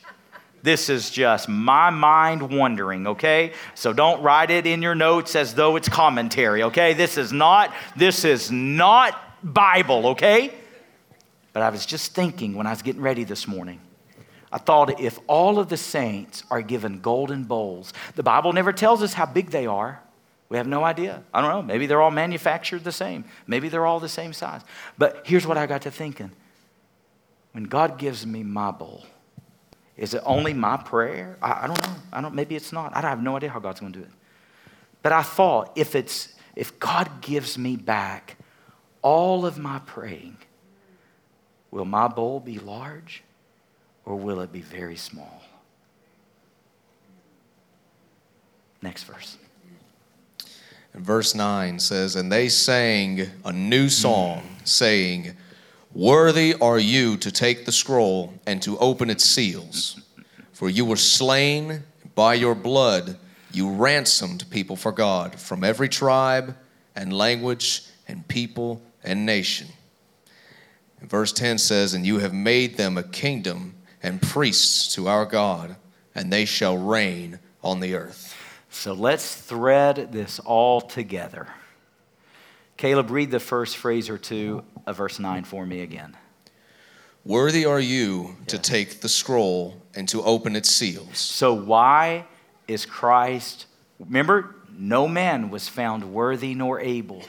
This 0.62 0.88
is 0.88 1.10
just 1.10 1.48
my 1.48 1.90
mind 1.90 2.50
wandering, 2.50 3.06
okay? 3.08 3.52
So 3.74 3.92
don't 3.92 4.22
write 4.22 4.50
it 4.50 4.66
in 4.66 4.80
your 4.80 4.94
notes 4.94 5.34
as 5.34 5.54
though 5.54 5.76
it's 5.76 5.88
commentary, 5.88 6.62
okay? 6.64 6.94
This 6.94 7.18
is 7.18 7.32
not 7.32 7.74
this 7.96 8.24
is 8.24 8.50
not 8.50 9.20
Bible, 9.42 10.08
okay? 10.08 10.54
But 11.52 11.62
I 11.62 11.70
was 11.70 11.84
just 11.84 12.14
thinking 12.14 12.54
when 12.54 12.66
I 12.66 12.70
was 12.70 12.82
getting 12.82 13.02
ready 13.02 13.24
this 13.24 13.48
morning. 13.48 13.80
I 14.52 14.58
thought 14.58 15.00
if 15.00 15.18
all 15.26 15.58
of 15.58 15.70
the 15.70 15.78
saints 15.78 16.44
are 16.50 16.60
given 16.60 17.00
golden 17.00 17.44
bowls, 17.44 17.94
the 18.14 18.22
Bible 18.22 18.52
never 18.52 18.72
tells 18.72 19.02
us 19.02 19.14
how 19.14 19.24
big 19.24 19.50
they 19.50 19.66
are. 19.66 20.00
We 20.50 20.58
have 20.58 20.66
no 20.66 20.84
idea. 20.84 21.22
I 21.32 21.40
don't 21.40 21.50
know. 21.50 21.62
Maybe 21.62 21.86
they're 21.86 22.02
all 22.02 22.10
manufactured 22.10 22.84
the 22.84 22.92
same. 22.92 23.24
Maybe 23.46 23.70
they're 23.70 23.86
all 23.86 23.98
the 23.98 24.10
same 24.10 24.34
size. 24.34 24.60
But 24.98 25.22
here's 25.24 25.46
what 25.46 25.56
I 25.56 25.64
got 25.66 25.82
to 25.82 25.90
thinking 25.90 26.30
when 27.52 27.64
God 27.64 27.98
gives 27.98 28.26
me 28.26 28.42
my 28.42 28.70
bowl, 28.70 29.04
is 29.96 30.12
it 30.12 30.22
only 30.26 30.52
my 30.52 30.76
prayer? 30.76 31.38
I, 31.40 31.64
I 31.64 31.66
don't 31.66 31.82
know. 31.82 31.94
I 32.12 32.20
don't, 32.20 32.34
maybe 32.34 32.54
it's 32.54 32.72
not. 32.72 32.94
I 32.94 33.00
have 33.00 33.22
no 33.22 33.36
idea 33.36 33.48
how 33.48 33.60
God's 33.60 33.80
going 33.80 33.92
to 33.92 33.98
do 34.00 34.04
it. 34.04 34.10
But 35.02 35.12
I 35.12 35.22
thought 35.22 35.72
if 35.74 35.94
it's 35.94 36.34
if 36.54 36.78
God 36.78 37.22
gives 37.22 37.56
me 37.56 37.76
back 37.76 38.36
all 39.00 39.46
of 39.46 39.58
my 39.58 39.78
praying, 39.80 40.36
will 41.70 41.86
my 41.86 42.08
bowl 42.08 42.40
be 42.40 42.58
large 42.58 43.22
or 44.04 44.16
will 44.16 44.40
it 44.40 44.52
be 44.52 44.60
very 44.60 44.96
small? 44.96 45.42
Next 48.82 49.04
verse. 49.04 49.36
And 50.92 51.04
verse 51.04 51.34
9 51.34 51.78
says, 51.78 52.16
And 52.16 52.30
they 52.30 52.48
sang 52.48 53.30
a 53.44 53.52
new 53.52 53.88
song, 53.88 54.42
saying, 54.64 55.36
Worthy 55.94 56.54
are 56.54 56.78
you 56.78 57.16
to 57.18 57.30
take 57.30 57.64
the 57.64 57.72
scroll 57.72 58.34
and 58.46 58.60
to 58.62 58.78
open 58.78 59.08
its 59.10 59.24
seals. 59.24 60.00
For 60.52 60.68
you 60.68 60.84
were 60.84 60.96
slain 60.96 61.84
by 62.14 62.34
your 62.34 62.54
blood, 62.54 63.18
you 63.52 63.70
ransomed 63.70 64.48
people 64.50 64.76
for 64.76 64.92
God 64.92 65.38
from 65.38 65.64
every 65.64 65.88
tribe 65.88 66.56
and 66.96 67.12
language 67.12 67.84
and 68.08 68.26
people 68.28 68.82
and 69.04 69.24
nation. 69.24 69.68
And 71.00 71.08
verse 71.08 71.32
10 71.32 71.58
says, 71.58 71.94
And 71.94 72.06
you 72.06 72.18
have 72.18 72.34
made 72.34 72.76
them 72.76 72.96
a 72.96 73.02
kingdom 73.02 73.74
and 74.02 74.20
priests 74.20 74.94
to 74.94 75.08
our 75.08 75.24
God, 75.24 75.76
and 76.14 76.32
they 76.32 76.44
shall 76.44 76.76
reign 76.76 77.38
on 77.62 77.80
the 77.80 77.94
earth. 77.94 78.36
So 78.70 78.92
let's 78.94 79.34
thread 79.34 80.12
this 80.12 80.38
all 80.40 80.80
together. 80.80 81.46
Caleb, 82.76 83.10
read 83.10 83.30
the 83.30 83.38
first 83.38 83.76
phrase 83.76 84.08
or 84.08 84.18
two 84.18 84.64
of 84.86 84.96
verse 84.96 85.18
9 85.18 85.44
for 85.44 85.64
me 85.64 85.80
again. 85.80 86.16
Worthy 87.24 87.64
are 87.64 87.78
you 87.78 88.36
to 88.48 88.58
take 88.58 89.00
the 89.00 89.08
scroll 89.08 89.80
and 89.94 90.08
to 90.08 90.22
open 90.22 90.56
its 90.56 90.70
seals. 90.70 91.18
So, 91.18 91.54
why 91.54 92.26
is 92.66 92.84
Christ, 92.84 93.66
remember, 94.00 94.56
no 94.76 95.06
man 95.06 95.50
was 95.50 95.68
found 95.68 96.12
worthy 96.12 96.54
nor 96.54 96.80
able. 96.80 97.22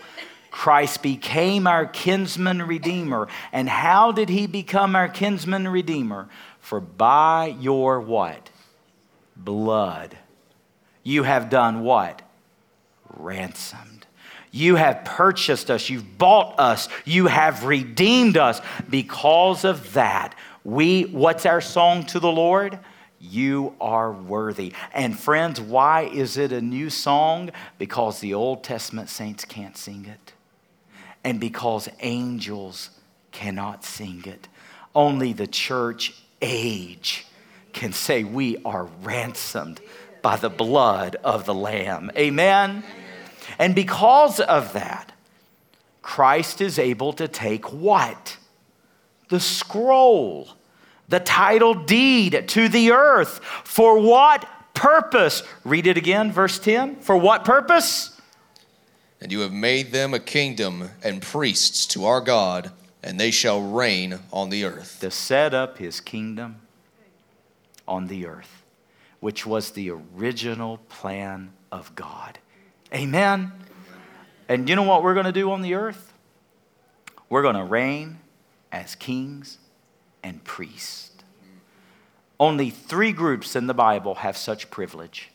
Christ 0.49 1.01
became 1.01 1.67
our 1.67 1.85
kinsman 1.85 2.61
redeemer. 2.61 3.27
And 3.51 3.67
how 3.67 4.11
did 4.11 4.29
he 4.29 4.47
become 4.47 4.95
our 4.95 5.09
kinsman 5.09 5.67
redeemer? 5.67 6.29
For 6.63 6.79
by 6.79 7.57
your 7.59 7.99
what? 7.99 8.49
Blood. 9.35 10.17
You 11.03 11.23
have 11.23 11.49
done 11.49 11.81
what? 11.83 12.21
Ransomed. 13.09 14.07
You 14.49 14.77
have 14.77 15.03
purchased 15.03 15.69
us. 15.69 15.89
You've 15.89 16.17
bought 16.17 16.57
us. 16.57 16.87
You 17.03 17.27
have 17.27 17.65
redeemed 17.65 18.37
us. 18.37 18.61
Because 18.89 19.65
of 19.65 19.91
that, 19.91 20.35
we, 20.63 21.03
what's 21.03 21.45
our 21.45 21.59
song 21.59 22.05
to 22.07 22.21
the 22.21 22.31
Lord? 22.31 22.79
You 23.19 23.75
are 23.81 24.13
worthy. 24.13 24.71
And 24.93 25.19
friends, 25.19 25.59
why 25.59 26.03
is 26.03 26.37
it 26.37 26.53
a 26.53 26.61
new 26.61 26.89
song? 26.89 27.49
Because 27.77 28.21
the 28.21 28.35
Old 28.35 28.63
Testament 28.63 29.09
saints 29.09 29.43
can't 29.43 29.75
sing 29.75 30.05
it. 30.05 30.31
And 31.25 31.41
because 31.41 31.89
angels 31.99 32.89
cannot 33.31 33.83
sing 33.83 34.23
it. 34.25 34.47
Only 34.95 35.33
the 35.33 35.47
church 35.47 36.22
age 36.43 37.25
can 37.71 37.93
say, 37.93 38.23
We 38.23 38.57
are 38.63 38.85
ransomed 39.01 39.81
by 40.21 40.37
the 40.37 40.49
blood 40.49 41.15
of 41.23 41.45
the 41.45 41.53
Lamb. 41.53 42.11
Amen. 42.15 42.83
And 43.57 43.73
because 43.75 44.39
of 44.39 44.73
that, 44.73 45.11
Christ 46.01 46.61
is 46.61 46.77
able 46.77 47.13
to 47.13 47.27
take 47.27 47.71
what? 47.71 48.37
The 49.29 49.39
scroll, 49.39 50.49
the 51.07 51.19
title 51.19 51.73
deed 51.73 52.47
to 52.49 52.69
the 52.69 52.91
earth. 52.91 53.39
For 53.63 53.97
what 53.99 54.47
purpose? 54.73 55.43
Read 55.63 55.87
it 55.87 55.97
again, 55.97 56.31
verse 56.31 56.59
10. 56.59 56.97
For 56.97 57.17
what 57.17 57.45
purpose? 57.45 58.19
And 59.21 59.31
you 59.31 59.39
have 59.39 59.53
made 59.53 59.91
them 59.91 60.13
a 60.13 60.19
kingdom 60.19 60.89
and 61.01 61.21
priests 61.21 61.85
to 61.87 62.05
our 62.05 62.19
God, 62.19 62.71
and 63.03 63.19
they 63.19 63.31
shall 63.31 63.61
reign 63.61 64.19
on 64.31 64.49
the 64.49 64.63
earth. 64.63 64.97
To 65.01 65.11
set 65.11 65.53
up 65.53 65.77
his 65.77 65.99
kingdom 65.99 66.61
on 67.87 68.07
the 68.07 68.25
earth, 68.25 68.63
which 69.19 69.45
was 69.45 69.71
the 69.71 69.91
original 69.91 70.77
plan 70.89 71.51
of 71.71 71.93
God. 71.95 72.39
Amen. 72.93 73.51
And 74.47 74.69
you 74.69 74.75
know 74.75 74.83
what 74.83 75.03
we're 75.03 75.13
going 75.13 75.25
to 75.25 75.31
do 75.31 75.51
on 75.51 75.61
the 75.61 75.73
earth? 75.73 76.13
We're 77.29 77.41
going 77.41 77.55
to 77.55 77.63
reign 77.63 78.19
as 78.71 78.95
kings 78.95 79.57
and 80.23 80.43
priests. 80.43 81.11
Only 82.39 82.69
three 82.69 83.11
groups 83.11 83.55
in 83.55 83.67
the 83.67 83.73
Bible 83.73 84.15
have 84.15 84.37
such 84.37 84.69
privilege 84.69 85.29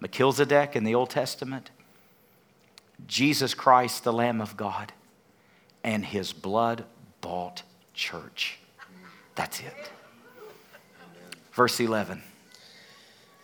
Melchizedek 0.00 0.76
in 0.76 0.84
the 0.84 0.94
Old 0.94 1.08
Testament, 1.08 1.70
Jesus 3.06 3.54
Christ, 3.54 4.04
the 4.04 4.12
Lamb 4.12 4.40
of 4.40 4.56
God, 4.56 4.92
and 5.82 6.04
his 6.04 6.32
blood 6.32 6.84
bought 7.24 7.62
church. 7.94 8.58
That's 9.34 9.60
it. 9.60 9.90
Verse 11.54 11.80
11. 11.80 12.22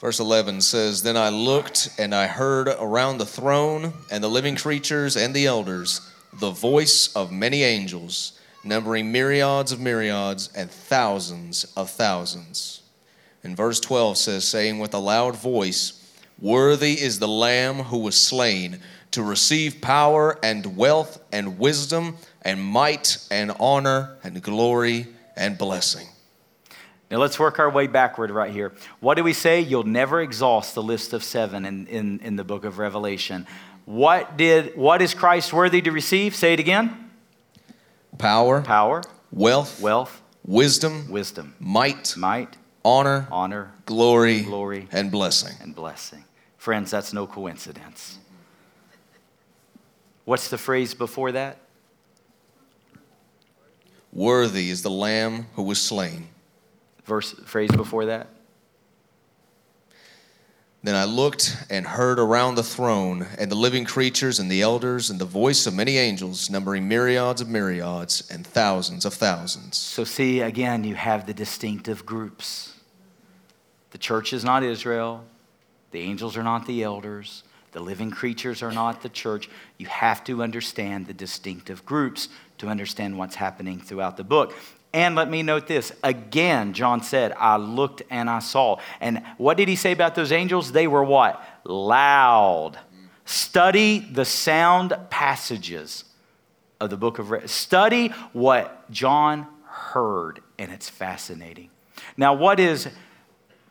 Verse 0.01 0.21
11 0.21 0.61
says, 0.61 1.03
Then 1.03 1.17
I 1.17 1.31
looked 1.31 1.89
and 1.99 2.15
I 2.15 2.27
heard 2.27 2.69
around 2.69 3.17
the 3.17 3.25
throne 3.25 3.95
and 4.11 4.23
the 4.23 4.29
living 4.29 4.57
creatures 4.57 5.17
and 5.17 5.35
the 5.35 5.47
elders 5.47 6.13
the 6.35 6.51
voice 6.51 7.13
of 7.17 7.33
many 7.33 7.63
angels, 7.63 8.39
numbering 8.63 9.11
myriads 9.11 9.73
of 9.73 9.81
myriads 9.81 10.51
and 10.55 10.71
thousands 10.71 11.65
of 11.75 11.89
thousands. 11.91 12.83
And 13.43 13.57
verse 13.57 13.81
12 13.81 14.19
says, 14.19 14.47
saying 14.47 14.79
with 14.79 14.93
a 14.93 14.99
loud 14.99 15.37
voice, 15.37 15.97
Worthy 16.39 17.01
is 17.01 17.19
the 17.19 17.29
Lamb 17.29 17.77
who 17.77 17.99
was 17.99 18.21
slain 18.21 18.81
to 19.13 19.23
receive 19.23 19.81
power 19.81 20.39
and 20.43 20.77
wealth 20.77 21.19
and 21.33 21.59
wisdom 21.59 22.19
and 22.43 22.63
might 22.63 23.19
and 23.31 23.53
honor 23.61 24.17
and 24.23 24.43
glory 24.43 25.07
and 25.37 25.59
blessing. 25.59 26.07
Now 27.11 27.19
let's 27.19 27.39
work 27.39 27.59
our 27.59 27.69
way 27.69 27.89
backward 27.89 28.31
right 28.31 28.53
here. 28.53 28.73
What 29.01 29.17
do 29.17 29.25
we 29.25 29.33
say? 29.33 29.61
You'll 29.61 29.83
never 29.83 30.21
exhaust 30.21 30.75
the 30.75 30.83
list 30.83 31.13
of 31.13 31.25
seven 31.25 31.65
in, 31.65 31.87
in, 31.89 32.21
in 32.21 32.37
the 32.37 32.45
book 32.45 32.65
of 32.65 32.79
Revelation. 32.79 33.47
What 33.85 34.37
did 34.37 34.77
what 34.77 35.03
is 35.03 35.15
Christ 35.15 35.53
worthy 35.53 35.83
to 35.83 35.91
receive? 35.91 36.37
Say 36.37 36.53
it 36.53 36.61
again. 36.61 37.11
power, 38.19 38.61
power, 38.63 39.03
wealth, 39.33 39.81
wealth, 39.81 40.23
wisdom, 40.45 41.11
wisdom, 41.11 41.57
might, 41.59 42.17
might, 42.17 42.57
honor, 42.85 43.27
honor, 43.33 43.73
glory, 43.87 44.43
glory, 44.43 44.87
and 44.93 45.11
blessing. 45.11 45.57
and 45.61 45.75
blessing. 45.75 46.25
Friends, 46.59 46.93
that's 46.93 47.13
no 47.13 47.27
coincidence. 47.27 48.19
What's 50.25 50.49
the 50.49 50.59
phrase 50.59 50.95
before 50.95 51.33
that? 51.33 51.57
Worthy 54.13 54.71
is 54.71 54.83
the 54.83 54.91
Lamb 54.91 55.47
who 55.55 55.63
was 55.63 55.81
slain. 55.81 56.29
Verse 57.05 57.33
phrase 57.45 57.71
before 57.71 58.07
that? 58.07 58.29
Then 60.83 60.95
I 60.95 61.05
looked 61.05 61.59
and 61.69 61.87
heard 61.87 62.19
around 62.19 62.55
the 62.55 62.63
throne 62.63 63.27
and 63.39 63.51
the 63.51 63.57
living 63.57 63.85
creatures 63.85 64.39
and 64.39 64.51
the 64.51 64.63
elders 64.63 65.11
and 65.11 65.21
the 65.21 65.27
voice 65.27 65.67
of 65.67 65.75
many 65.75 65.99
angels, 65.99 66.49
numbering 66.49 66.89
myriads 66.89 67.43
of 67.43 67.49
myriads 67.49 68.29
and 68.31 68.47
thousands 68.47 69.05
of 69.05 69.13
thousands. 69.13 69.77
So, 69.77 70.05
see, 70.05 70.41
again, 70.41 70.83
you 70.85 70.95
have 70.95 71.27
the 71.27 71.35
distinctive 71.35 72.07
groups. 72.07 72.75
The 73.91 73.99
church 73.99 74.33
is 74.33 74.43
not 74.43 74.63
Israel, 74.63 75.25
the 75.91 76.01
angels 76.01 76.37
are 76.39 76.43
not 76.43 76.67
the 76.67 76.83
elders, 76.83 77.43
the 77.73 77.81
living 77.81 78.11
creatures 78.11 78.63
are 78.63 78.73
not 78.73 79.03
the 79.03 79.09
church. 79.09 79.49
You 79.79 79.87
have 79.87 80.25
to 80.25 80.43
understand 80.43 81.07
the 81.07 81.15
distinctive 81.15 81.85
groups 81.85 82.29
to 82.61 82.69
understand 82.69 83.19
what's 83.19 83.35
happening 83.35 83.81
throughout 83.81 84.17
the 84.17 84.25
book. 84.25 84.55
And 84.93 85.15
let 85.15 85.31
me 85.31 85.43
note 85.43 85.67
this 85.67 85.93
again, 86.03 86.73
John 86.73 87.03
said, 87.03 87.33
I 87.39 87.57
looked 87.57 88.03
and 88.11 88.29
I 88.29 88.41
saw. 88.41 88.81
And 89.01 89.23
what 89.37 89.57
did 89.57 89.69
he 89.69 89.77
say 89.77 89.93
about 89.93 90.15
those 90.15 90.33
angels? 90.33 90.73
They 90.73 90.87
were 90.87 91.05
what? 91.05 91.43
Loud. 91.65 92.79
Study 93.25 94.01
the 94.01 94.25
sound 94.25 94.97
passages 95.11 96.05
of 96.81 96.91
the 96.91 96.97
book 96.97 97.19
of 97.19 97.31
Re- 97.31 97.47
Study 97.47 98.09
what 98.33 98.91
John 98.91 99.47
heard, 99.65 100.41
and 100.59 100.73
it's 100.73 100.89
fascinating. 100.89 101.71
Now, 102.17 102.35
what 102.35 102.59
is 102.59 102.89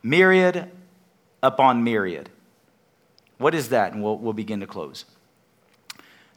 myriad 0.02 0.72
upon 1.44 1.84
myriad? 1.84 2.30
What 3.38 3.54
is 3.54 3.70
that? 3.70 3.94
And 3.94 4.04
we'll, 4.04 4.18
we'll 4.18 4.34
begin 4.34 4.62
to 4.62 4.68
close. 4.68 5.06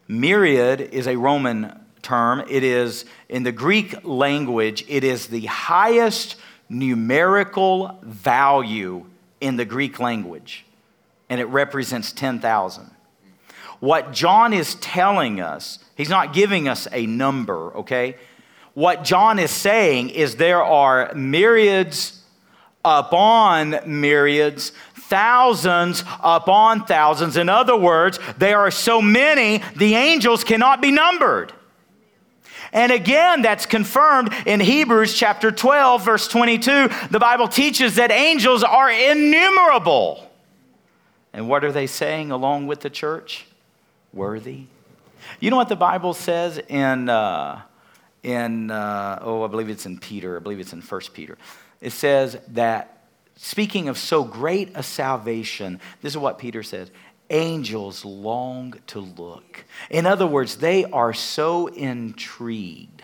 Myriad 0.09 0.81
is 0.81 1.07
a 1.07 1.17
Roman 1.17 1.82
term. 2.03 2.45
It 2.49 2.65
is, 2.65 3.05
in 3.29 3.43
the 3.43 3.53
Greek 3.53 4.05
language, 4.05 4.85
it 4.89 5.05
is 5.05 5.29
the 5.29 5.47
highest 5.47 6.37
numerical 6.69 7.99
value 8.03 9.07
in 9.41 9.57
the 9.57 9.65
Greek 9.65 9.99
language, 9.99 10.65
and 11.29 11.41
it 11.41 11.47
represents 11.47 12.13
10,000. 12.13 12.91
What 13.81 14.13
John 14.13 14.53
is 14.53 14.77
telling 14.77 15.41
us, 15.41 15.81
he's 15.97 16.09
not 16.09 16.33
giving 16.33 16.69
us 16.69 16.87
a 16.93 17.07
number, 17.07 17.77
okay? 17.79 18.17
What 18.75 19.05
John 19.05 19.39
is 19.39 19.51
saying 19.51 20.11
is 20.11 20.37
there 20.37 20.63
are 20.63 21.13
myriads 21.15 22.23
upon 22.85 23.79
myriads, 23.87 24.73
thousands 24.95 26.05
upon 26.23 26.87
thousands. 26.87 27.37
In 27.37 27.49
other 27.49 27.77
words, 27.77 28.19
there 28.39 28.61
are 28.61 28.71
so 28.71 29.03
many, 29.03 29.63
the 29.77 29.95
angels 29.95 30.43
cannot 30.45 30.81
be 30.81 30.91
numbered. 30.91 31.53
And 32.73 32.91
again, 32.91 33.43
that's 33.43 33.67
confirmed 33.67 34.33
in 34.47 34.59
Hebrews 34.59 35.15
chapter 35.15 35.51
12, 35.51 36.05
verse 36.05 36.27
22. 36.27 36.89
The 37.11 37.19
Bible 37.19 37.49
teaches 37.49 37.97
that 37.97 38.11
angels 38.11 38.65
are 38.65 38.91
innumerable. 38.91 40.27
And 41.35 41.49
what 41.49 41.65
are 41.65 41.73
they 41.73 41.87
saying 41.87 42.31
along 42.31 42.67
with 42.67 42.81
the 42.81 42.91
church? 42.91 43.47
Worthy. 44.13 44.65
You 45.39 45.51
know 45.51 45.57
what 45.57 45.69
the 45.69 45.77
Bible 45.77 46.15
says 46.15 46.59
in, 46.59 47.09
uh, 47.09 47.61
in 48.23 48.71
uh, 48.71 49.19
oh, 49.23 49.45
I 49.45 49.49
believe 49.49 49.69
it's 49.69 49.87
in 49.87 49.99
Peter, 49.99 50.37
I 50.37 50.41
believe 50.41 50.61
it's 50.61 50.73
in 50.73 50.83
First 50.83 51.13
Peter. 51.13 51.37
It 51.81 51.91
says 51.91 52.39
that, 52.49 53.03
speaking 53.37 53.89
of 53.89 53.99
so 53.99 54.25
great 54.25 54.71
a 54.75 54.83
salvation, 54.83 55.81
this 56.01 56.13
is 56.13 56.19
what 56.19 56.39
Peter 56.39 56.63
says 56.63 56.91
angels 57.33 58.05
long 58.05 58.75
to 58.89 59.01
look. 59.01 59.65
In 59.91 60.07
other 60.07 60.27
words, 60.27 60.57
they 60.57 60.85
are 60.85 61.13
so 61.13 61.67
intrigued 61.67 63.03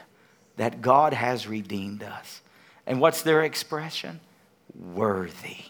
that 0.57 0.81
God 0.81 1.13
has 1.13 1.49
redeemed 1.49 2.03
us. 2.03 2.43
And 2.87 3.01
what's 3.01 3.23
their 3.23 3.43
expression? 3.43 4.21
Worthy. 4.75 5.65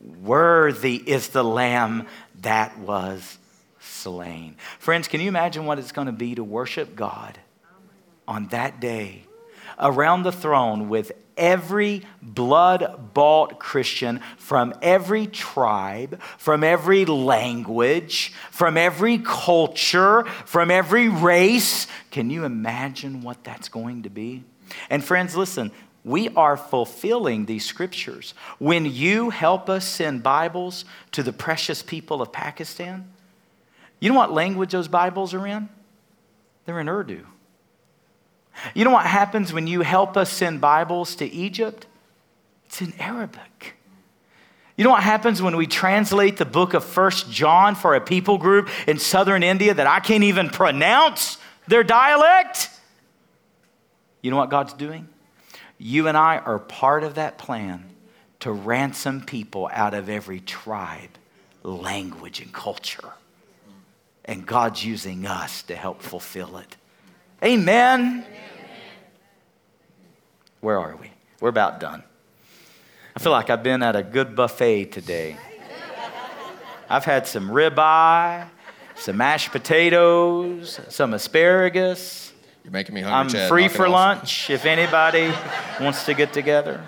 Worthy 0.00 0.96
is 0.96 1.28
the 1.28 1.44
lamb 1.44 2.06
that 2.40 2.78
was 2.78 3.38
slain. 3.80 4.56
Friends, 4.78 5.08
can 5.08 5.20
you 5.20 5.28
imagine 5.28 5.66
what 5.66 5.78
it's 5.78 5.92
going 5.92 6.06
to 6.06 6.12
be 6.12 6.34
to 6.34 6.44
worship 6.44 6.96
God 6.96 7.38
on 8.26 8.48
that 8.48 8.80
day 8.80 9.24
around 9.80 10.22
the 10.22 10.32
throne 10.32 10.88
with 10.88 11.12
every 11.36 12.02
blood 12.22 13.12
bought 13.14 13.58
Christian 13.58 14.20
from 14.36 14.74
every 14.82 15.26
tribe, 15.26 16.20
from 16.38 16.62
every 16.62 17.06
language, 17.06 18.32
from 18.50 18.76
every 18.76 19.18
culture, 19.18 20.24
from 20.44 20.70
every 20.70 21.08
race. 21.08 21.86
Can 22.10 22.30
you 22.30 22.44
imagine 22.44 23.22
what 23.22 23.42
that's 23.42 23.68
going 23.68 24.02
to 24.02 24.10
be? 24.10 24.44
And 24.90 25.02
friends, 25.02 25.34
listen, 25.34 25.72
we 26.04 26.28
are 26.30 26.56
fulfilling 26.56 27.46
these 27.46 27.64
scriptures. 27.64 28.34
When 28.58 28.84
you 28.86 29.30
help 29.30 29.68
us 29.68 29.86
send 29.86 30.22
Bibles 30.22 30.84
to 31.12 31.22
the 31.22 31.32
precious 31.32 31.82
people 31.82 32.22
of 32.22 32.32
Pakistan, 32.32 33.10
you 33.98 34.10
know 34.10 34.18
what 34.18 34.32
language 34.32 34.72
those 34.72 34.88
Bibles 34.88 35.34
are 35.34 35.46
in? 35.46 35.68
They're 36.64 36.80
in 36.80 36.88
Urdu. 36.88 37.26
You 38.74 38.84
know 38.84 38.90
what 38.90 39.06
happens 39.06 39.52
when 39.52 39.66
you 39.66 39.80
help 39.80 40.16
us 40.16 40.30
send 40.30 40.60
Bibles 40.60 41.16
to 41.16 41.26
Egypt? 41.26 41.86
It's 42.66 42.82
in 42.82 42.92
Arabic. 42.98 43.74
You 44.76 44.84
know 44.84 44.90
what 44.90 45.02
happens 45.02 45.42
when 45.42 45.56
we 45.56 45.66
translate 45.66 46.36
the 46.36 46.44
book 46.44 46.72
of 46.72 46.84
First 46.84 47.30
John 47.30 47.74
for 47.74 47.94
a 47.94 48.00
people 48.00 48.38
group 48.38 48.68
in 48.86 48.98
southern 48.98 49.42
India 49.42 49.74
that 49.74 49.86
I 49.86 50.00
can't 50.00 50.24
even 50.24 50.48
pronounce 50.48 51.36
their 51.68 51.84
dialect? 51.84 52.70
You 54.22 54.30
know 54.30 54.36
what 54.36 54.50
God's 54.50 54.72
doing? 54.72 55.08
You 55.78 56.08
and 56.08 56.16
I 56.16 56.38
are 56.38 56.58
part 56.58 57.04
of 57.04 57.16
that 57.16 57.38
plan 57.38 57.84
to 58.40 58.52
ransom 58.52 59.22
people 59.22 59.68
out 59.72 59.94
of 59.94 60.08
every 60.08 60.40
tribe, 60.40 61.10
language, 61.62 62.40
and 62.40 62.52
culture. 62.52 63.12
And 64.24 64.46
God's 64.46 64.84
using 64.84 65.26
us 65.26 65.62
to 65.64 65.76
help 65.76 66.02
fulfill 66.02 66.56
it. 66.58 66.76
Amen. 67.42 68.26
Where 70.60 70.78
are 70.78 70.94
we? 70.96 71.10
We're 71.40 71.48
about 71.48 71.80
done. 71.80 72.02
I 73.16 73.18
feel 73.18 73.32
like 73.32 73.48
I've 73.48 73.62
been 73.62 73.82
at 73.82 73.96
a 73.96 74.02
good 74.02 74.36
buffet 74.36 74.86
today. 74.86 75.38
I've 76.88 77.04
had 77.04 77.26
some 77.26 77.48
ribeye, 77.48 78.46
some 78.94 79.16
mashed 79.16 79.52
potatoes, 79.52 80.80
some 80.88 81.14
asparagus. 81.14 82.32
You're 82.62 82.72
making 82.72 82.94
me 82.94 83.00
hungry, 83.00 83.18
I'm 83.18 83.28
Chad. 83.28 83.48
free 83.48 83.68
Knock 83.68 83.72
for 83.72 83.88
lunch 83.88 84.50
if 84.50 84.66
anybody 84.66 85.32
wants 85.80 86.04
to 86.04 86.14
get 86.14 86.34
together. 86.34 86.84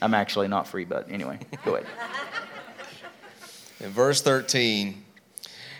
I'm 0.00 0.14
actually 0.14 0.48
not 0.48 0.66
free, 0.66 0.86
but 0.86 1.10
anyway, 1.10 1.38
go 1.62 1.74
ahead. 1.74 1.86
In 3.80 3.90
verse 3.90 4.22
13, 4.22 5.04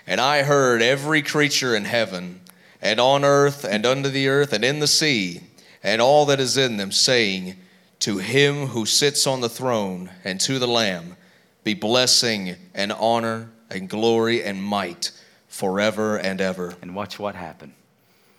and 0.06 0.20
I 0.20 0.42
heard 0.42 0.82
every 0.82 1.22
creature 1.22 1.74
in 1.74 1.86
heaven 1.86 2.40
and 2.82 3.00
on 3.00 3.24
earth 3.24 3.64
and 3.64 3.84
under 3.84 4.08
the 4.08 4.28
earth 4.28 4.52
and 4.52 4.64
in 4.64 4.78
the 4.78 4.86
sea 4.86 5.40
and 5.82 6.00
all 6.00 6.26
that 6.26 6.40
is 6.40 6.56
in 6.56 6.76
them 6.76 6.92
saying, 6.92 7.56
To 8.00 8.18
him 8.18 8.68
who 8.68 8.86
sits 8.86 9.26
on 9.26 9.40
the 9.40 9.48
throne 9.48 10.10
and 10.24 10.40
to 10.40 10.58
the 10.58 10.68
Lamb 10.68 11.16
be 11.64 11.74
blessing 11.74 12.56
and 12.74 12.92
honor 12.92 13.50
and 13.70 13.88
glory 13.88 14.42
and 14.42 14.62
might 14.62 15.12
forever 15.48 16.16
and 16.16 16.40
ever. 16.40 16.74
And 16.82 16.94
watch 16.94 17.18
what 17.18 17.34
happened. 17.34 17.72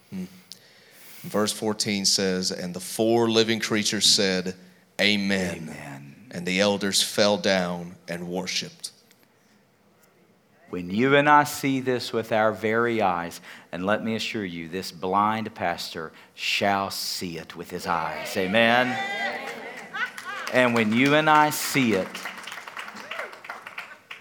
Hmm. 0.09 0.25
Verse 1.21 1.53
14 1.53 2.05
says, 2.05 2.51
And 2.51 2.73
the 2.73 2.79
four 2.79 3.29
living 3.29 3.59
creatures 3.59 4.05
said, 4.05 4.55
Amen. 4.99 5.69
Amen. 5.69 6.15
And 6.31 6.45
the 6.45 6.61
elders 6.61 7.01
fell 7.01 7.37
down 7.37 7.95
and 8.07 8.27
worshiped. 8.27 8.90
When 10.71 10.89
you 10.89 11.17
and 11.17 11.27
I 11.27 11.43
see 11.43 11.81
this 11.81 12.13
with 12.13 12.31
our 12.31 12.53
very 12.53 13.01
eyes, 13.01 13.41
and 13.73 13.85
let 13.85 14.05
me 14.05 14.15
assure 14.15 14.45
you, 14.45 14.69
this 14.69 14.89
blind 14.89 15.53
pastor 15.53 16.13
shall 16.33 16.89
see 16.89 17.37
it 17.37 17.57
with 17.57 17.69
his 17.69 17.85
eyes. 17.85 18.37
Amen. 18.37 18.97
And 20.53 20.73
when 20.73 20.93
you 20.93 21.15
and 21.15 21.29
I 21.29 21.49
see 21.49 21.91
it, 21.93 22.07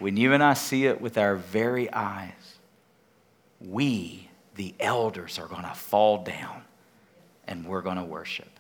when 0.00 0.16
you 0.16 0.32
and 0.32 0.42
I 0.42 0.54
see 0.54 0.86
it 0.86 1.00
with 1.00 1.18
our 1.18 1.36
very 1.36 1.88
eyes, 1.92 2.58
we, 3.60 4.28
the 4.56 4.74
elders, 4.80 5.38
are 5.38 5.46
going 5.46 5.62
to 5.62 5.74
fall 5.74 6.24
down 6.24 6.64
and 7.46 7.64
we're 7.64 7.82
going 7.82 7.96
to 7.96 8.04
worship. 8.04 8.59